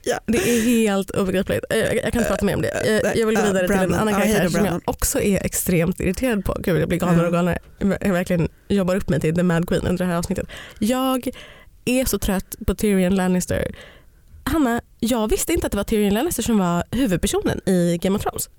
Ja. 0.03 0.19
Det 0.25 0.37
är 0.37 0.61
helt 0.61 1.11
obegripligt. 1.11 1.65
Eh, 1.69 1.77
Jag, 1.77 1.95
jag 1.95 2.13
kan 2.13 2.21
inte 2.21 2.29
prata 2.29 2.45
mer 2.45 2.55
om 2.55 2.61
det. 2.61 3.01
Jag, 3.03 3.17
jag 3.17 3.27
vill 3.27 3.35
gå 3.35 3.41
vidare 3.41 3.67
till 3.67 3.77
en 3.77 3.93
annan 3.93 4.13
karaktär 4.13 4.49
som 4.49 4.65
jag 4.65 4.81
också 4.85 5.21
är 5.21 5.45
extremt 5.45 5.99
irriterad 5.99 6.45
på. 6.45 6.57
Gud, 6.59 6.81
jag 6.81 6.89
blir 6.89 6.99
galnare 6.99 7.27
och 7.27 7.33
galnare. 7.33 7.59
Jag 7.79 8.13
verkligen 8.13 8.49
jobbar 8.67 8.95
upp 8.95 9.09
mig 9.09 9.19
till 9.19 9.35
The 9.35 9.43
Mad 9.43 9.67
Queen 9.67 9.87
under 9.87 10.05
det 10.05 10.11
här 10.11 10.17
avsnittet. 10.17 10.47
Jag 10.79 11.27
är 11.85 12.05
så 12.05 12.19
trött 12.19 12.55
på 12.67 12.75
Tyrion 12.75 13.15
Lannister. 13.15 13.75
Hanna, 14.43 14.81
jag 14.99 15.29
visste 15.29 15.53
inte 15.53 15.65
att 15.65 15.71
det 15.71 15.77
var 15.77 15.83
Tyrion 15.83 16.13
Lannister 16.13 16.43
som 16.43 16.57
var 16.57 16.83
huvudpersonen 16.91 17.69
i 17.69 17.97
Game 18.01 18.15
of 18.15 18.21
Thrones. 18.23 18.49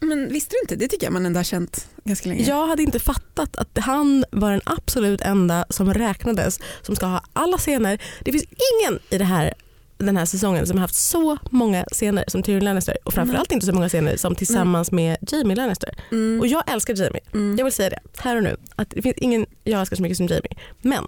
Men 0.00 0.28
visste 0.28 0.54
du 0.54 0.58
inte? 0.62 0.76
Det 0.76 0.88
tycker 0.88 1.06
jag 1.06 1.12
man 1.12 1.26
ändå 1.26 1.38
har 1.38 1.44
känt 1.44 1.88
ganska 2.04 2.28
länge. 2.28 2.42
Jag 2.42 2.66
hade 2.66 2.82
inte 2.82 2.98
fattat 2.98 3.56
att 3.56 3.78
han 3.78 4.24
var 4.30 4.50
den 4.50 4.60
absolut 4.64 5.20
enda 5.20 5.64
som 5.70 5.94
räknades 5.94 6.60
som 6.82 6.96
ska 6.96 7.06
ha 7.06 7.22
alla 7.32 7.58
scener. 7.58 8.02
Det 8.20 8.32
finns 8.32 8.44
ingen 8.44 9.00
i 9.10 9.18
det 9.18 9.24
här, 9.24 9.54
den 9.98 10.16
här 10.16 10.24
säsongen 10.24 10.66
som 10.66 10.76
har 10.76 10.80
haft 10.82 10.94
så 10.94 11.38
många 11.50 11.84
scener 11.92 12.24
som 12.28 12.42
Tyrion 12.42 12.64
Lannister 12.64 12.96
och 13.04 13.14
framförallt 13.14 13.52
inte 13.52 13.66
så 13.66 13.72
många 13.72 13.88
scener 13.88 14.16
som 14.16 14.34
tillsammans 14.34 14.92
med 14.92 15.16
Jamie 15.20 15.56
Lannister. 15.56 15.94
Mm. 16.12 16.40
Och 16.40 16.46
jag 16.46 16.70
älskar 16.70 16.94
Jamie. 16.94 17.20
Mm. 17.34 17.58
Jag 17.58 17.64
vill 17.64 17.72
säga 17.72 17.90
det 17.90 18.00
här 18.18 18.36
och 18.36 18.42
nu. 18.42 18.56
Att 18.76 18.90
det 18.90 19.02
finns 19.02 19.16
ingen 19.18 19.46
jag 19.64 19.80
älskar 19.80 19.96
så 19.96 20.02
mycket 20.02 20.16
som 20.16 20.26
Jamie. 20.26 20.56
Men 20.82 21.04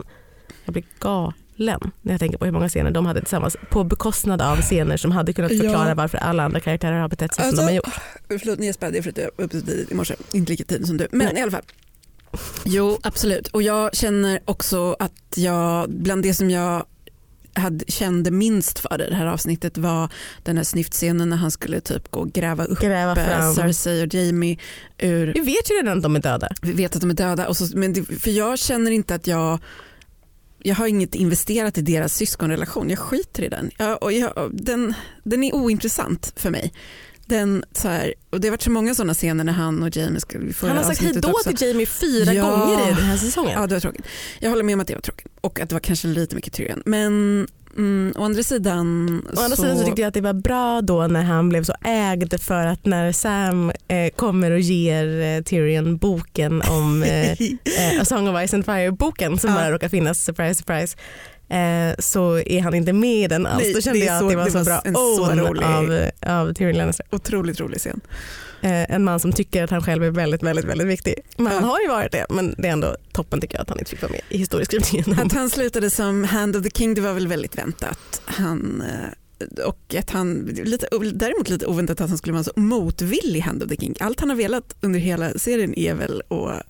jag 0.65 0.73
blir 0.73 0.85
när 2.03 2.13
jag 2.13 2.21
tänker 2.21 2.39
på 2.39 2.45
hur 2.45 2.53
många 2.53 2.69
scener 2.69 2.91
de 2.91 3.07
hade 3.07 3.21
tillsammans 3.21 3.57
på 3.71 3.85
bekostnad 3.85 4.43
av 4.43 4.61
scener 4.61 4.97
som 4.97 5.13
hade 5.13 5.33
kunnat 5.33 5.51
förklara 5.51 5.89
Ja. 5.89 5.95
varför 5.95 6.19
alla 6.19 6.43
andra 6.43 6.61
karaktärer 6.61 7.01
har 7.01 7.09
betett 7.09 7.35
sig 7.35 7.45
Alltså, 7.45 7.57
som 7.57 7.67
de 7.67 7.73
har 7.73 7.77
gjort. 7.77 7.95
Förlåt, 8.29 8.59
ni 8.59 8.73
det 8.81 8.99
är 8.99 9.03
för 9.03 9.11
att 9.11 9.19
jag 9.19 9.31
var 9.37 9.45
uppe 9.45 9.61
så 9.61 9.67
tidigt 9.67 9.91
i 9.93 9.95
morse, 9.95 10.15
inte 10.33 10.53
lika 10.53 10.65
tidigt 10.65 10.87
som 10.87 10.97
du. 10.97 11.09
Men 11.11 11.27
Nej. 11.27 11.37
i 11.39 11.43
alla 11.43 11.51
fall. 11.51 11.63
Jo, 12.65 12.99
absolut. 13.03 13.49
Och 13.49 13.63
jag 13.63 13.97
känner 13.97 14.41
också 14.45 14.97
att 14.99 15.13
jag, 15.37 15.91
bland 15.91 16.23
det 16.23 16.35
som 16.35 16.51
jag 16.51 16.85
hade, 17.57 17.85
kände 17.89 18.31
minst 18.31 18.79
för 18.79 19.03
i 19.07 19.11
det 19.11 19.17
här 19.17 19.27
avsnittet 19.27 19.79
var 19.79 20.09
den 20.43 20.57
här 20.57 20.65
snyftscenen 20.65 21.29
när 21.31 21.37
han 21.37 21.51
skulle 21.51 21.81
typ 21.81 22.11
gå 22.11 22.21
och 22.21 22.33
gräva 22.33 22.65
upp 22.65 22.81
Gräva 22.81 23.15
fram. 23.15 23.55
Cersei 23.55 24.07
och 24.07 24.15
Jamie 24.15 24.59
ur 24.99 25.27
Vi 25.35 25.41
vet 25.41 25.71
ju 25.71 25.75
redan 25.75 25.97
att 25.97 26.03
de 26.03 26.17
är 26.17 26.21
döda. 26.21 26.49
vi 26.63 26.73
vet 26.73 26.95
att 26.95 27.01
de 27.01 27.11
är 27.11 27.15
döda. 27.15 27.49
Och 27.49 27.57
så, 27.57 27.79
men 27.79 27.93
det, 27.93 28.05
för 28.05 28.31
jag 28.31 28.59
känner 28.59 28.91
inte 28.91 29.15
att 29.15 29.27
jag 29.27 29.59
jag 30.67 30.75
har 30.75 30.87
inget 30.87 31.15
investerat 31.15 31.79
i 31.79 31.83
deras 31.83 32.15
syskonrelation. 32.17 32.91
Jag 32.91 32.99
skiter 32.99 33.43
i 33.43 33.49
den. 33.49 33.71
Jag, 33.79 34.03
och 34.03 34.13
jag, 34.13 34.51
den, 34.53 34.95
den 35.23 35.45
är 35.45 35.55
ointressant 35.55 36.33
för 36.37 36.51
mig. 36.51 36.73
Den, 37.27 37.65
så 37.73 37.89
här, 37.89 38.15
och 38.31 38.41
det 38.41 38.49
har 38.49 38.51
varit 38.51 38.63
så 38.63 38.71
många 38.71 38.95
sådana 38.95 39.15
scener 39.15 39.45
när 39.45 39.53
han 39.53 39.83
och 39.83 39.97
Jamie 39.97 40.21
vi 40.35 40.53
får 40.53 40.69
Han 40.69 40.77
har 40.77 40.85
sagt 40.85 41.03
hejdå 41.03 41.29
också. 41.31 41.53
till 41.53 41.69
Jamie 41.69 41.87
fyra 41.87 42.33
Ja. 42.35 42.51
gånger 42.51 42.83
i 42.91 42.95
den 42.95 43.05
här 43.05 43.17
säsongen. 43.17 43.53
Ja 43.61 43.67
det 43.67 43.75
var 43.75 43.81
tråkigt. 43.81 44.07
Jag 44.39 44.51
håller 44.51 44.63
med 44.63 44.75
om 44.75 44.81
att 44.81 44.87
det 44.87 44.95
var 44.95 45.01
tråkigt 45.01 45.27
och 45.41 45.61
att 45.61 45.69
det 45.69 45.75
var 45.75 45.81
kanske 45.81 46.09
lite 46.09 46.35
mycket 46.35 46.53
Tyrion. 46.53 46.83
Men 46.87 47.47
mm, 47.77 48.13
å 48.17 48.25
andra 48.25 48.43
sidan 48.43 49.23
Å 49.37 49.41
andra 49.41 49.57
sidan 49.57 49.79
så 49.79 49.85
tyckte 49.85 50.01
jag 50.01 50.09
att 50.09 50.15
det 50.15 50.21
var 50.21 50.33
bra 50.33 50.81
då 50.83 51.07
när 51.07 51.23
han 51.23 51.49
blev 51.49 51.65
så 51.65 51.75
ägd 51.85 52.41
för 52.41 52.67
att 52.67 52.87
när 52.87 53.13
Sam 53.13 53.71
eh, 53.89 54.11
kommer 54.17 54.51
och 54.51 54.61
ger 54.61 55.21
eh, 55.37 55.43
Tyrion 55.43 55.97
boken 55.97 56.63
om 56.63 57.03
eh, 57.07 57.31
eh, 57.33 58.01
A 58.01 58.05
Song 58.05 58.29
of 58.29 58.49
Ice 58.49 58.55
and 58.55 58.65
Fire 58.65 58.91
boken 58.93 59.39
som 59.39 59.51
Ja. 59.51 59.57
bara 59.57 59.71
råkar 59.71 59.89
finnas, 59.89 60.25
surprise 60.25 60.55
surprise. 60.55 60.97
Eh, 61.49 61.95
så 61.99 62.39
är 62.39 62.61
han 62.61 62.75
inte 62.75 62.93
med 62.93 63.25
i 63.25 63.27
den 63.27 63.47
alls. 63.47 63.63
Nej, 63.65 63.75
Då 63.75 63.81
kände 63.81 63.99
jag 63.99 64.19
så- 64.19 64.25
att 64.25 64.31
det 64.31 64.37
var 64.37 64.45
det 64.45 64.51
så 64.51 64.59
var 64.59 64.65
bra 64.65 64.81
en 64.85 64.95
så 64.95 65.31
rolig- 65.31 65.65
av, 66.27 66.39
av 66.41 66.53
Tyrion 66.55 66.77
Lannister. 66.77 67.07
Otroligt 67.11 67.61
rolig 67.61 67.79
scen. 67.81 68.01
Eh, 68.65 68.95
en 68.95 69.05
man 69.05 69.21
som 69.21 69.33
tycker 69.33 69.65
att 69.65 69.71
han 69.71 69.83
själv 69.83 70.05
är 70.05 70.11
väldigt 70.11 70.43
väldigt 70.43 70.65
väldigt 70.65 70.87
viktig. 70.87 71.15
Men 71.37 71.47
han 71.47 71.65
har 71.65 71.81
ju 71.81 71.89
varit 71.89 72.13
det 72.13 72.27
men 72.31 72.55
det 72.59 72.69
är 72.69 72.73
ändå 72.73 72.97
toppen 73.13 73.41
tycker 73.41 73.55
jag 73.55 73.63
att 73.63 73.69
han 73.69 73.79
inte 73.79 73.91
fick 73.91 74.03
vara 74.03 74.13
med 74.13 74.21
i 74.29 74.39
historieskrivningen. 74.39 75.21
Att 75.21 75.33
han 75.33 75.51
slutade 75.51 75.91
som 75.91 76.25
Hand 76.25 76.57
of 76.57 76.63
the 76.63 76.71
King 76.71 76.95
det 76.95 77.01
var 77.01 77.13
väl 77.13 77.29
väldigt 77.29 77.59
väntat. 77.59 78.23
Han, 78.25 78.83
eh, 78.83 79.67
och 79.67 79.95
att 79.99 80.11
han, 80.11 80.35
lite, 80.65 80.89
däremot 81.15 81.49
lite 81.49 81.67
oväntat 81.67 82.01
att 82.01 82.09
han 82.09 82.19
skulle 82.19 82.33
vara 82.33 82.45
så 82.45 82.53
motvillig 82.57 83.41
Hand 83.41 83.63
of 83.63 83.69
the 83.69 83.77
King. 83.77 83.95
Allt 84.01 84.21
han 84.21 84.29
har 84.29 84.37
velat 84.37 84.77
under 84.81 85.01
hela 85.01 85.39
serien 85.39 85.79
är 85.79 85.95
väl 85.95 86.23
att 86.31 86.67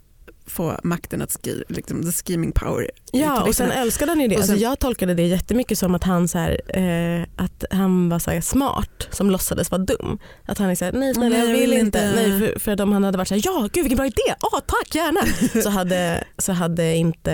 få 0.46 0.78
makten 0.82 1.22
att 1.22 1.30
skriva, 1.30 1.64
liksom 1.68 2.02
the 2.02 2.12
scheming 2.12 2.52
power. 2.52 2.90
Ja 3.12 3.30
och 3.30 3.36
sen 3.36 3.42
kulisserna. 3.44 3.74
älskade 3.74 4.10
han 4.10 4.20
ju 4.20 4.28
det. 4.28 4.36
Och 4.36 4.44
sen- 4.44 4.50
alltså, 4.52 4.64
jag 4.64 4.78
tolkade 4.78 5.14
det 5.14 5.22
jättemycket 5.22 5.78
som 5.78 5.94
att 5.94 6.04
han, 6.04 6.28
så 6.28 6.38
här, 6.38 6.60
eh, 6.78 7.26
att 7.36 7.64
han 7.70 8.08
var 8.08 8.18
så 8.18 8.30
här, 8.30 8.40
smart 8.40 9.08
som 9.10 9.30
låtsades 9.30 9.70
vara 9.70 9.82
dum. 9.82 10.18
Att 10.46 10.58
han 10.58 10.70
är 10.70 10.74
så 10.74 10.84
här, 10.84 10.92
nej 10.92 11.14
snälla 11.14 11.36
jag 11.38 11.48
jag 11.48 11.52
vill 11.52 11.72
inte. 11.72 11.80
inte. 11.84 12.12
Nej, 12.14 12.38
för, 12.40 12.58
för 12.58 12.80
om 12.82 12.92
han 12.92 13.04
hade 13.04 13.18
varit 13.18 13.28
så 13.28 13.34
här, 13.34 13.42
ja 13.44 13.68
gud 13.72 13.84
vilken 13.84 13.96
bra 13.96 14.06
idé, 14.06 14.34
ah, 14.40 14.60
tack 14.60 14.94
gärna. 14.94 15.20
så, 15.62 15.68
hade, 15.68 16.24
så 16.38 16.52
hade 16.52 16.94
inte 16.94 17.32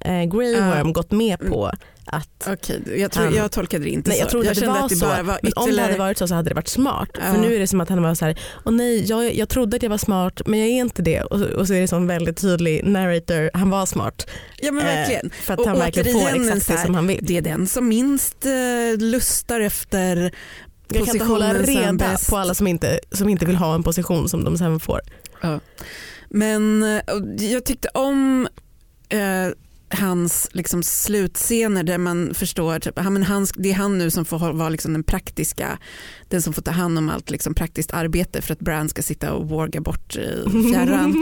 eh, 0.00 0.22
Grey. 0.24 0.60
Worm 0.60 0.92
gått 0.92 1.10
med 1.10 1.38
på 1.38 1.70
att 2.12 2.48
Okej, 2.48 2.82
jag, 3.00 3.12
tror, 3.12 3.24
Han- 3.24 3.34
jag 3.34 3.52
tolkade 3.52 3.84
det 3.84 3.90
inte 3.90 4.08
Nej, 4.08 4.18
så. 4.18 4.22
jag 4.22 4.30
trodde 4.30 4.50
att 4.50 4.60
det 4.60 4.66
var 4.66 4.78
att 4.78 4.88
det 4.88 4.96
så, 4.96 5.06
var 5.06 5.16
men 5.22 5.28
om 5.30 5.38
det 5.42 5.48
ytterligare... 5.48 5.86
hade 5.86 5.98
varit 5.98 6.18
så 6.18 6.28
så 6.28 6.34
hade 6.34 6.50
det 6.50 6.54
varit 6.54 6.68
smart. 6.68 7.08
Ja. 7.14 7.20
För 7.32 7.40
nu 7.40 7.54
är 7.54 7.58
det 7.58 7.66
som 7.66 7.80
att 7.80 7.88
han 7.88 8.02
var 8.02 8.14
så 8.14 8.24
här, 8.24 8.38
åh 8.64 8.72
nej 8.72 9.04
jag, 9.04 9.34
jag 9.34 9.48
trodde 9.48 9.76
att 9.76 9.82
jag 9.82 9.90
var 9.90 9.98
smart 9.98 10.40
men 10.46 10.58
jag 10.58 10.68
är 10.68 10.72
inte 10.72 11.02
det. 11.02 11.22
Och, 11.22 11.40
och 11.40 11.66
så 11.66 11.74
är 11.74 11.80
det 11.80 11.88
som 11.88 12.06
väldigt 12.06 12.36
tydlig 12.36 12.84
narrator, 12.84 13.50
han 13.54 13.70
var 13.70 13.86
smart. 13.86 14.30
Ja 14.58 14.72
men 14.72 14.84
verkligen. 14.84 15.26
Eh, 15.26 15.32
för 15.32 15.54
att 15.54 15.60
Och 15.60 15.66
han 15.66 15.78
verkligen 15.78 16.12
får 16.20 16.28
exakt 16.28 16.68
det 16.68 16.78
som 16.78 16.94
han 16.94 17.06
vill. 17.06 17.18
Det 17.22 17.36
är 17.36 17.42
den 17.42 17.66
som 17.66 17.88
minst 17.88 18.46
eh, 18.46 18.98
lustar 18.98 19.60
efter 19.60 20.32
Jag 20.88 21.06
kan 21.06 21.14
inte 21.14 21.24
hålla 21.26 21.54
reda 21.54 22.16
på 22.30 22.36
alla 22.36 22.54
som 22.54 22.66
inte, 22.66 23.00
som 23.12 23.28
inte 23.28 23.46
vill 23.46 23.56
ha 23.56 23.74
en 23.74 23.82
position 23.82 24.28
som 24.28 24.44
de 24.44 24.58
sen 24.58 24.80
får. 24.80 25.00
Men 26.28 26.82
eh, 26.82 27.00
jag 27.50 27.64
tyckte 27.64 27.88
om 27.94 28.48
eh, 29.08 29.48
hans 29.90 30.48
liksom, 30.52 30.82
slutscener 30.82 31.82
där 31.82 31.98
man 31.98 32.34
förstår 32.34 32.74
att 32.74 32.86
ja, 32.96 33.10
men 33.10 33.22
hans, 33.22 33.52
det 33.56 33.70
är 33.70 33.74
han 33.74 33.98
nu 33.98 34.10
som 34.10 34.24
får 34.24 34.52
vara 34.52 34.68
liksom, 34.68 34.92
den 34.92 35.02
praktiska, 35.02 35.78
den 36.28 36.42
som 36.42 36.52
får 36.52 36.62
ta 36.62 36.70
hand 36.70 36.98
om 36.98 37.08
allt 37.08 37.30
liksom, 37.30 37.54
praktiskt 37.54 37.90
arbete 37.90 38.42
för 38.42 38.52
att 38.52 38.60
Bran 38.60 38.88
ska 38.88 39.02
sitta 39.02 39.32
och 39.32 39.48
våga 39.48 39.80
bort 39.80 40.16
i 40.16 40.44
fjärran. 40.72 41.14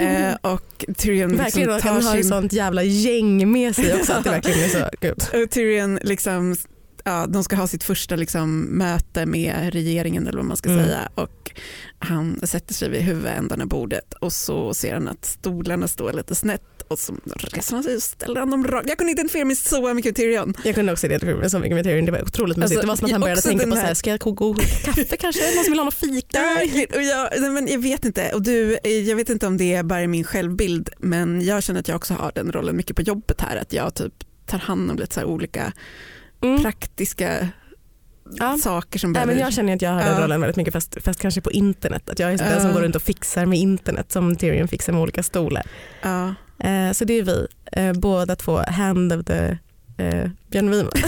eh, 0.00 0.52
och 0.52 0.84
Tyrion 0.96 1.36
verkligen, 1.36 1.68
liksom, 1.68 1.76
och 1.76 1.82
tar 1.82 1.90
han 1.90 2.02
har 2.02 2.14
sin, 2.14 2.24
sånt 2.24 2.52
jävla 2.52 2.82
gäng 2.82 3.52
med 3.52 3.76
sig 3.76 3.94
också. 3.94 4.12
Att 4.12 4.24
det 4.24 4.30
verkligen 4.30 4.60
är 4.60 4.68
så, 4.68 4.88
gud. 5.00 5.42
och 5.42 5.50
Tyrion 5.50 5.98
liksom, 6.02 6.56
ja, 7.04 7.26
de 7.26 7.44
ska 7.44 7.56
ha 7.56 7.66
sitt 7.66 7.84
första 7.84 8.16
liksom, 8.16 8.60
möte 8.60 9.26
med 9.26 9.72
regeringen 9.72 10.26
eller 10.26 10.38
vad 10.38 10.46
man 10.46 10.56
ska 10.56 10.68
Mm. 10.70 10.84
säga 10.84 11.08
och 11.14 11.50
han 11.98 12.40
sätter 12.42 12.74
sig 12.74 12.88
vid 12.90 13.00
huvudändan 13.00 13.60
av 13.60 13.68
bordet 13.68 14.14
och 14.14 14.32
så 14.32 14.74
ser 14.74 14.94
han 14.94 15.08
att 15.08 15.24
stolarna 15.24 15.88
står 15.88 16.12
lite 16.12 16.34
snett 16.34 16.62
och 16.88 16.98
så 16.98 17.14
reser 17.36 17.74
han 17.74 17.82
sig 17.84 17.96
och 17.96 18.02
ställer 18.02 18.40
han 18.40 18.50
dem 18.50 18.66
rakt. 18.66 18.88
Jag 18.88 18.98
kunde 18.98 19.12
identifiera 19.12 19.44
mig 19.44 19.56
så 19.56 19.94
mycket 19.94 20.08
med 20.08 20.16
Tyrion. 20.16 20.54
Jag 20.64 20.74
kunde 20.74 20.92
också 20.92 21.06
identifiera 21.06 21.48
så 21.48 21.58
mycket 21.58 21.74
med 21.74 21.84
Tyrion, 21.84 22.04
det 22.04 22.12
var 22.12 22.22
otroligt 22.22 22.56
mysigt. 22.56 22.80
Alltså, 22.80 22.80
det 22.80 22.86
var 22.86 22.96
som 22.96 23.04
att 23.04 23.10
han 23.12 23.20
började 23.20 23.40
tänka 23.40 23.64
på 23.66 23.70
så 23.70 23.76
här- 23.80 23.94
ska 23.94 24.10
jag 24.10 24.20
koka 24.20 24.62
kaffe 24.84 25.16
kanske? 25.16 25.54
Någon 25.54 25.64
som 25.64 25.72
vill 25.72 25.78
ha 25.78 25.84
något 25.84 25.94
fika? 25.94 26.40
Och 26.96 27.02
jag, 27.02 27.52
men 27.52 27.66
jag 27.68 27.78
vet 27.78 28.04
inte, 28.04 28.30
och 28.34 28.42
du, 28.42 28.78
jag 28.84 29.16
vet 29.16 29.30
inte 29.30 29.46
om 29.46 29.56
det 29.56 29.74
är 29.74 29.82
bara 29.82 30.06
min 30.06 30.24
självbild 30.24 30.90
men 30.98 31.44
jag 31.44 31.62
känner 31.62 31.80
att 31.80 31.88
jag 31.88 31.96
också 31.96 32.14
har 32.14 32.32
den 32.34 32.52
rollen 32.52 32.76
mycket 32.76 32.96
på 32.96 33.02
jobbet 33.02 33.40
här 33.40 33.56
att 33.56 33.72
jag 33.72 33.94
typ 33.94 34.12
tar 34.46 34.58
hand 34.58 34.90
om 34.90 34.96
lite 34.98 35.14
så 35.14 35.20
här 35.20 35.26
olika 35.26 35.72
Mm. 36.44 36.62
praktiska 36.62 37.48
Ja. 38.38 38.58
saker 38.58 38.98
som 38.98 39.12
behöver... 39.12 39.32
men 39.32 39.42
jag 39.42 39.52
känner 39.52 39.74
att 39.74 39.82
jag 39.82 39.90
har 39.90 40.02
den 40.02 40.22
rollen 40.22 40.40
väldigt 40.40 40.56
mycket 40.56 40.72
fast, 40.72 40.96
fast 41.04 41.20
kanske 41.20 41.40
på 41.40 41.50
internet. 41.50 42.10
Att 42.10 42.18
jag 42.18 42.32
är 42.32 42.38
den 42.38 42.60
som 42.60 42.72
går 42.72 42.80
runt 42.80 42.96
och 42.96 43.02
fixar 43.02 43.46
med 43.46 43.58
internet 43.58 44.12
som 44.12 44.36
Tyrion 44.36 44.68
fixar 44.68 44.92
med 44.92 45.02
olika 45.02 45.22
stolar. 45.22 45.62
ja. 46.02 46.34
Eh, 46.58 46.92
så 46.92 47.04
det 47.04 47.14
är 47.18 47.22
vi, 47.22 47.46
eh, 47.72 47.92
båda 47.92 48.36
två 48.36 48.56
hand 48.56 49.12
of 49.12 49.24
the 49.24 49.58
eh, 49.96 50.30
Björn 50.50 50.70
Wiman. 50.70 50.92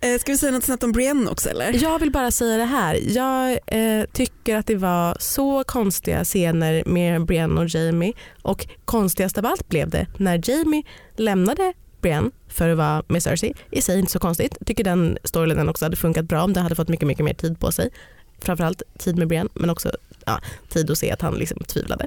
Eh, 0.00 0.18
ska 0.18 0.32
vi 0.32 0.38
säga 0.38 0.52
något 0.52 0.64
snabbt 0.64 0.82
om 0.82 0.92
Brienne 0.92 1.30
också 1.30 1.48
eller? 1.48 1.82
Jag 1.82 1.98
vill 1.98 2.10
bara 2.10 2.30
säga 2.30 2.56
det 2.56 2.64
här. 2.64 3.00
Jag 3.08 3.58
eh, 3.66 4.04
tycker 4.12 4.56
att 4.56 4.66
det 4.66 4.76
var 4.76 5.16
så 5.20 5.64
konstiga 5.64 6.24
scener 6.24 6.82
med 6.86 7.26
Brienne 7.26 7.60
och 7.60 7.68
Jamie 7.68 8.12
och 8.42 8.66
konstigast 8.84 9.38
av 9.38 9.46
allt 9.46 9.68
blev 9.68 9.90
det 9.90 10.06
när 10.16 10.50
Jamie 10.50 10.82
lämnade 11.16 11.72
Brienne 12.00 12.30
för 12.48 12.68
att 12.68 12.76
vara 12.76 13.02
med 13.08 13.22
Cersei. 13.22 13.54
I 13.70 13.82
sig 13.82 13.98
inte 13.98 14.12
så 14.12 14.18
konstigt. 14.18 14.56
Tycker 14.66 14.84
den 14.84 15.18
storylinen 15.24 15.68
också 15.68 15.84
hade 15.84 15.96
funkat 15.96 16.24
bra 16.24 16.42
om 16.42 16.52
det 16.52 16.60
hade 16.60 16.74
fått 16.74 16.88
mycket, 16.88 17.06
mycket 17.06 17.24
mer 17.24 17.34
tid 17.34 17.60
på 17.60 17.72
sig. 17.72 17.90
Framförallt 18.38 18.82
tid 18.98 19.18
med 19.18 19.28
Brienne 19.28 19.50
men 19.54 19.70
också 19.70 19.90
ja, 20.26 20.40
tid 20.68 20.90
att 20.90 20.98
se 20.98 21.10
att 21.10 21.22
han 21.22 21.34
liksom 21.34 21.64
tvivlade. 21.64 22.06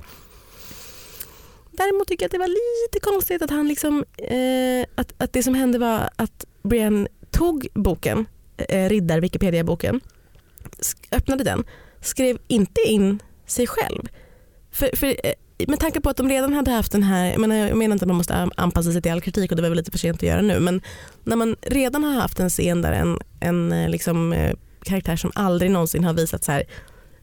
Däremot 1.77 2.07
tycker 2.07 2.23
jag 2.23 2.27
att 2.27 2.31
det 2.31 2.37
var 2.37 2.47
lite 2.47 2.99
konstigt 2.99 3.41
att 3.41 3.49
han 3.49 3.67
liksom, 3.67 4.05
eh, 4.17 4.85
att, 4.95 5.13
att 5.17 5.33
det 5.33 5.43
som 5.43 5.55
hände 5.55 5.79
var 5.79 6.09
att 6.15 6.45
Brienne 6.63 7.07
tog 7.31 7.67
boken, 7.73 8.25
eh, 8.57 8.89
riddar 8.89 9.19
Wikipedia-boken, 9.19 10.01
öppnade 11.11 11.43
den, 11.43 11.63
skrev 12.01 12.37
inte 12.47 12.81
in 12.81 13.19
sig 13.45 13.67
själv. 13.67 14.09
För, 14.71 14.89
för, 14.95 15.07
eh, 15.07 15.33
med 15.67 15.79
tanke 15.79 16.01
på 16.01 16.09
att 16.09 16.17
de 16.17 16.29
redan 16.29 16.53
hade 16.53 16.71
haft 16.71 16.91
den 16.91 17.03
här, 17.03 17.31
jag 17.31 17.39
menar, 17.39 17.55
jag 17.55 17.77
menar 17.77 17.93
inte 17.93 18.03
att 18.03 18.07
man 18.07 18.17
måste 18.17 18.49
anpassa 18.57 18.91
sig 18.91 19.01
till 19.01 19.11
all 19.11 19.21
kritik 19.21 19.51
och 19.51 19.55
det 19.55 19.61
var 19.61 19.69
väl 19.69 19.77
lite 19.77 19.91
för 19.91 19.97
sent 19.97 20.17
att 20.17 20.23
göra 20.23 20.41
nu, 20.41 20.59
men 20.59 20.81
när 21.23 21.35
man 21.35 21.55
redan 21.61 22.03
har 22.03 22.13
haft 22.13 22.39
en 22.39 22.49
scen 22.49 22.81
där 22.81 22.91
en, 22.91 23.19
en 23.39 23.71
eh, 23.71 23.89
liksom, 23.89 24.33
eh, 24.33 24.53
karaktär 24.83 25.15
som 25.15 25.31
aldrig 25.35 25.71
någonsin 25.71 26.03
har 26.03 26.13
visat 26.13 26.43
så 26.43 26.51
här, 26.51 26.63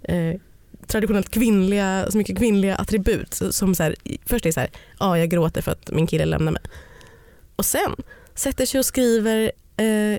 eh, 0.03 0.41
traditionellt 0.87 1.29
kvinnliga, 1.31 2.07
så 2.11 2.19
mycket 2.19 2.39
kvinnliga 2.39 2.77
attribut 2.77 3.41
som 3.51 3.75
så 3.75 3.83
här, 3.83 3.95
först 4.27 4.47
är 4.47 4.53
så 4.53 4.61
här, 4.61 4.71
ja 4.99 5.19
jag 5.19 5.29
gråter 5.31 5.63
för 5.63 5.73
att 5.73 5.91
min 5.91 6.07
kille 6.07 6.25
lämnar 6.25 6.53
mig. 6.53 6.63
Och 7.57 7.65
sen 7.65 7.97
sätter 8.35 8.67
sig 8.67 8.79
och 8.79 8.87
skriver 8.87 9.53
eh, 9.77 10.19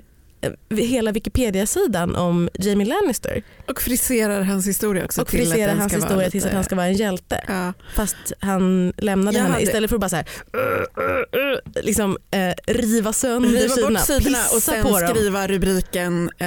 hela 0.78 1.12
Wikipedia-sidan 1.12 2.16
om 2.16 2.48
Jamie 2.54 2.86
Lannister 2.86 3.42
Och 3.68 3.80
friserar 3.82 4.42
hans 4.42 4.66
historia 4.66 5.04
också. 5.04 5.22
och 5.22 5.30
friserar 5.30 5.74
hans 5.74 5.92
historia 5.94 6.16
lite- 6.18 6.30
tills 6.30 6.44
att 6.44 6.52
han 6.52 6.64
ska 6.64 6.76
vara 6.76 6.86
en 6.86 6.94
hjälte. 6.94 7.44
Ja. 7.48 7.72
Fast 7.94 8.16
han 8.40 8.92
lämnade 8.96 9.36
Jag 9.36 9.42
henne 9.42 9.52
hade- 9.54 9.64
istället 9.64 9.90
för 9.90 9.96
att 9.96 10.00
bara 10.00 10.08
så 10.08 10.16
här, 10.16 10.26
"Uh, 10.56 10.60
uh, 11.04 11.52
uh", 11.52 11.82
liksom, 11.82 12.18
eh, 12.30 12.52
riva 12.66 13.12
sönder 13.12 13.48
Riva 13.48 13.74
sidorna, 13.74 13.98
bort 14.00 14.06
sidorna 14.06 14.38
och 14.54 14.62
sen 14.62 15.08
skriva 15.16 15.46
rubriken 15.48 16.30
eh, 16.38 16.46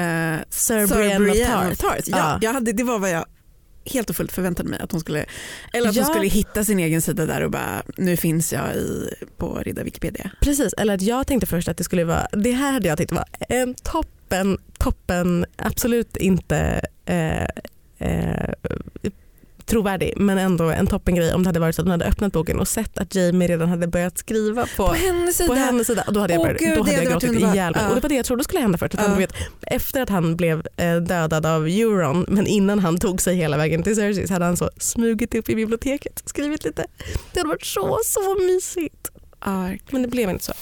Sir, 0.49 0.88
Sir 0.88 0.95
Brienne 0.95 1.32
of 1.32 1.72
of 1.72 1.78
Tarth. 1.78 2.03
Ja, 2.09 2.18
Ja. 2.18 2.39
jag 2.41 2.53
hade, 2.53 2.72
det 2.72 2.84
var 2.84 2.99
vad 2.99 3.09
jag 3.11 3.26
helt 3.86 4.09
och 4.09 4.15
fullt 4.15 4.31
förväntade 4.31 4.69
mig 4.69 4.79
att 4.79 4.91
hon 4.91 5.01
skulle, 5.01 5.25
eller 5.73 5.89
att 5.89 5.95
Ja. 5.95 6.03
hon 6.03 6.13
skulle 6.13 6.27
hitta 6.27 6.63
sin 6.65 6.79
egen 6.79 7.01
sida 7.01 7.25
där 7.25 7.41
och 7.41 7.51
bara 7.51 7.83
nu 7.97 8.17
finns 8.17 8.53
jag 8.53 8.75
i, 8.75 9.09
på 9.38 9.59
Ridda 9.65 9.83
Wikipedia. 9.83 10.31
Precis, 10.41 10.73
eller 10.73 10.93
att 10.93 11.01
jag 11.01 11.27
tänkte 11.27 11.47
först 11.47 11.67
att 11.67 11.77
det 11.77 11.83
skulle 11.83 12.03
vara, 12.03 12.27
det 12.31 12.51
här 12.51 12.71
hade 12.73 12.88
jag 12.88 12.97
tyckt 12.97 13.11
var 13.11 13.25
en 13.49 13.73
toppen, 13.75 14.57
toppen, 14.79 15.45
absolut 15.55 16.17
inte 16.17 16.81
eh, 17.05 17.43
eh, 17.99 18.49
trovärdig 19.66 20.13
men 20.18 20.38
ändå 20.38 20.63
en 20.70 20.88
toppengrej 20.88 21.34
om 21.34 21.43
det 21.43 21.49
hade 21.49 21.59
varit 21.59 21.76
så 21.76 21.82
att 21.82 21.86
hon 21.86 21.91
hade 21.91 22.05
öppnat 22.05 22.34
boken 22.34 22.59
och 22.59 22.68
sett 22.68 22.97
att 22.97 23.16
Jamie 23.16 23.47
redan 23.47 23.70
hade 23.70 23.88
börjat 23.88 24.18
skriva 24.18 24.68
på, 24.78 24.88
På 24.88 24.93
hennes 24.93 25.38
sida. 25.38 25.47
på 25.47 25.53
hennes 25.53 25.88
sida. 25.88 26.03
Och 26.07 26.13
då 26.13 26.20
hade 26.20 26.34
jag, 26.34 26.41
börjat, 26.43 26.59
gud, 26.59 26.78
då 26.78 26.84
hade 26.84 26.93
jag 27.03 27.05
gråtit 27.11 27.32
ihjäl 27.32 27.74
mig. 27.74 27.82
Ja. 27.84 27.89
Och 27.89 27.95
det 27.95 28.01
var 28.01 28.09
det 28.09 28.16
jag 28.16 28.26
trodde 28.26 28.43
skulle 28.43 28.61
hända 28.61 28.78
först. 28.78 28.93
Utan 28.93 29.05
Ja. 29.05 29.11
du 29.11 29.18
vet, 29.18 29.34
efter 29.61 30.01
att 30.01 30.09
han 30.09 30.36
blev 30.36 30.68
eh, 30.78 30.95
dödad 30.95 31.45
av 31.45 31.68
Euron 31.68 32.26
men 32.28 32.47
innan 32.47 32.80
han 32.80 32.97
tog 32.97 33.22
sig 33.22 33.36
hela 33.36 33.57
vägen 33.57 33.84
till 33.84 33.95
Cersei 33.95 34.28
så 34.28 34.34
hade 34.34 34.45
han 34.45 34.57
så 34.57 34.70
smugit 34.78 35.36
upp 35.36 35.49
i 35.49 35.55
biblioteket 35.55 36.22
skrivit 36.26 36.63
lite. 36.63 36.86
Det 37.34 37.39
hade 37.39 37.49
varit 37.49 37.66
så, 37.66 37.99
så 38.05 38.36
mysigt. 38.45 39.09
Ja, 39.45 39.70
Men 39.89 40.01
det 40.01 40.07
blev 40.07 40.30
inte 40.30 40.43
så. 40.45 40.53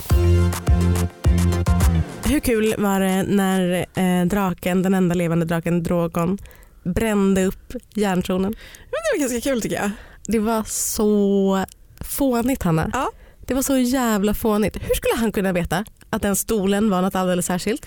Hur 2.25 2.39
kul 2.39 2.75
var 2.77 2.99
det 2.99 3.23
när 3.23 3.85
eh, 3.95 4.25
draken, 4.25 4.81
den 4.81 4.93
enda 4.93 5.15
levande 5.15 5.45
draken 5.45 5.83
Drogon 5.83 6.37
brände 6.83 7.45
upp 7.45 7.73
järntronen? 7.93 8.51
det 8.51 9.17
var 9.17 9.19
ganska 9.19 9.49
kul 9.49 9.61
tycker 9.61 9.75
jag. 9.75 9.91
Det 10.27 10.39
var 10.39 10.63
så 10.67 11.65
fånigt 11.99 12.63
Hanna. 12.63 12.89
Ja. 12.93 13.11
Det 13.47 13.53
var 13.53 13.61
så 13.61 13.77
jävla 13.77 14.33
fånigt. 14.33 14.75
Hur 14.75 14.95
skulle 14.95 15.15
han 15.15 15.31
kunna 15.31 15.51
veta 15.53 15.85
att 16.09 16.21
den 16.21 16.35
stolen 16.35 16.89
var 16.89 17.01
något 17.01 17.15
alldeles 17.15 17.45
särskilt? 17.45 17.85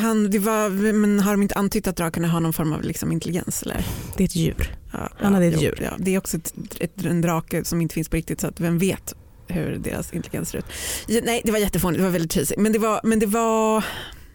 Han, 0.00 0.30
det 0.30 0.38
var, 0.38 0.92
men 0.92 1.20
har 1.20 1.32
de 1.32 1.42
inte 1.42 1.54
antytt 1.54 1.86
att 1.86 1.96
drakarna 1.96 2.28
har 2.28 2.40
någon 2.40 2.52
form 2.52 2.72
av 2.72 2.82
liksom 2.82 3.12
intelligens? 3.12 3.62
Eller? 3.62 3.84
Det 4.16 4.22
är 4.22 4.24
ett 4.24 4.36
djur. 4.36 4.76
Ja, 4.92 5.08
Han 5.16 5.34
hade 5.34 5.46
ett 5.46 5.54
jo, 5.54 5.60
djur. 5.60 5.78
Ja, 5.82 5.90
det 5.98 6.14
är 6.14 6.18
också 6.18 6.36
ett, 6.36 6.54
ett, 6.80 7.04
en 7.04 7.20
drake 7.20 7.64
som 7.64 7.80
inte 7.80 7.94
finns 7.94 8.08
på 8.08 8.16
riktigt 8.16 8.40
så 8.40 8.46
att 8.46 8.60
vem 8.60 8.78
vet 8.78 9.14
hur 9.46 9.78
deras 9.78 10.12
intelligens 10.12 10.48
ser 10.48 10.58
ut. 10.58 10.64
Ja, 11.06 11.20
nej, 11.24 11.40
det 11.44 11.52
var 11.52 11.58
jättefånigt, 11.58 11.98
det 11.98 12.04
var 12.04 12.10
väldigt 12.10 12.32
cheesy. 12.32 12.54
Men 12.58 12.72
det 12.72 12.78
var, 12.78 13.00
men 13.04 13.18
det 13.18 13.26
var 13.26 13.84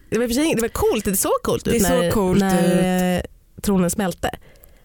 Det 0.09 0.17
var, 0.17 0.55
det 0.55 0.61
var 0.61 0.67
coolt, 0.67 1.05
det 1.05 1.17
såg 1.17 1.41
coolt 1.43 1.67
ut 1.67 1.73
Det 1.73 1.79
såg 1.79 2.11
coolt 2.11 2.39
när 2.39 3.15
eh, 3.15 3.21
tronen 3.61 3.89
smälte. 3.89 4.29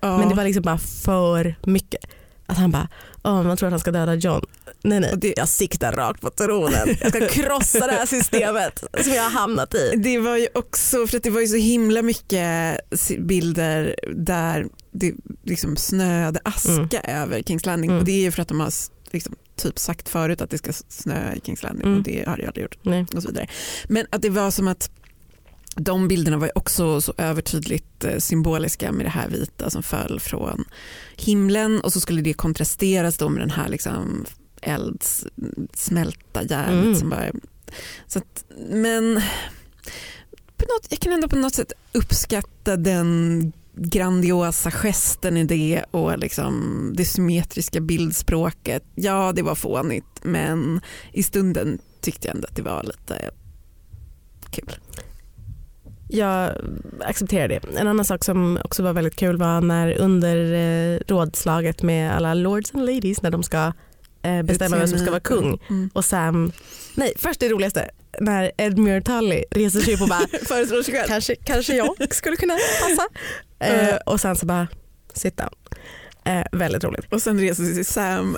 ja. 0.00 0.18
Men 0.18 0.28
det 0.28 0.34
var 0.34 0.44
liksom 0.44 0.62
bara 0.62 0.78
för 0.78 1.54
mycket. 1.66 2.04
Att 2.46 2.56
han 2.58 2.70
bara, 2.70 2.88
oh, 3.24 3.42
man 3.42 3.56
tror 3.56 3.66
att 3.66 3.72
han 3.72 3.80
ska 3.80 3.90
döda 3.90 4.14
John. 4.14 4.44
Nej 4.82 5.00
nej, 5.00 5.12
det- 5.16 5.34
jag 5.36 5.48
siktar 5.48 5.92
rakt 5.92 6.20
på 6.20 6.30
tronen. 6.30 6.88
Jag 7.00 7.08
ska 7.08 7.28
krossa 7.28 7.86
det 7.86 7.92
här 7.92 8.06
systemet 8.16 8.84
som 9.04 9.12
jag 9.12 9.22
har 9.22 9.30
hamnat 9.30 9.74
i. 9.74 9.92
Det 9.96 10.18
var 10.18 10.36
ju 10.36 10.48
också 10.54 11.06
för 11.06 11.16
att 11.16 11.22
det 11.22 11.30
var 11.30 11.40
ju 11.40 11.46
så 11.46 11.56
himla 11.56 12.02
mycket 12.02 12.80
bilder 13.18 13.94
där 14.16 14.66
det 14.92 15.14
liksom 15.44 15.76
snöade 15.76 16.40
aska 16.44 17.00
över 17.00 17.42
Kings 17.42 17.66
Landing 17.66 17.90
Mm. 17.90 17.98
och 18.00 18.04
det 18.06 18.12
är 18.12 18.20
ju 18.22 18.30
för 18.30 18.42
att 18.42 18.48
de 18.48 18.60
har 18.60 18.72
liksom, 19.10 19.34
typ 19.56 19.78
sagt 19.78 20.08
förut 20.08 20.40
att 20.40 20.50
det 20.50 20.58
ska 20.58 20.72
snöa 20.88 21.34
i 21.34 21.40
Kings 21.44 21.62
Landing 21.62 21.86
Mm. 21.86 21.98
och 21.98 22.04
det 22.04 22.24
har 22.28 22.36
det 22.36 22.46
aldrig 22.46 22.62
gjort. 22.62 22.78
Nej. 22.82 23.06
och 23.16 23.22
så 23.22 23.28
vidare. 23.28 23.46
Men 23.88 24.06
att 24.10 24.22
det 24.22 24.30
var 24.30 24.50
som 24.50 24.68
att 24.68 24.90
de 25.76 26.08
bilderna 26.08 26.36
var 26.36 26.58
också 26.58 27.00
så 27.00 27.14
övertydligt 27.16 28.04
eh, 28.04 28.18
symboliska 28.18 28.92
med 28.92 29.06
det 29.06 29.10
här 29.10 29.28
vita 29.28 29.70
som 29.70 29.82
föll 29.82 30.20
från 30.20 30.64
himlen 31.16 31.80
och 31.80 31.92
så 31.92 32.00
skulle 32.00 32.22
det 32.22 32.32
kontrasteras 32.32 33.16
då 33.16 33.28
med 33.28 33.42
den 33.42 33.50
här 33.50 33.68
liksom 33.68 34.26
elds, 34.62 35.26
smälta 35.74 36.42
järnet 36.42 36.84
Mm. 36.84 36.94
som 36.94 37.10
bara... 37.10 37.30
Så 38.06 38.18
att, 38.18 38.44
men 38.70 39.22
på 40.56 40.64
något, 40.64 40.86
jag 40.88 41.00
kan 41.00 41.12
ändå 41.12 41.28
på 41.28 41.36
något 41.36 41.54
sätt 41.54 41.72
uppskatta 41.92 42.76
den 42.76 43.52
grandiosa 43.74 44.70
gesten 44.70 45.36
i 45.36 45.44
det 45.44 45.84
och 45.90 46.18
liksom 46.18 46.92
det 46.96 47.04
symmetriska 47.04 47.80
bildspråket. 47.80 48.84
Ja, 48.94 49.32
det 49.32 49.42
var 49.42 49.54
fånigt 49.54 50.20
men 50.22 50.80
i 51.12 51.22
stunden 51.22 51.78
tyckte 52.00 52.28
jag 52.28 52.34
ändå 52.34 52.48
att 52.48 52.56
det 52.56 52.62
var 52.62 52.82
lite 52.82 53.30
kul. 54.50 54.76
Jag 56.12 56.52
accepterar 57.00 57.48
det. 57.48 57.60
En 57.78 57.88
annan 57.88 58.04
sak 58.04 58.24
som 58.24 58.58
också 58.64 58.82
var 58.82 58.92
väldigt 58.92 59.16
kul 59.16 59.36
var 59.36 59.60
när 59.60 59.98
under 60.00 60.52
eh, 60.52 61.00
rådslaget 61.06 61.82
med 61.82 62.16
alla 62.16 62.34
lords 62.34 62.74
and 62.74 62.86
ladies 62.86 63.22
när 63.22 63.30
de 63.30 63.42
ska 63.42 63.72
eh, 64.22 64.42
bestämma 64.42 64.76
vem 64.76 64.88
som 64.88 64.98
ska 64.98 65.10
vara 65.10 65.20
kung 65.20 65.60
Mm. 65.70 65.90
och 65.92 66.04
Sam, 66.04 66.52
nej 66.94 67.12
först 67.18 67.40
det 67.40 67.48
roligaste 67.48 67.90
när 68.20 68.52
Edmure 68.58 69.00
Tully 69.02 69.44
reser 69.50 69.80
sig 69.80 69.94
upp 69.94 70.00
och 70.02 70.08
bara 70.08 70.26
Föreslår 70.48 70.82
sig 70.82 70.94
själv. 70.94 71.08
kanske, 71.08 71.34
kanske 71.34 71.76
jag 71.76 72.14
skulle 72.14 72.36
kunna 72.36 72.54
passa. 72.82 73.06
Eh, 73.62 73.96
och 74.06 74.20
sen 74.20 74.36
så 74.36 74.46
bara 74.46 74.68
sit 75.14 75.36
down. 75.36 75.50
Eh, 76.24 76.44
väldigt 76.52 76.84
roligt. 76.84 77.12
Och 77.12 77.22
sen 77.22 77.40
reser 77.40 77.64
sig 77.64 77.84
Sam 77.84 78.36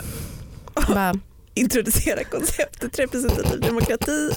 Bara, 0.89 1.15
introducera 1.55 2.25
konceptet 2.25 2.99
representativ 2.99 3.61
demokrati. 3.61 4.31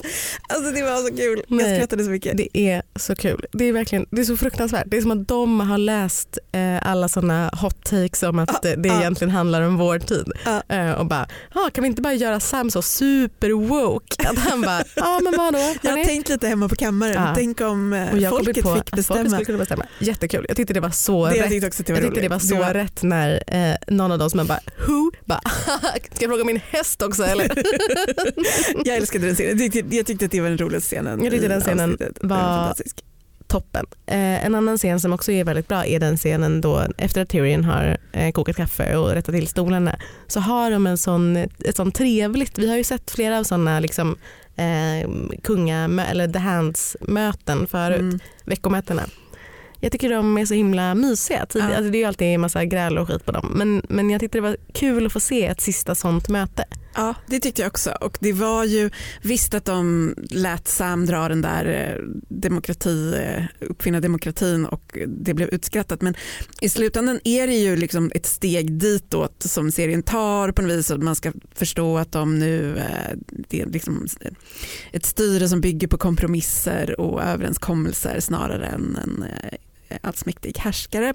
Alltså 0.48 0.70
det 0.72 0.82
var 0.82 0.96
så 1.10 1.16
kul. 1.16 1.42
Jag 1.48 1.56
Nej. 1.56 1.76
skrattade 1.76 2.04
så 2.04 2.10
mycket. 2.10 2.36
det 2.36 2.58
är 2.58 2.82
så 2.96 3.14
kul. 3.16 3.46
Det 3.52 3.64
är 3.64 3.72
verkligen 3.72 4.06
det 4.10 4.20
är 4.20 4.24
så 4.24 4.36
fruktansvärt. 4.36 4.84
Det 4.86 4.96
är 4.96 5.00
som 5.02 5.10
att 5.10 5.28
de 5.28 5.60
har 5.60 5.78
läst 5.78 6.38
eh, 6.52 6.88
alla 6.90 7.08
sådana 7.08 7.50
hot 7.62 7.84
takes 7.84 8.22
om 8.22 8.38
att 8.38 8.60
Ja, 8.62 8.70
eh, 8.70 8.76
det 8.78 8.88
ja. 8.88 9.00
egentligen 9.00 9.30
handlar 9.30 9.62
om 9.62 9.76
vår 9.76 9.98
tid. 9.98 10.32
Ja. 10.44 10.62
Eh, 10.76 10.92
och 10.92 11.06
bara, 11.06 11.26
ah, 11.52 11.70
kan 11.70 11.82
vi 11.82 11.88
inte 11.88 12.02
bara 12.02 12.14
göra 12.14 12.40
Sam 12.40 12.70
så 12.70 12.82
super 12.82 13.50
woke? 13.50 14.28
Att 14.28 14.38
han 14.38 14.60
bara, 14.62 14.82
ja 14.96 15.20
men 15.24 15.34
vadå? 15.36 15.58
Jag 15.58 15.90
har 15.90 15.96
hörni?" 15.96 16.04
tänkt 16.04 16.28
lite 16.28 16.48
hemma 16.48 16.68
på 16.68 16.76
kammaren. 16.76 17.12
Ja. 17.14 17.32
Tänk 17.34 17.60
om 17.60 17.92
eh, 17.92 18.18
jag 18.18 18.30
folket 18.30 18.46
på 18.46 18.54
fick 18.54 18.64
folket 18.64 18.94
bestämma. 18.96 19.28
skulle 19.28 19.44
kunna 19.44 19.58
bestämma. 19.58 19.86
Jättekul. 19.98 20.44
Jag 20.48 20.56
tyckte 20.56 20.74
det 20.74 20.80
var 20.80 20.90
så 20.90 21.24
Det 21.26 21.30
rätt. 21.32 21.38
jag 21.38 21.48
tyckte 21.48 21.66
också 21.66 21.82
det 21.86 21.92
var 21.92 22.00
Jag 22.00 22.06
tyckte 22.08 22.20
det 22.20 22.28
var 22.28 22.38
så 22.38 22.62
rätt 22.62 23.02
när 23.02 23.42
eh, 23.46 23.76
någon 23.86 24.12
av 24.12 24.18
dem 24.18 24.30
som 24.30 24.46
bara 24.46 24.60
who? 24.86 25.10
Bara, 25.24 25.40
ska 26.14 26.24
jag 26.24 26.30
fråga 26.30 26.44
min 26.44 26.60
häst 26.70 27.02
också 27.06 27.24
eller? 27.24 27.50
Jag 28.84 28.96
älskade 28.96 29.26
den 29.26 29.34
scenen. 29.34 29.58
Jag 29.58 29.72
tyckte, 29.72 29.96
jag 29.96 30.06
tyckte 30.06 30.24
att 30.24 30.30
det 30.30 30.40
var 30.40 30.48
den 30.48 30.58
roligaste 30.58 30.86
scenen. 30.96 31.24
Jag 31.24 31.32
tyckte 31.32 31.48
den 31.48 31.60
scenen 31.60 31.96
var- 32.20 32.36
fantastisk. 32.36 33.02
Toppen. 33.48 33.86
Eh, 34.06 34.44
en 34.46 34.54
annan 34.54 34.78
scen 34.78 35.00
som 35.00 35.12
också 35.12 35.32
är 35.32 35.44
väldigt 35.44 35.68
bra 35.68 35.86
är 35.86 36.00
den 36.00 36.16
scenen 36.16 36.60
då 36.60 36.82
efter 36.98 37.22
att 37.22 37.28
Tyrion 37.28 37.64
har 37.64 37.96
eh, 38.12 38.32
kokat 38.32 38.56
kaffe 38.56 38.96
och 38.96 39.10
rättat 39.10 39.34
till 39.34 39.48
stolarna 39.48 39.96
så 40.26 40.40
har 40.40 40.70
de 40.70 40.86
en 40.86 40.98
sån, 40.98 41.36
ett 41.36 41.76
sånt 41.76 41.94
trevligt, 41.94 42.58
vi 42.58 42.68
har 42.68 42.76
ju 42.76 42.84
sett 42.84 43.10
flera 43.10 43.38
av 43.38 43.44
sådana 43.44 43.80
liksom, 43.80 44.16
eh, 44.56 45.10
kunga 45.42 46.04
eller 46.10 46.28
the 46.28 46.38
hands 46.38 46.96
möten 47.00 47.66
förut, 47.66 48.00
Mm. 48.00 48.18
veckomötena. 48.44 49.02
Jag 49.80 49.92
tycker 49.92 50.10
de 50.10 50.38
är 50.38 50.46
så 50.46 50.54
himla 50.54 50.94
mysiga. 50.94 51.46
Tid- 51.46 51.62
Ja. 51.70 51.76
Alltså 51.76 51.90
det 51.90 51.98
är 51.98 52.00
ju 52.00 52.04
alltid 52.06 52.28
en 52.34 52.40
massa 52.40 52.64
gräl 52.64 52.98
och 52.98 53.08
skit 53.08 53.24
på 53.24 53.32
dem 53.32 53.52
men, 53.56 53.82
men 53.88 54.10
jag 54.10 54.20
tyckte 54.20 54.38
det 54.38 54.42
var 54.42 54.56
kul 54.72 55.06
att 55.06 55.12
få 55.12 55.20
se 55.20 55.46
ett 55.46 55.60
sista 55.60 55.94
sånt 55.94 56.28
möte. 56.28 56.64
Ja, 56.96 57.14
det 57.26 57.40
tyckte 57.40 57.62
jag 57.62 57.68
också. 57.68 57.90
Och 57.90 58.18
det 58.20 58.32
var 58.32 58.64
ju 58.64 58.90
visst 59.22 59.54
att 59.54 59.64
de 59.64 60.14
lät 60.30 60.68
Sam 60.68 61.06
dra 61.06 61.28
den 61.28 61.42
där 61.42 61.64
eh, 61.64 62.04
demokrati, 62.28 63.14
eh, 63.14 63.44
uppfinna 63.60 64.00
demokratin 64.00 64.66
och 64.66 64.98
det 65.06 65.34
blev 65.34 65.48
utskrattat. 65.48 66.02
Men 66.02 66.14
i 66.60 66.68
slutändan 66.68 67.20
är 67.24 67.46
det 67.46 67.54
ju 67.54 67.76
liksom 67.76 68.10
ett 68.14 68.26
steg 68.26 68.72
ditåt 68.72 69.42
som 69.42 69.70
serien 69.70 70.02
tar 70.02 70.52
på 70.52 70.62
något 70.62 70.72
vis. 70.72 70.90
Att 70.90 71.02
man 71.02 71.16
ska 71.16 71.32
förstå 71.54 71.98
att 71.98 72.12
de 72.12 72.38
nu, 72.38 72.76
eh, 72.78 73.16
det 73.48 73.60
är 73.60 73.66
liksom 73.66 74.06
ett 74.92 75.06
styre 75.06 75.48
som 75.48 75.60
bygger 75.60 75.88
på 75.88 75.98
kompromisser 75.98 77.00
och 77.00 77.22
överenskommelser 77.22 78.20
snarare 78.20 78.66
än 78.66 78.98
en 79.04 79.24
allsmäktig 80.02 80.58
härskare. 80.58 81.14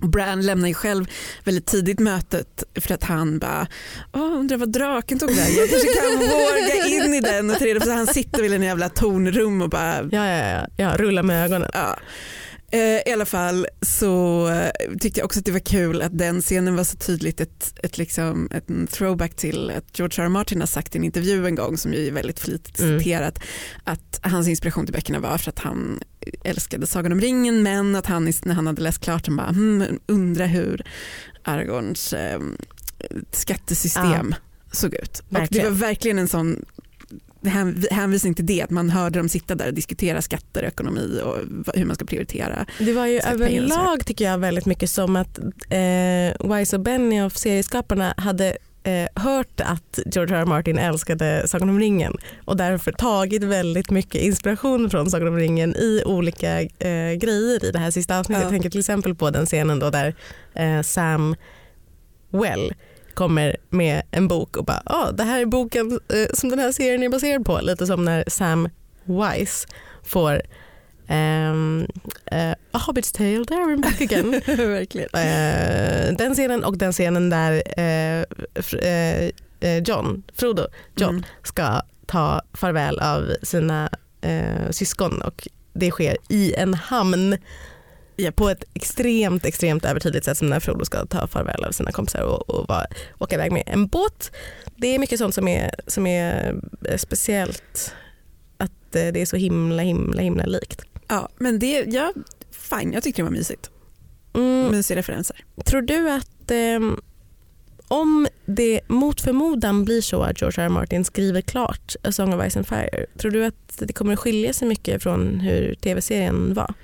Bran 0.00 0.42
lämnar 0.42 0.68
ju 0.68 0.74
själv 0.74 1.04
väldigt 1.44 1.66
tidigt 1.66 1.98
mötet 1.98 2.64
för 2.80 2.94
att 2.94 3.04
han 3.04 3.38
bara 3.38 3.66
undrar 4.12 4.56
vad 4.56 4.72
draken 4.72 5.18
tog 5.18 5.30
vägen. 5.30 5.54
Jag 5.56 5.70
kanske 5.70 5.88
kan 5.88 6.18
våga 6.18 6.86
in 6.86 7.14
i 7.14 7.20
den 7.20 7.50
och 7.50 7.58
på 7.58 7.80
så 7.84 7.92
han 7.92 8.06
sitter 8.06 8.44
i 8.52 8.54
en 8.54 8.62
jävla 8.62 8.88
tornrum 8.88 9.62
och 9.62 9.70
bara 9.70 9.96
Ja, 10.12 10.26
ja, 10.26 10.46
ja, 10.48 10.66
ja 10.76 10.96
rulla 10.96 11.22
med 11.22 11.44
ögonen. 11.44 11.70
ja. 11.74 11.96
Eh, 12.70 12.80
I 12.80 13.12
alla 13.12 13.26
fall 13.26 13.66
så 13.82 14.48
eh, 14.48 14.70
tyckte 15.00 15.20
jag 15.20 15.24
också 15.24 15.38
att 15.38 15.44
det 15.44 15.52
var 15.52 15.58
kul 15.58 16.02
att 16.02 16.18
den 16.18 16.40
scenen 16.42 16.76
var 16.76 16.84
så 16.84 16.96
tydligt 16.96 17.40
ett, 17.40 17.74
ett, 17.82 17.98
liksom, 17.98 18.48
ett 18.50 18.70
en 18.70 18.86
throwback 18.86 19.34
till 19.34 19.70
att 19.70 19.98
George 19.98 20.22
R. 20.22 20.24
R. 20.24 20.28
Martin 20.28 20.60
har 20.60 20.66
sagt 20.66 20.94
i 20.94 20.98
en 20.98 21.04
intervju 21.04 21.46
en 21.46 21.54
gång 21.54 21.78
som 21.78 21.92
ju 21.92 22.06
är 22.06 22.12
väldigt 22.12 22.40
flitigt 22.40 22.80
Mm. 22.80 22.98
citerat 22.98 23.40
att 23.84 24.20
hans 24.22 24.48
inspiration 24.48 24.86
till 24.86 24.94
böckerna 24.94 25.18
var 25.18 25.38
för 25.38 25.50
att 25.50 25.58
han 25.58 26.00
älskade 26.44 26.86
Sagan 26.86 27.12
om 27.12 27.20
ringen 27.20 27.62
men 27.62 27.96
att 27.96 28.06
han 28.06 28.24
när 28.44 28.54
han 28.54 28.66
hade 28.66 28.82
läst 28.82 29.00
klart 29.00 29.26
han 29.26 29.36
bara 29.36 29.48
hmm, 29.48 30.00
undrar 30.06 30.46
hur 30.46 30.84
Aragorns 31.42 32.12
eh, 32.12 32.40
skattesystem 33.32 34.34
såg 34.72 34.94
ut. 34.94 35.22
Och 35.28 35.46
det 35.50 35.64
var 35.64 35.70
verkligen 35.70 36.18
en 36.18 36.28
sån 36.28 36.64
hänvisning 37.90 38.34
till 38.34 38.46
det, 38.46 38.62
att 38.62 38.70
man 38.70 38.90
hörde 38.90 39.18
dem 39.18 39.28
sitta 39.28 39.54
där 39.54 39.66
och 39.66 39.74
diskutera 39.74 40.22
skatter, 40.22 40.62
ekonomi 40.62 41.20
och 41.24 41.36
hur 41.74 41.84
man 41.84 41.96
ska 41.96 42.04
prioritera. 42.04 42.66
Det 42.78 42.92
var 42.92 43.06
ju 43.06 43.18
och 43.18 43.26
överlag 43.26 44.06
tycker 44.06 44.24
jag 44.24 44.38
väldigt 44.38 44.66
mycket 44.66 44.90
som 44.90 45.16
att 45.16 45.38
eh, 45.68 46.56
Wise 46.56 46.76
och 46.76 46.82
Benioff, 46.82 47.36
serieskaparna, 47.36 48.14
hade 48.16 48.56
eh, 48.82 49.22
hört 49.22 49.60
att 49.60 49.98
George 50.06 50.36
R. 50.36 50.40
R. 50.40 50.44
Martin 50.44 50.78
älskade 50.78 51.48
Sagan 51.48 51.68
om 51.68 51.78
ringen 51.78 52.16
och 52.44 52.56
därför 52.56 52.92
tagit 52.92 53.42
väldigt 53.42 53.90
mycket 53.90 54.22
inspiration 54.22 54.90
från 54.90 55.10
Sagan 55.10 55.28
om 55.28 55.36
ringen 55.36 55.76
i 55.76 56.02
olika 56.06 56.60
eh, 56.60 57.12
grejer 57.12 57.64
i 57.64 57.70
det 57.72 57.78
här 57.78 57.90
sista 57.90 58.18
avsnittet. 58.18 58.40
Ja. 58.40 58.44
Jag 58.44 58.52
tänker 58.52 58.70
till 58.70 58.80
exempel 58.80 59.14
på 59.14 59.30
den 59.30 59.46
scenen 59.46 59.78
då 59.78 59.90
där 59.90 60.14
eh, 60.54 60.82
Sam 60.82 61.36
Well 62.30 62.74
kommer 63.18 63.56
med 63.70 64.02
en 64.10 64.28
bok 64.28 64.56
och 64.56 64.64
bara 64.64 64.82
ah, 64.84 65.10
det 65.12 65.22
här 65.22 65.40
är 65.40 65.46
boken 65.46 66.00
eh, 66.08 66.34
som 66.34 66.50
den 66.50 66.58
här 66.58 66.72
serien 66.72 67.02
är 67.02 67.08
baserad 67.08 67.44
på. 67.44 67.60
Lite 67.62 67.86
som 67.86 68.04
när 68.04 68.24
Sam 68.26 68.68
Wise 69.04 69.68
får 70.02 70.42
Um, 71.10 71.86
uh, 72.32 72.52
A 72.72 72.78
Hobbit's 72.86 73.12
Tale, 73.16 73.44
there 73.44 73.64
I'm 73.64 73.82
back 73.82 74.00
again. 74.00 74.30
Verkligen. 74.70 75.08
Uh, 75.08 76.16
den 76.16 76.34
scenen 76.34 76.64
och 76.64 76.78
den 76.78 76.92
scenen 76.92 77.30
där 77.30 77.62
uh, 77.78 78.24
John, 79.84 80.22
Frodo, 80.34 80.66
John 80.96 81.10
mm. 81.10 81.24
ska 81.42 81.82
ta 82.06 82.42
farväl 82.52 82.98
av 82.98 83.32
sina 83.42 83.90
syskon 84.70 85.22
och 85.22 85.48
det 85.72 85.90
sker 85.90 86.16
i 86.28 86.54
en 86.54 86.74
hamn 86.74 87.36
yep. 88.18 88.36
på 88.36 88.48
ett 88.48 88.64
extremt 88.74 89.44
extremt 89.44 89.84
övertydligt 89.84 90.24
sätt 90.24 90.38
som 90.38 90.48
när 90.48 90.60
Frodo 90.60 90.84
ska 90.84 91.06
ta 91.06 91.26
farväl 91.26 91.64
av 91.64 91.72
sina 91.72 91.92
kompisar 91.92 92.22
och, 92.22 92.50
och 92.50 92.68
var, 92.68 92.86
åka 93.18 93.34
iväg 93.34 93.52
med 93.52 93.62
en 93.66 93.86
båt. 93.86 94.32
Det 94.76 94.94
är 94.94 94.98
mycket 94.98 95.18
sånt 95.18 95.34
som 95.34 95.48
är, 95.48 95.70
som 95.86 96.06
är 96.06 96.60
speciellt 96.96 97.94
att 98.58 98.92
det 98.92 99.20
är 99.20 99.26
så 99.26 99.36
himla 99.36 99.82
himla 99.82 100.22
himla 100.22 100.46
likt. 100.46 100.82
Ja 101.08 101.28
men 101.38 101.58
det, 101.58 101.84
ja 101.86 102.12
fine 102.50 102.92
jag 102.92 103.02
tyckte 103.02 103.22
det 103.22 103.24
var 103.24 103.30
mysigt. 103.30 103.70
Mm. 104.34 104.70
Mysiga 104.70 104.98
referenser. 104.98 105.36
Tror 105.64 105.82
du 105.82 106.10
att 106.10 106.50
eh, 106.50 106.80
om 107.88 108.28
det 108.46 108.80
mot 108.88 109.20
förmodan 109.20 109.84
blir 109.84 110.00
så 110.00 110.22
att 110.22 110.40
George 110.40 110.62
R. 110.62 110.66
R. 110.66 110.68
Martin 110.68 111.04
skriver 111.04 111.40
klart 111.40 111.96
A 112.02 112.12
Song 112.12 112.34
of 112.34 112.50
Ice 112.50 112.56
and 112.56 112.66
Fire, 112.66 113.06
tror 113.18 113.30
du 113.30 113.44
att 113.44 113.78
det 113.78 113.92
kommer 113.92 114.12
att 114.12 114.18
skilja 114.18 114.52
sig 114.52 114.68
mycket 114.68 115.02
från 115.02 115.40
hur 115.40 115.74
tv-serien 115.74 116.54
var? 116.54 116.74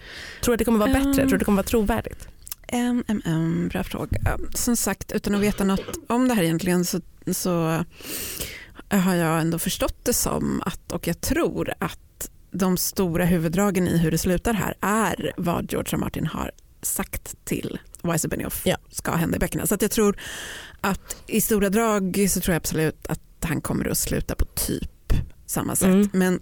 Tror 0.43 0.53
du 0.53 0.55
att 0.55 0.59
det 0.59 0.65
kommer 0.65 0.85
att 0.85 0.93
vara 0.93 1.05
bättre? 1.05 1.11
Um, 1.11 1.15
tror 1.15 1.27
du 1.27 1.35
att 1.35 1.39
det 1.39 1.45
kommer 1.45 1.63
att 1.63 1.73
vara 1.73 1.81
trovärdigt? 1.81 2.29
Um, 2.73 3.05
um, 3.09 3.23
um, 3.27 3.69
bra 3.69 3.85
fråga. 3.85 4.39
Som 4.55 4.77
sagt, 4.77 5.13
utan 5.13 5.35
att 5.35 5.41
veta 5.41 5.65
något 5.65 5.99
om 6.07 6.29
det 6.29 6.35
här 6.35 6.43
egentligen 6.43 6.85
så, 6.85 7.01
så 7.33 7.85
har 8.89 9.15
jag 9.15 9.41
ändå 9.41 9.59
förstått 9.59 9.97
det 10.03 10.13
som 10.13 10.63
att, 10.67 10.93
och 10.93 11.07
jag 11.09 11.21
tror 11.21 11.73
att 11.79 12.31
de 12.51 12.77
stora 12.77 13.25
huvuddragen 13.25 13.89
i 13.89 13.99
hur 13.99 14.11
det 14.11 14.19
slutar 14.19 14.53
här 14.53 14.75
är 14.81 15.33
vad 15.37 15.73
George 15.73 15.93
R. 15.93 15.97
Martin 15.97 16.27
har 16.27 16.51
sagt 16.83 17.35
till 17.45 17.79
Wise 18.13 18.29
Benioff 18.29 18.63
ja. 18.65 18.77
ska 18.91 19.13
hända 19.13 19.37
i 19.37 19.39
böckerna. 19.41 19.67
Så 19.67 19.77
jag 19.81 19.91
tror 19.91 20.17
att 20.81 21.17
i 21.27 21.41
stora 21.41 21.69
drag 21.69 22.27
så 22.31 22.41
tror 22.41 22.53
jag 22.53 22.57
absolut 22.57 23.07
att 23.07 23.21
han 23.41 23.61
kommer 23.61 23.89
att 23.89 23.99
sluta 23.99 24.35
på 24.35 24.45
typ 24.45 25.13
samma 25.47 25.77
sätt. 25.77 25.89
Mm. 25.89 26.09
Men 26.13 26.41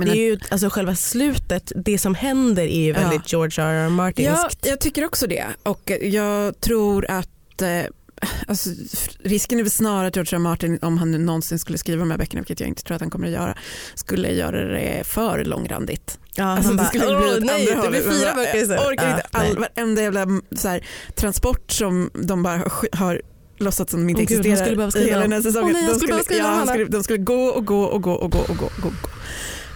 det 0.00 0.10
är 0.10 0.30
ju, 0.30 0.38
alltså 0.50 0.68
själva 0.70 0.94
slutet, 0.94 1.72
det 1.76 1.98
som 1.98 2.14
händer 2.14 2.62
är 2.62 2.84
ju 2.84 2.92
väldigt 2.92 3.32
ja. 3.32 3.38
George 3.38 3.64
R. 3.64 3.86
R. 3.86 3.88
Martinskt. 3.88 4.58
Ja, 4.62 4.70
jag 4.70 4.80
tycker 4.80 5.04
också 5.04 5.26
det 5.26 5.46
och 5.62 5.92
jag 6.00 6.60
tror 6.60 7.10
att 7.10 7.62
eh, 7.62 7.82
Alltså, 8.46 8.70
risken 9.18 9.58
är 9.58 9.62
väl 9.62 9.70
snarare 9.70 10.08
att 10.08 10.16
George 10.16 10.36
R. 10.36 10.38
Martin, 10.38 10.78
om 10.82 10.98
han 10.98 11.10
nu 11.10 11.18
någonsin 11.18 11.58
skulle 11.58 11.78
skriva 11.78 12.00
de 12.00 12.10
här 12.10 12.18
böckerna, 12.18 12.40
vilket 12.40 12.60
jag 12.60 12.68
inte 12.68 12.82
tror 12.82 12.94
att 12.94 13.00
han 13.00 13.10
kommer 13.10 13.26
att 13.26 13.32
göra, 13.32 13.54
skulle 13.94 14.32
göra 14.32 14.64
det 14.64 15.06
för 15.06 15.44
långrandigt. 15.44 16.18
Ja, 16.34 16.44
alltså, 16.44 16.74
bara, 16.74 16.86
skulle 16.86 17.16
bli 17.16 17.40
nej, 17.40 17.78
det 17.82 17.90
blir 17.90 18.00
fyra 18.00 18.34
böcker 18.34 18.58
istället. 18.58 18.86
Orkar 18.86 19.08
ja, 19.08 19.16
inte, 19.16 19.28
all, 19.30 19.58
varenda 19.58 20.02
jävla 20.02 20.26
så 20.56 20.68
här, 20.68 20.86
transport 21.14 21.70
som 21.70 22.10
de 22.14 22.42
bara 22.42 22.64
har 22.92 23.22
låtsats 23.58 23.90
som 23.90 24.00
de 24.00 24.10
inte 24.10 24.20
oh, 24.20 24.22
existerar 24.22 24.96
i 24.96 25.04
hela 25.04 25.22
den 25.22 25.32
här 25.32 25.42
säsongen. 25.42 25.76
Oh, 25.76 25.80
nej, 25.80 25.86
de, 25.86 25.98
skulle, 25.98 26.38
ja, 26.38 26.66
skulle, 26.66 26.84
de 26.84 27.02
skulle 27.02 27.18
gå 27.18 27.44
och 27.44 27.66
gå 27.66 27.82
och 27.82 28.02
gå 28.02 28.12
och 28.12 28.30
gå 28.30 28.38
och 28.38 28.56
gå. 28.56 28.66
Och 28.66 28.82
gå. 28.82 28.90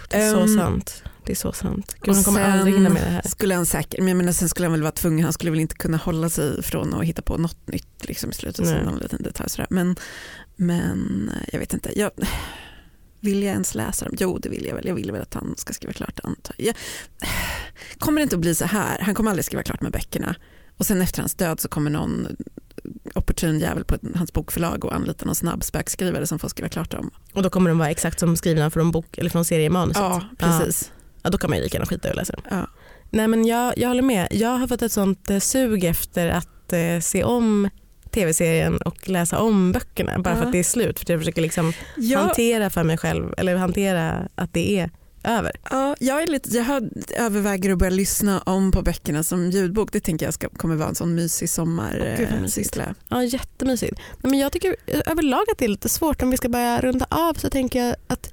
Det 0.09 0.17
är 0.17 0.35
um, 0.35 0.49
så 0.49 0.55
sant. 0.55 1.03
Det 1.27 1.33
är 1.33 1.37
så 1.37 1.53
sant. 1.53 1.97
Gud, 2.01 2.15
han 2.15 2.25
kommer 2.25 2.43
aldrig 2.43 2.75
hinna 2.75 2.89
med 2.89 3.03
det 3.03 3.11
här. 3.11 3.23
Skulle 3.29 3.55
han 3.55 3.67
säkert, 3.67 3.99
men 3.99 4.09
jag 4.09 4.17
menar, 4.17 4.33
sen 4.33 4.49
skulle 4.49 4.67
han 4.67 4.73
väl 4.73 4.83
vara 4.83 4.93
tvungen, 4.93 5.25
han 5.25 5.33
skulle 5.33 5.51
väl 5.51 5.61
inte 5.61 5.75
kunna 5.75 5.97
hålla 5.97 6.29
sig 6.29 6.63
från 6.63 6.95
att 6.95 7.05
hitta 7.05 7.23
på 7.23 7.37
något 7.37 7.69
nytt 7.69 8.05
liksom, 8.09 8.31
i 8.31 8.33
slutet. 8.33 8.85
Någon 8.85 8.99
liten 8.99 9.23
detalj, 9.23 9.51
sådär. 9.51 9.67
Men, 9.71 9.97
men 10.57 11.31
jag 11.53 11.59
vet 11.59 11.75
inte. 11.75 11.99
Jag, 11.99 12.11
vill 13.21 13.43
jag 13.43 13.53
ens 13.53 13.75
läsa 13.75 14.05
dem? 14.05 14.15
Jo 14.21 14.39
det 14.39 14.49
vill 14.49 14.67
jag 14.67 14.75
väl. 14.75 14.87
Jag 14.87 14.95
vill 14.95 15.13
väl 15.13 15.23
att 15.23 15.35
han 15.35 15.55
ska 15.57 15.73
skriva 15.73 15.93
klart 15.93 16.21
antar 16.23 16.55
jag. 16.59 16.75
Kommer 17.99 18.21
det 18.21 18.23
inte 18.23 18.37
att 18.37 18.41
bli 18.41 18.55
så 18.55 18.65
här, 18.65 18.99
han 19.01 19.15
kommer 19.15 19.31
aldrig 19.31 19.45
skriva 19.45 19.63
klart 19.63 19.81
med 19.81 19.93
böckerna 19.93 20.37
och 20.77 20.87
sen 20.87 21.03
efter 21.03 21.21
hans 21.23 21.35
död 21.35 21.61
så 21.61 21.69
kommer 21.69 21.91
någon 21.91 22.37
opportun 23.15 23.59
jävel 23.59 23.85
på 23.85 23.97
hans 24.15 24.33
bokförlag 24.33 24.85
och 24.85 24.95
anlita 24.95 25.25
någon 25.25 25.35
snabb 25.35 25.65
spökskrivare 25.65 26.27
som 26.27 26.39
får 26.39 26.49
skriva 26.49 26.69
klart 26.69 26.91
dem. 26.91 27.11
Och 27.33 27.43
då 27.43 27.51
kommer 27.51 27.71
de 27.71 27.79
vara 27.79 27.91
exakt 27.91 28.21
som 28.21 28.37
skrivna 28.37 28.71
från, 28.71 28.91
bok, 28.91 29.19
eller 29.19 29.31
från 29.31 29.45
seriemanuset? 29.45 30.03
Ja, 30.03 30.23
precis. 30.39 30.91
Ja. 30.91 30.96
Ja 31.27 31.31
då 31.31 31.39
kan 31.39 31.51
man 31.51 31.59
ju 31.59 31.65
lika 31.65 31.77
gärna 31.77 31.87
skita 31.87 32.09
i 32.09 32.11
att 32.11 32.17
läsa 32.17 32.33
dem. 32.33 32.43
Ja. 32.51 32.67
Nej 33.11 33.29
men 33.29 33.45
jag, 33.45 33.75
jag 33.77 33.89
håller 33.89 34.03
med. 34.03 34.29
Jag 34.31 34.49
har 34.59 34.67
fått 34.67 34.83
ett 34.83 34.93
sånt 34.93 35.31
eh, 35.31 35.39
sug 35.39 35.85
efter 35.85 36.29
att 36.29 36.73
eh, 36.73 37.01
se 37.01 37.25
om 37.25 37.71
tv-serien 38.11 38.77
och 38.77 39.09
läsa 39.09 39.39
om 39.39 39.73
böckerna 39.73 40.19
bara 40.19 40.35
ja. 40.35 40.37
för 40.37 40.47
att 40.47 40.53
det 40.53 40.59
är 40.59 40.65
slut. 40.65 40.99
För 40.99 41.13
jag 41.13 41.21
försöker 41.21 41.43
liksom 41.43 41.73
ja. 41.97 42.19
hantera 42.19 42.71
för 42.71 42.85
mig 42.85 42.99
själv, 42.99 43.35
eller 43.37 43.57
hantera 43.57 44.29
att 44.35 44.53
det 44.53 44.79
är 44.79 44.91
över. 45.25 45.53
Ja, 45.71 45.97
jag, 46.01 46.23
är 46.23 46.27
lite, 46.27 46.57
jag 46.57 46.65
har, 46.65 46.91
överväger 47.17 47.73
att 47.73 47.79
börja 47.79 47.91
lyssna 47.91 48.41
om 48.41 48.73
på 48.73 48.83
böckerna 48.83 49.23
som 49.23 49.51
ljudbok. 49.51 49.93
Det 49.93 50.01
tänker 50.01 50.27
jag 50.27 50.35
ska, 50.35 50.49
kommer 50.49 50.77
vara 50.77 50.89
en 50.89 50.95
sån 50.95 51.15
mysig 51.15 51.51
sommarsyssla. 51.51 52.85
Oh, 52.85 52.95
ja, 53.09 53.25
jättemysigt. 53.25 54.01
Men 54.23 54.39
jag 54.39 54.53
tycker 54.53 54.77
överlag 54.87 55.45
att 55.53 55.59
det 55.59 55.65
är 55.65 55.69
lite 55.69 55.89
svårt 55.89 56.23
om 56.23 56.31
vi 56.31 56.37
ska 56.37 56.49
börja 56.49 56.81
runda 56.81 57.07
av 57.11 57.35
så 57.35 57.51
tänker 57.51 57.87
jag 57.87 57.97
att 58.07 58.33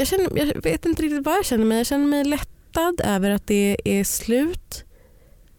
jag, 0.00 0.08
känner, 0.08 0.38
jag 0.38 0.62
vet 0.62 0.86
inte 0.86 1.02
riktigt 1.02 1.26
vad 1.26 1.34
jag 1.34 1.44
känner 1.44 1.64
men 1.64 1.78
jag 1.78 1.86
känner 1.86 2.06
mig 2.06 2.24
lättad 2.24 3.00
över 3.04 3.30
att 3.30 3.46
det 3.46 3.76
är 3.84 4.04
slut. 4.04 4.84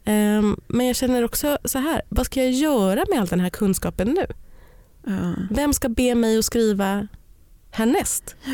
Um, 0.05 0.61
men 0.67 0.87
jag 0.87 0.95
känner 0.95 1.23
också 1.23 1.57
så 1.65 1.79
här, 1.79 2.01
vad 2.09 2.25
ska 2.25 2.43
jag 2.43 2.51
göra 2.51 3.05
med 3.09 3.21
all 3.21 3.27
den 3.27 3.39
här 3.39 3.49
kunskapen 3.49 4.07
nu? 4.07 4.27
Uh. 5.13 5.33
Vem 5.51 5.73
ska 5.73 5.89
be 5.89 6.15
mig 6.15 6.37
att 6.37 6.45
skriva 6.45 7.07
härnäst? 7.71 8.35
Ja 8.45 8.51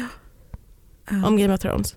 om 1.26 1.38
Game 1.38 1.54
of 1.54 1.60
Thrones? 1.60 1.96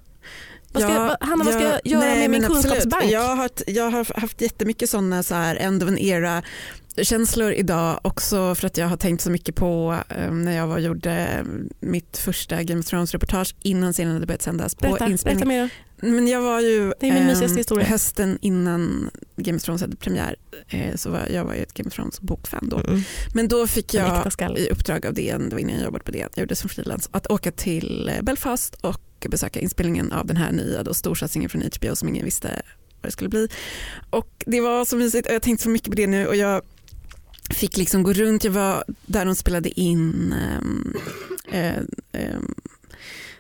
Vad 0.72 0.82
ska, 0.82 0.92
ja, 0.92 1.16
Hanna, 1.20 1.44
vad 1.44 1.54
ska 1.54 1.62
jag 1.62 1.80
göra 1.84 2.00
nej, 2.00 2.28
med 2.28 2.30
min 2.30 2.42
kunskapsbank? 2.42 3.04
Jag 3.04 3.36
har, 3.36 3.50
jag 3.66 3.90
har 3.90 4.20
haft 4.20 4.40
jättemycket 4.40 4.90
sådana 4.90 5.22
så 5.22 5.34
här, 5.34 5.56
end 5.56 5.82
of 5.82 5.88
an 5.88 5.98
era 5.98 6.42
känslor 6.96 7.52
idag 7.52 8.00
också 8.02 8.54
för 8.54 8.66
att 8.66 8.76
jag 8.76 8.86
har 8.86 8.96
tänkt 8.96 9.20
så 9.20 9.30
mycket 9.30 9.54
på 9.54 9.96
um, 10.28 10.42
när 10.42 10.56
jag 10.56 10.66
var, 10.66 10.78
gjorde 10.78 11.44
mitt 11.80 12.18
första 12.18 12.62
Game 12.62 12.80
of 12.80 12.86
Thrones-reportage 12.86 13.54
innan 13.62 13.94
serien 13.94 14.12
hade 14.12 14.26
börjat 14.26 14.42
sändas. 14.42 14.78
Berätta, 14.78 15.04
på 15.04 15.10
inspelning. 15.10 15.48
berätta 15.48 15.62
mer. 15.62 15.70
Men 16.02 16.28
jag 16.28 16.42
var 16.42 16.60
ju 16.60 16.92
um, 17.70 17.80
hösten 17.80 18.38
innan 18.40 19.10
Game 19.36 19.56
of 19.56 19.62
Thrones 19.62 19.80
hade 19.80 19.96
premiär 19.96 20.36
eh, 20.68 20.94
så 20.96 21.10
var 21.10 21.26
jag 21.30 21.44
var 21.44 21.54
ju 21.54 21.62
ett 21.62 21.74
Game 21.74 21.88
of 21.88 21.94
Thrones 21.94 22.20
bokfan 22.20 22.68
då. 22.70 22.78
Mm. 22.78 23.02
Men 23.34 23.48
då 23.48 23.66
fick 23.66 23.94
jag 23.94 24.32
i 24.56 24.68
uppdrag 24.68 25.06
av 25.06 25.14
DN, 25.14 25.48
det 25.48 25.54
var 25.54 25.60
innan 25.60 25.74
jag 25.74 25.84
jobbade 25.84 26.04
på 26.04 26.10
DN, 26.10 26.28
jag 26.34 26.42
gjorde 26.42 26.56
som 26.56 26.68
frilans, 26.68 27.08
att 27.12 27.26
åka 27.26 27.52
till 27.52 28.08
eh, 28.08 28.22
Belfast 28.22 28.74
och 28.74 29.26
besöka 29.30 29.60
inspelningen 29.60 30.12
av 30.12 30.26
den 30.26 30.36
här 30.36 30.52
nya 30.52 30.82
då, 30.82 30.94
storsatsningen 30.94 31.50
från 31.50 31.62
HBO 31.62 31.96
som 31.96 32.08
ingen 32.08 32.24
visste 32.24 32.62
vad 33.00 33.08
det 33.08 33.12
skulle 33.12 33.30
bli. 33.30 33.48
Och 34.10 34.44
det 34.46 34.60
var 34.60 34.84
så 34.84 34.96
mysigt 34.96 35.28
och 35.28 35.34
jag 35.34 35.42
tänkte 35.42 35.62
så 35.62 35.70
mycket 35.70 35.88
på 35.88 35.94
det 35.94 36.06
nu 36.06 36.26
och 36.26 36.36
jag 36.36 36.62
fick 37.50 37.76
liksom 37.76 38.02
gå 38.02 38.12
runt, 38.12 38.44
jag 38.44 38.52
var 38.52 38.84
där 39.06 39.24
de 39.24 39.34
spelade 39.34 39.80
in 39.80 40.34
um, 40.60 40.94
uh, 41.54 41.78
um, 42.12 42.54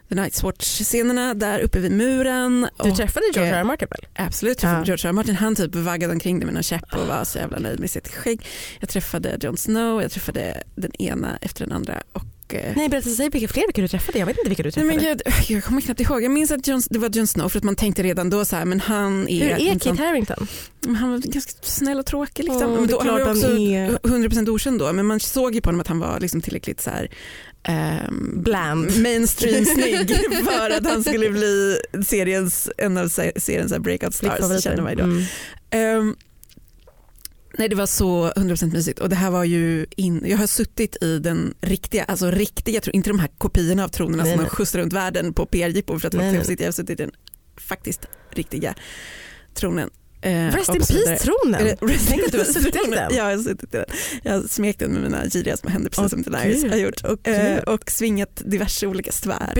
The 0.08 0.14
Night's 0.14 0.42
Watch-scenerna 0.42 1.34
där 1.34 1.60
uppe 1.60 1.78
vid 1.78 1.92
muren. 1.92 2.68
Du 2.84 2.90
träffade 2.90 3.26
George 3.34 3.52
R. 3.52 3.58
R. 3.58 3.64
Martin 3.64 3.88
väl? 3.90 4.26
Absolut, 4.26 4.62
jag 4.62 4.70
träffade 4.70 4.80
ja. 4.80 4.84
George 4.84 5.08
R. 5.08 5.12
Martin. 5.12 5.36
Han 5.36 5.56
typ 5.56 5.74
vaggade 5.74 6.12
omkring 6.12 6.38
med 6.38 6.56
en 6.56 6.62
käpp 6.62 6.94
och 6.94 7.06
var 7.06 7.24
så 7.24 7.38
jävla 7.38 7.58
nöjd 7.58 7.80
med 7.80 7.90
sitt 7.90 8.08
skägg. 8.08 8.46
Jag 8.80 8.88
träffade 8.88 9.38
Jon 9.40 9.56
Snow, 9.56 10.02
jag 10.02 10.10
träffade 10.10 10.62
den 10.74 11.02
ena 11.02 11.36
efter 11.40 11.64
den 11.64 11.72
andra 11.72 12.02
och 12.12 12.24
Eh, 12.54 12.72
Nej 12.76 12.88
berätta, 12.88 13.10
säg 13.10 13.30
vilka 13.30 13.48
fler 13.48 13.66
vilka 13.66 13.82
du 13.82 13.88
träffade. 13.88 14.18
Jag 14.18 14.26
vet 14.26 14.38
inte 14.38 14.48
vilka 14.48 14.62
du 14.62 14.70
träffade. 14.70 14.94
Nej, 14.94 14.96
men 14.96 15.06
jag, 15.24 15.34
jag 15.48 15.64
kommer 15.64 15.80
knappt 15.80 16.00
ihåg. 16.00 16.22
Jag 16.22 16.30
minns 16.30 16.50
att 16.50 16.66
John, 16.66 16.82
det 16.90 16.98
var 16.98 17.10
Jon 17.12 17.26
Snow 17.26 17.48
för 17.48 17.58
att 17.58 17.64
man 17.64 17.76
tänkte 17.76 18.02
redan 18.02 18.30
då 18.30 18.44
så 18.44 18.56
här, 18.56 18.64
men 18.64 18.80
han 18.80 19.28
är... 19.28 19.44
Hur 19.44 19.68
är 19.68 19.78
Kit 19.78 19.98
Harington? 19.98 20.46
Han 20.86 21.10
var 21.10 21.18
ganska 21.18 21.52
snäll 21.62 21.98
och 21.98 22.06
tråkig. 22.06 22.44
Liksom. 22.44 22.72
Oh, 22.72 22.80
men 22.80 22.86
då, 22.86 23.00
han 23.00 23.14
var 23.14 23.30
också 23.30 23.46
är... 23.46 23.90
100% 23.90 24.48
okänd 24.48 24.78
då 24.78 24.92
men 24.92 25.06
man 25.06 25.20
såg 25.20 25.54
ju 25.54 25.60
på 25.60 25.68
honom 25.68 25.80
att 25.80 25.88
han 25.88 25.98
var 25.98 26.20
liksom 26.20 26.40
tillräckligt 26.40 26.80
så 26.80 26.90
här, 26.90 27.10
Um, 27.68 28.42
Bland. 28.42 29.02
mainstream 29.02 29.64
snygg 29.64 30.16
för 30.44 30.70
att 30.70 30.86
han 30.86 31.04
skulle 31.04 31.30
bli 31.30 31.78
seriens, 32.06 32.70
en 32.76 32.98
av 32.98 33.08
seriens 33.08 33.78
breakout 33.78 34.14
stars 34.14 34.62
känner 34.62 34.82
man 34.82 34.90
ju 34.90 34.96
då. 34.96 35.04
Mm. 35.04 35.98
Um, 35.98 36.16
Nej 37.58 37.68
det 37.68 37.76
var 37.76 37.86
så 37.86 38.30
100% 38.30 38.72
mysigt 38.72 38.98
och 38.98 39.08
det 39.08 39.16
här 39.16 39.30
var 39.30 39.44
ju 39.44 39.86
in, 39.96 40.22
jag 40.26 40.38
har 40.38 40.46
suttit 40.46 41.02
i 41.02 41.18
den 41.18 41.54
riktiga, 41.60 42.04
alltså 42.04 42.30
riktiga, 42.30 42.80
inte 42.92 43.10
de 43.10 43.18
här 43.18 43.30
kopiorna 43.38 43.84
av 43.84 43.88
tronerna 43.88 44.22
nej, 44.22 44.32
som 44.32 44.44
de 44.44 44.50
skjutsar 44.50 44.78
runt 44.78 44.92
världen 44.92 45.34
på 45.34 45.46
PR-jippon 45.46 46.00
för 46.00 46.08
att 46.08 46.14
folk 46.14 46.46
sitta, 46.46 46.62
jag 46.62 46.68
har 46.68 46.72
suttit 46.72 47.00
i 47.00 47.02
den 47.02 47.10
faktiskt 47.56 48.06
riktiga 48.30 48.74
tronen. 49.54 49.90
Eh, 50.22 50.54
rest 50.54 50.68
in 50.68 50.80
peace 50.80 51.16
tronen. 51.16 51.76
Tänk 52.08 52.24
att 52.24 52.32
du 52.32 52.38
har 52.38 52.44
suttit 52.44 52.74
i 52.86 52.90
den. 52.90 53.14
Ja, 53.16 53.30
jag 53.30 53.36
har 53.36 53.42
suttit 53.42 53.74
i 53.74 53.76
den. 53.76 53.86
Jag 54.22 54.32
har 54.32 54.42
smekt 54.42 54.78
den 54.78 54.92
med 54.92 55.02
mina 55.02 55.24
giriga 55.24 55.56
små 55.56 55.70
händer 55.70 55.90
precis 55.90 56.04
oh, 56.04 56.08
som 56.08 56.22
Daenerys 56.22 56.64
har 56.64 56.76
gjort. 56.76 57.04
Och, 57.04 57.28
eh, 57.28 57.58
och 57.58 57.90
svingat 57.90 58.42
diverse 58.44 58.86
olika 58.86 59.12
svärd. 59.12 59.54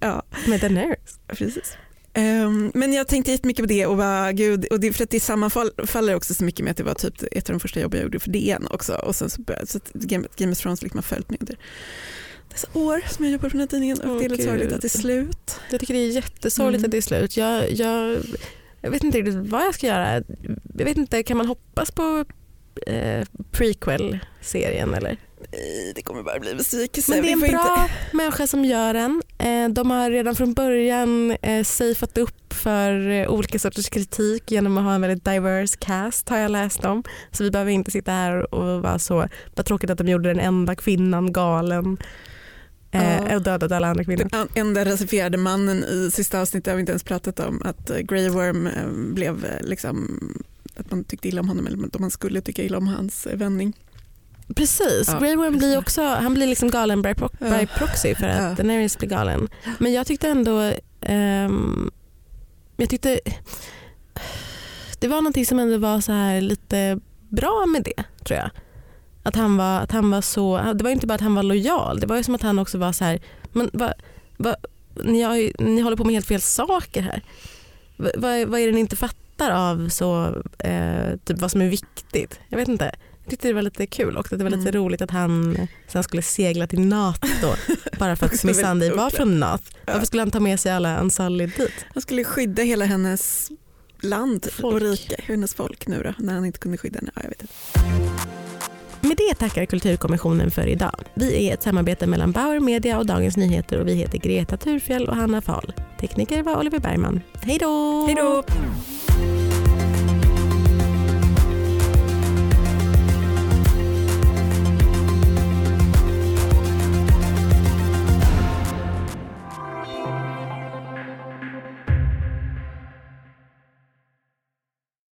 Ja. 0.00 0.22
Med 0.46 0.60
Daenerys. 0.60 1.18
Precis. 1.26 1.76
Um, 2.14 2.72
men 2.74 2.92
jag 2.92 3.08
tänkte 3.08 3.32
jättemycket 3.32 3.62
på 3.62 3.66
det 3.66 3.86
och 3.86 3.96
bara, 3.96 4.32
gud, 4.32 4.66
och 4.66 4.80
det, 4.80 4.92
för 4.92 5.04
att 5.04 5.10
det 5.10 5.20
sammanfaller 5.20 6.14
också 6.14 6.34
så 6.34 6.44
mycket 6.44 6.64
med 6.64 6.70
att 6.70 6.76
det 6.76 6.82
var 6.82 6.94
typ 6.94 7.22
ett 7.32 7.50
av 7.50 7.54
de 7.54 7.60
första 7.60 7.80
jobben 7.80 7.98
jag 7.98 8.04
gjorde 8.04 8.18
för 8.18 8.30
DN 8.30 8.66
också 8.70 8.94
och 8.94 9.16
sen 9.16 9.30
så, 9.30 9.42
började, 9.42 9.66
så 9.66 9.80
Game, 9.94 10.26
Game 10.36 10.52
of 10.52 10.58
Thrones 10.58 10.82
liksom 10.82 10.98
har 10.98 11.02
följt 11.02 11.30
mig 11.30 11.38
under 11.40 11.56
dessa 12.50 12.68
år 12.72 13.00
som 13.10 13.24
jag 13.24 13.32
jobbar 13.32 13.48
på 13.48 13.52
den 13.52 13.60
här 13.60 13.66
tidningen 13.66 14.00
och 14.00 14.10
Åh, 14.10 14.18
det 14.18 14.24
är 14.24 14.28
lite 14.28 14.42
sorgligt 14.42 14.72
att 14.72 14.80
det 14.80 14.86
är 14.86 14.98
slut. 14.98 15.60
Jag 15.70 15.80
tycker 15.80 15.94
det 15.94 16.00
är 16.00 16.08
jättesorgligt 16.10 16.78
Mm. 16.78 16.84
att 16.84 16.90
det 16.90 16.96
är 16.96 17.02
slut. 17.02 17.36
Jag, 17.36 17.72
jag, 17.72 18.18
jag 18.80 18.90
vet 18.90 19.04
inte 19.04 19.18
riktigt 19.18 19.36
vad 19.36 19.62
jag 19.62 19.74
ska 19.74 19.86
göra. 19.86 20.22
Jag 20.78 20.84
vet 20.84 20.96
inte, 20.96 21.22
kan 21.22 21.36
man 21.36 21.46
hoppas 21.46 21.90
på 21.90 22.24
eh, 22.86 23.26
prequel-serien 23.50 24.94
eller? 24.94 25.16
Nej, 25.52 25.92
Det 25.94 26.02
kommer 26.02 26.22
bara 26.22 26.38
bli 26.38 26.54
besvikelse. 26.54 27.12
Men 27.12 27.22
det 27.22 27.28
är 27.28 27.32
en 27.32 27.40
bra 27.40 27.88
människa 28.12 28.46
som 28.46 28.64
gör 28.64 28.94
den. 28.94 29.22
Eh, 29.38 29.68
de 29.68 29.90
har 29.90 30.10
redan 30.10 30.34
från 30.34 30.54
början 30.54 31.30
eh, 31.42 31.64
safeat 31.64 32.18
upp 32.18 32.52
för 32.54 33.10
eh, 33.10 33.28
olika 33.28 33.58
sorters 33.58 33.88
kritik 33.88 34.50
genom 34.50 34.78
att 34.78 34.84
ha 34.84 34.94
en 34.94 35.00
väldigt 35.00 35.24
diverse 35.24 35.76
cast 35.80 36.28
har 36.28 36.38
jag 36.38 36.50
läst 36.50 36.84
om. 36.84 37.04
Så 37.30 37.44
vi 37.44 37.50
behöver 37.50 37.70
inte 37.70 37.90
sitta 37.90 38.12
här 38.12 38.54
och 38.54 38.82
vara 38.82 38.98
så, 38.98 39.28
vad 39.54 39.66
tråkigt 39.66 39.90
att 39.90 39.98
de 39.98 40.08
gjorde 40.08 40.28
den 40.28 40.40
enda 40.40 40.74
kvinnan 40.74 41.32
galen 41.32 41.96
Ja. 42.94 43.36
och 43.36 43.42
dödade 43.42 43.76
alla 43.76 43.88
andra 43.88 44.04
kvinnor. 44.04 44.28
Den 44.30 44.48
enda 44.54 44.84
rasifierade 44.84 45.38
mannen 45.38 45.84
i 45.84 46.10
sista 46.12 46.40
avsnittet 46.40 46.66
har 46.66 46.74
vi 46.74 46.80
inte 46.80 46.92
ens 46.92 47.04
pratat 47.04 47.40
om 47.40 47.62
att 47.64 47.90
Grey 48.02 48.28
Worm 48.28 48.68
blev 49.14 49.46
liksom 49.60 50.20
att 50.76 50.90
man 50.90 51.04
tyckte 51.04 51.28
illa 51.28 51.40
om 51.40 51.48
honom 51.48 51.66
eller 51.66 51.86
att 51.86 51.98
man 51.98 52.10
skulle 52.10 52.40
tycka 52.40 52.62
illa 52.62 52.78
om 52.78 52.86
hans 52.88 53.26
vändning. 53.32 53.72
Precis, 54.56 55.08
Ja, 55.12 55.18
Grey 55.18 55.36
Worm 55.36 55.58
blir 55.58 55.78
också, 55.78 56.02
han 56.02 56.34
blir 56.34 56.46
liksom 56.46 56.70
galen 56.70 57.02
by, 57.02 57.14
pro- 57.14 57.28
Ja. 57.40 57.58
by 57.58 57.66
proxy 57.66 58.14
för 58.14 58.28
att 58.28 58.42
Ja. 58.42 58.54
Daenerys 58.54 58.98
blir 58.98 59.08
galen. 59.08 59.48
Men 59.78 59.92
jag 59.92 60.06
tyckte 60.06 60.28
ändå, 60.28 60.72
ehm, 61.00 61.90
jag 62.76 62.88
tyckte 62.90 63.20
det 64.98 65.08
var 65.08 65.16
någonting 65.16 65.46
som 65.46 65.58
ändå 65.58 65.78
var 65.78 66.00
så 66.00 66.12
här 66.12 66.40
lite 66.40 67.00
bra 67.28 67.64
med 67.66 67.82
det 67.82 68.04
tror 68.24 68.38
jag. 68.38 68.50
Att 69.22 69.36
han 69.36 69.56
var, 69.56 69.80
att 69.80 69.92
han 69.92 70.10
var 70.10 70.20
så, 70.20 70.72
det 70.74 70.84
var 70.84 70.90
inte 70.90 71.06
bara 71.06 71.14
att 71.14 71.20
han 71.20 71.34
var 71.34 71.42
lojal, 71.42 72.00
det 72.00 72.06
var 72.06 72.16
ju 72.16 72.22
som 72.22 72.34
att 72.34 72.42
han 72.42 72.58
också 72.58 72.78
var 72.78 72.92
så 72.92 73.04
här, 73.04 73.20
men 73.52 73.70
va, 73.72 73.92
va, 74.36 74.56
ni, 75.04 75.22
har 75.22 75.62
ni 75.62 75.80
håller 75.80 75.96
på 75.96 76.04
med 76.04 76.14
helt 76.14 76.26
fel 76.26 76.40
saker 76.40 77.02
här. 77.02 77.22
Va, 77.96 78.10
vad, 78.16 78.48
vad 78.48 78.60
är 78.60 78.66
det 78.66 78.72
ni 78.72 78.80
inte 78.80 78.96
fattar 78.96 79.50
av 79.50 79.88
så, 79.88 80.42
eh, 80.58 81.16
typ 81.24 81.38
vad 81.38 81.50
som 81.50 81.60
är 81.62 81.68
viktigt? 81.68 82.40
Jag 82.48 82.58
vet 82.58 82.68
inte. 82.68 82.94
Jag 83.24 83.30
tyckte 83.30 83.48
det 83.48 83.54
var 83.54 83.62
lite 83.62 83.86
kul 83.86 84.16
och 84.16 84.32
att 84.32 84.38
det 84.38 84.44
var 84.44 84.50
lite 84.50 84.68
Mm. 84.68 84.74
roligt 84.74 85.02
att 85.02 85.10
han 85.10 85.56
sen 85.88 86.02
skulle 86.02 86.22
segla 86.22 86.66
till 86.66 86.80
NATO 86.80 87.26
bara 87.98 88.16
för 88.16 88.26
att 88.26 88.44
väldigt 88.44 88.66
Sunday 88.66 88.90
var 88.90 89.10
från 89.10 89.40
NATO. 89.40 89.64
Ja. 89.86 89.92
Varför 89.92 90.06
skulle 90.06 90.22
han 90.22 90.30
ta 90.30 90.40
med 90.40 90.60
sig 90.60 90.72
alla 90.72 90.96
Ansali 90.98 91.46
dit? 91.46 91.72
Han 91.94 92.02
skulle 92.02 92.24
skydda 92.24 92.62
hela 92.62 92.84
hennes 92.84 93.50
land 94.00 94.46
Folk. 94.52 94.74
och 94.74 94.80
rike, 94.80 95.16
hennes 95.26 95.54
folk 95.54 95.86
nu 95.86 96.02
då, 96.02 96.24
när 96.24 96.34
han 96.34 96.44
inte 96.44 96.58
kunde 96.58 96.78
skydda 96.78 96.98
henne. 96.98 97.10
Ja, 97.14 97.20
jag 97.22 97.28
vet 97.28 97.42
inte. 97.42 97.54
Med 99.08 99.16
det 99.16 99.34
tackar 99.34 99.64
Kulturkommissionen 99.66 100.50
för 100.50 100.66
idag. 100.66 101.00
Vi 101.14 101.48
är 101.48 101.54
ett 101.54 101.62
samarbete 101.62 102.06
mellan 102.06 102.32
Bauer 102.32 102.60
Media 102.60 102.98
och 102.98 103.06
Dagens 103.06 103.36
Nyheter 103.36 103.80
och 103.80 103.88
vi 103.88 103.94
heter 103.94 104.18
Greta 104.18 104.56
Thurfjell 104.56 105.08
och 105.08 105.16
Hanna 105.16 105.40
Fahl. 105.40 105.72
Tekniker 106.00 106.42
var 106.42 106.58
Oliver 106.58 106.78
Bergman. 106.78 107.20
Hej 107.42 107.58
då! 107.58 108.04
Hej 108.06 108.14
då! 108.14 108.42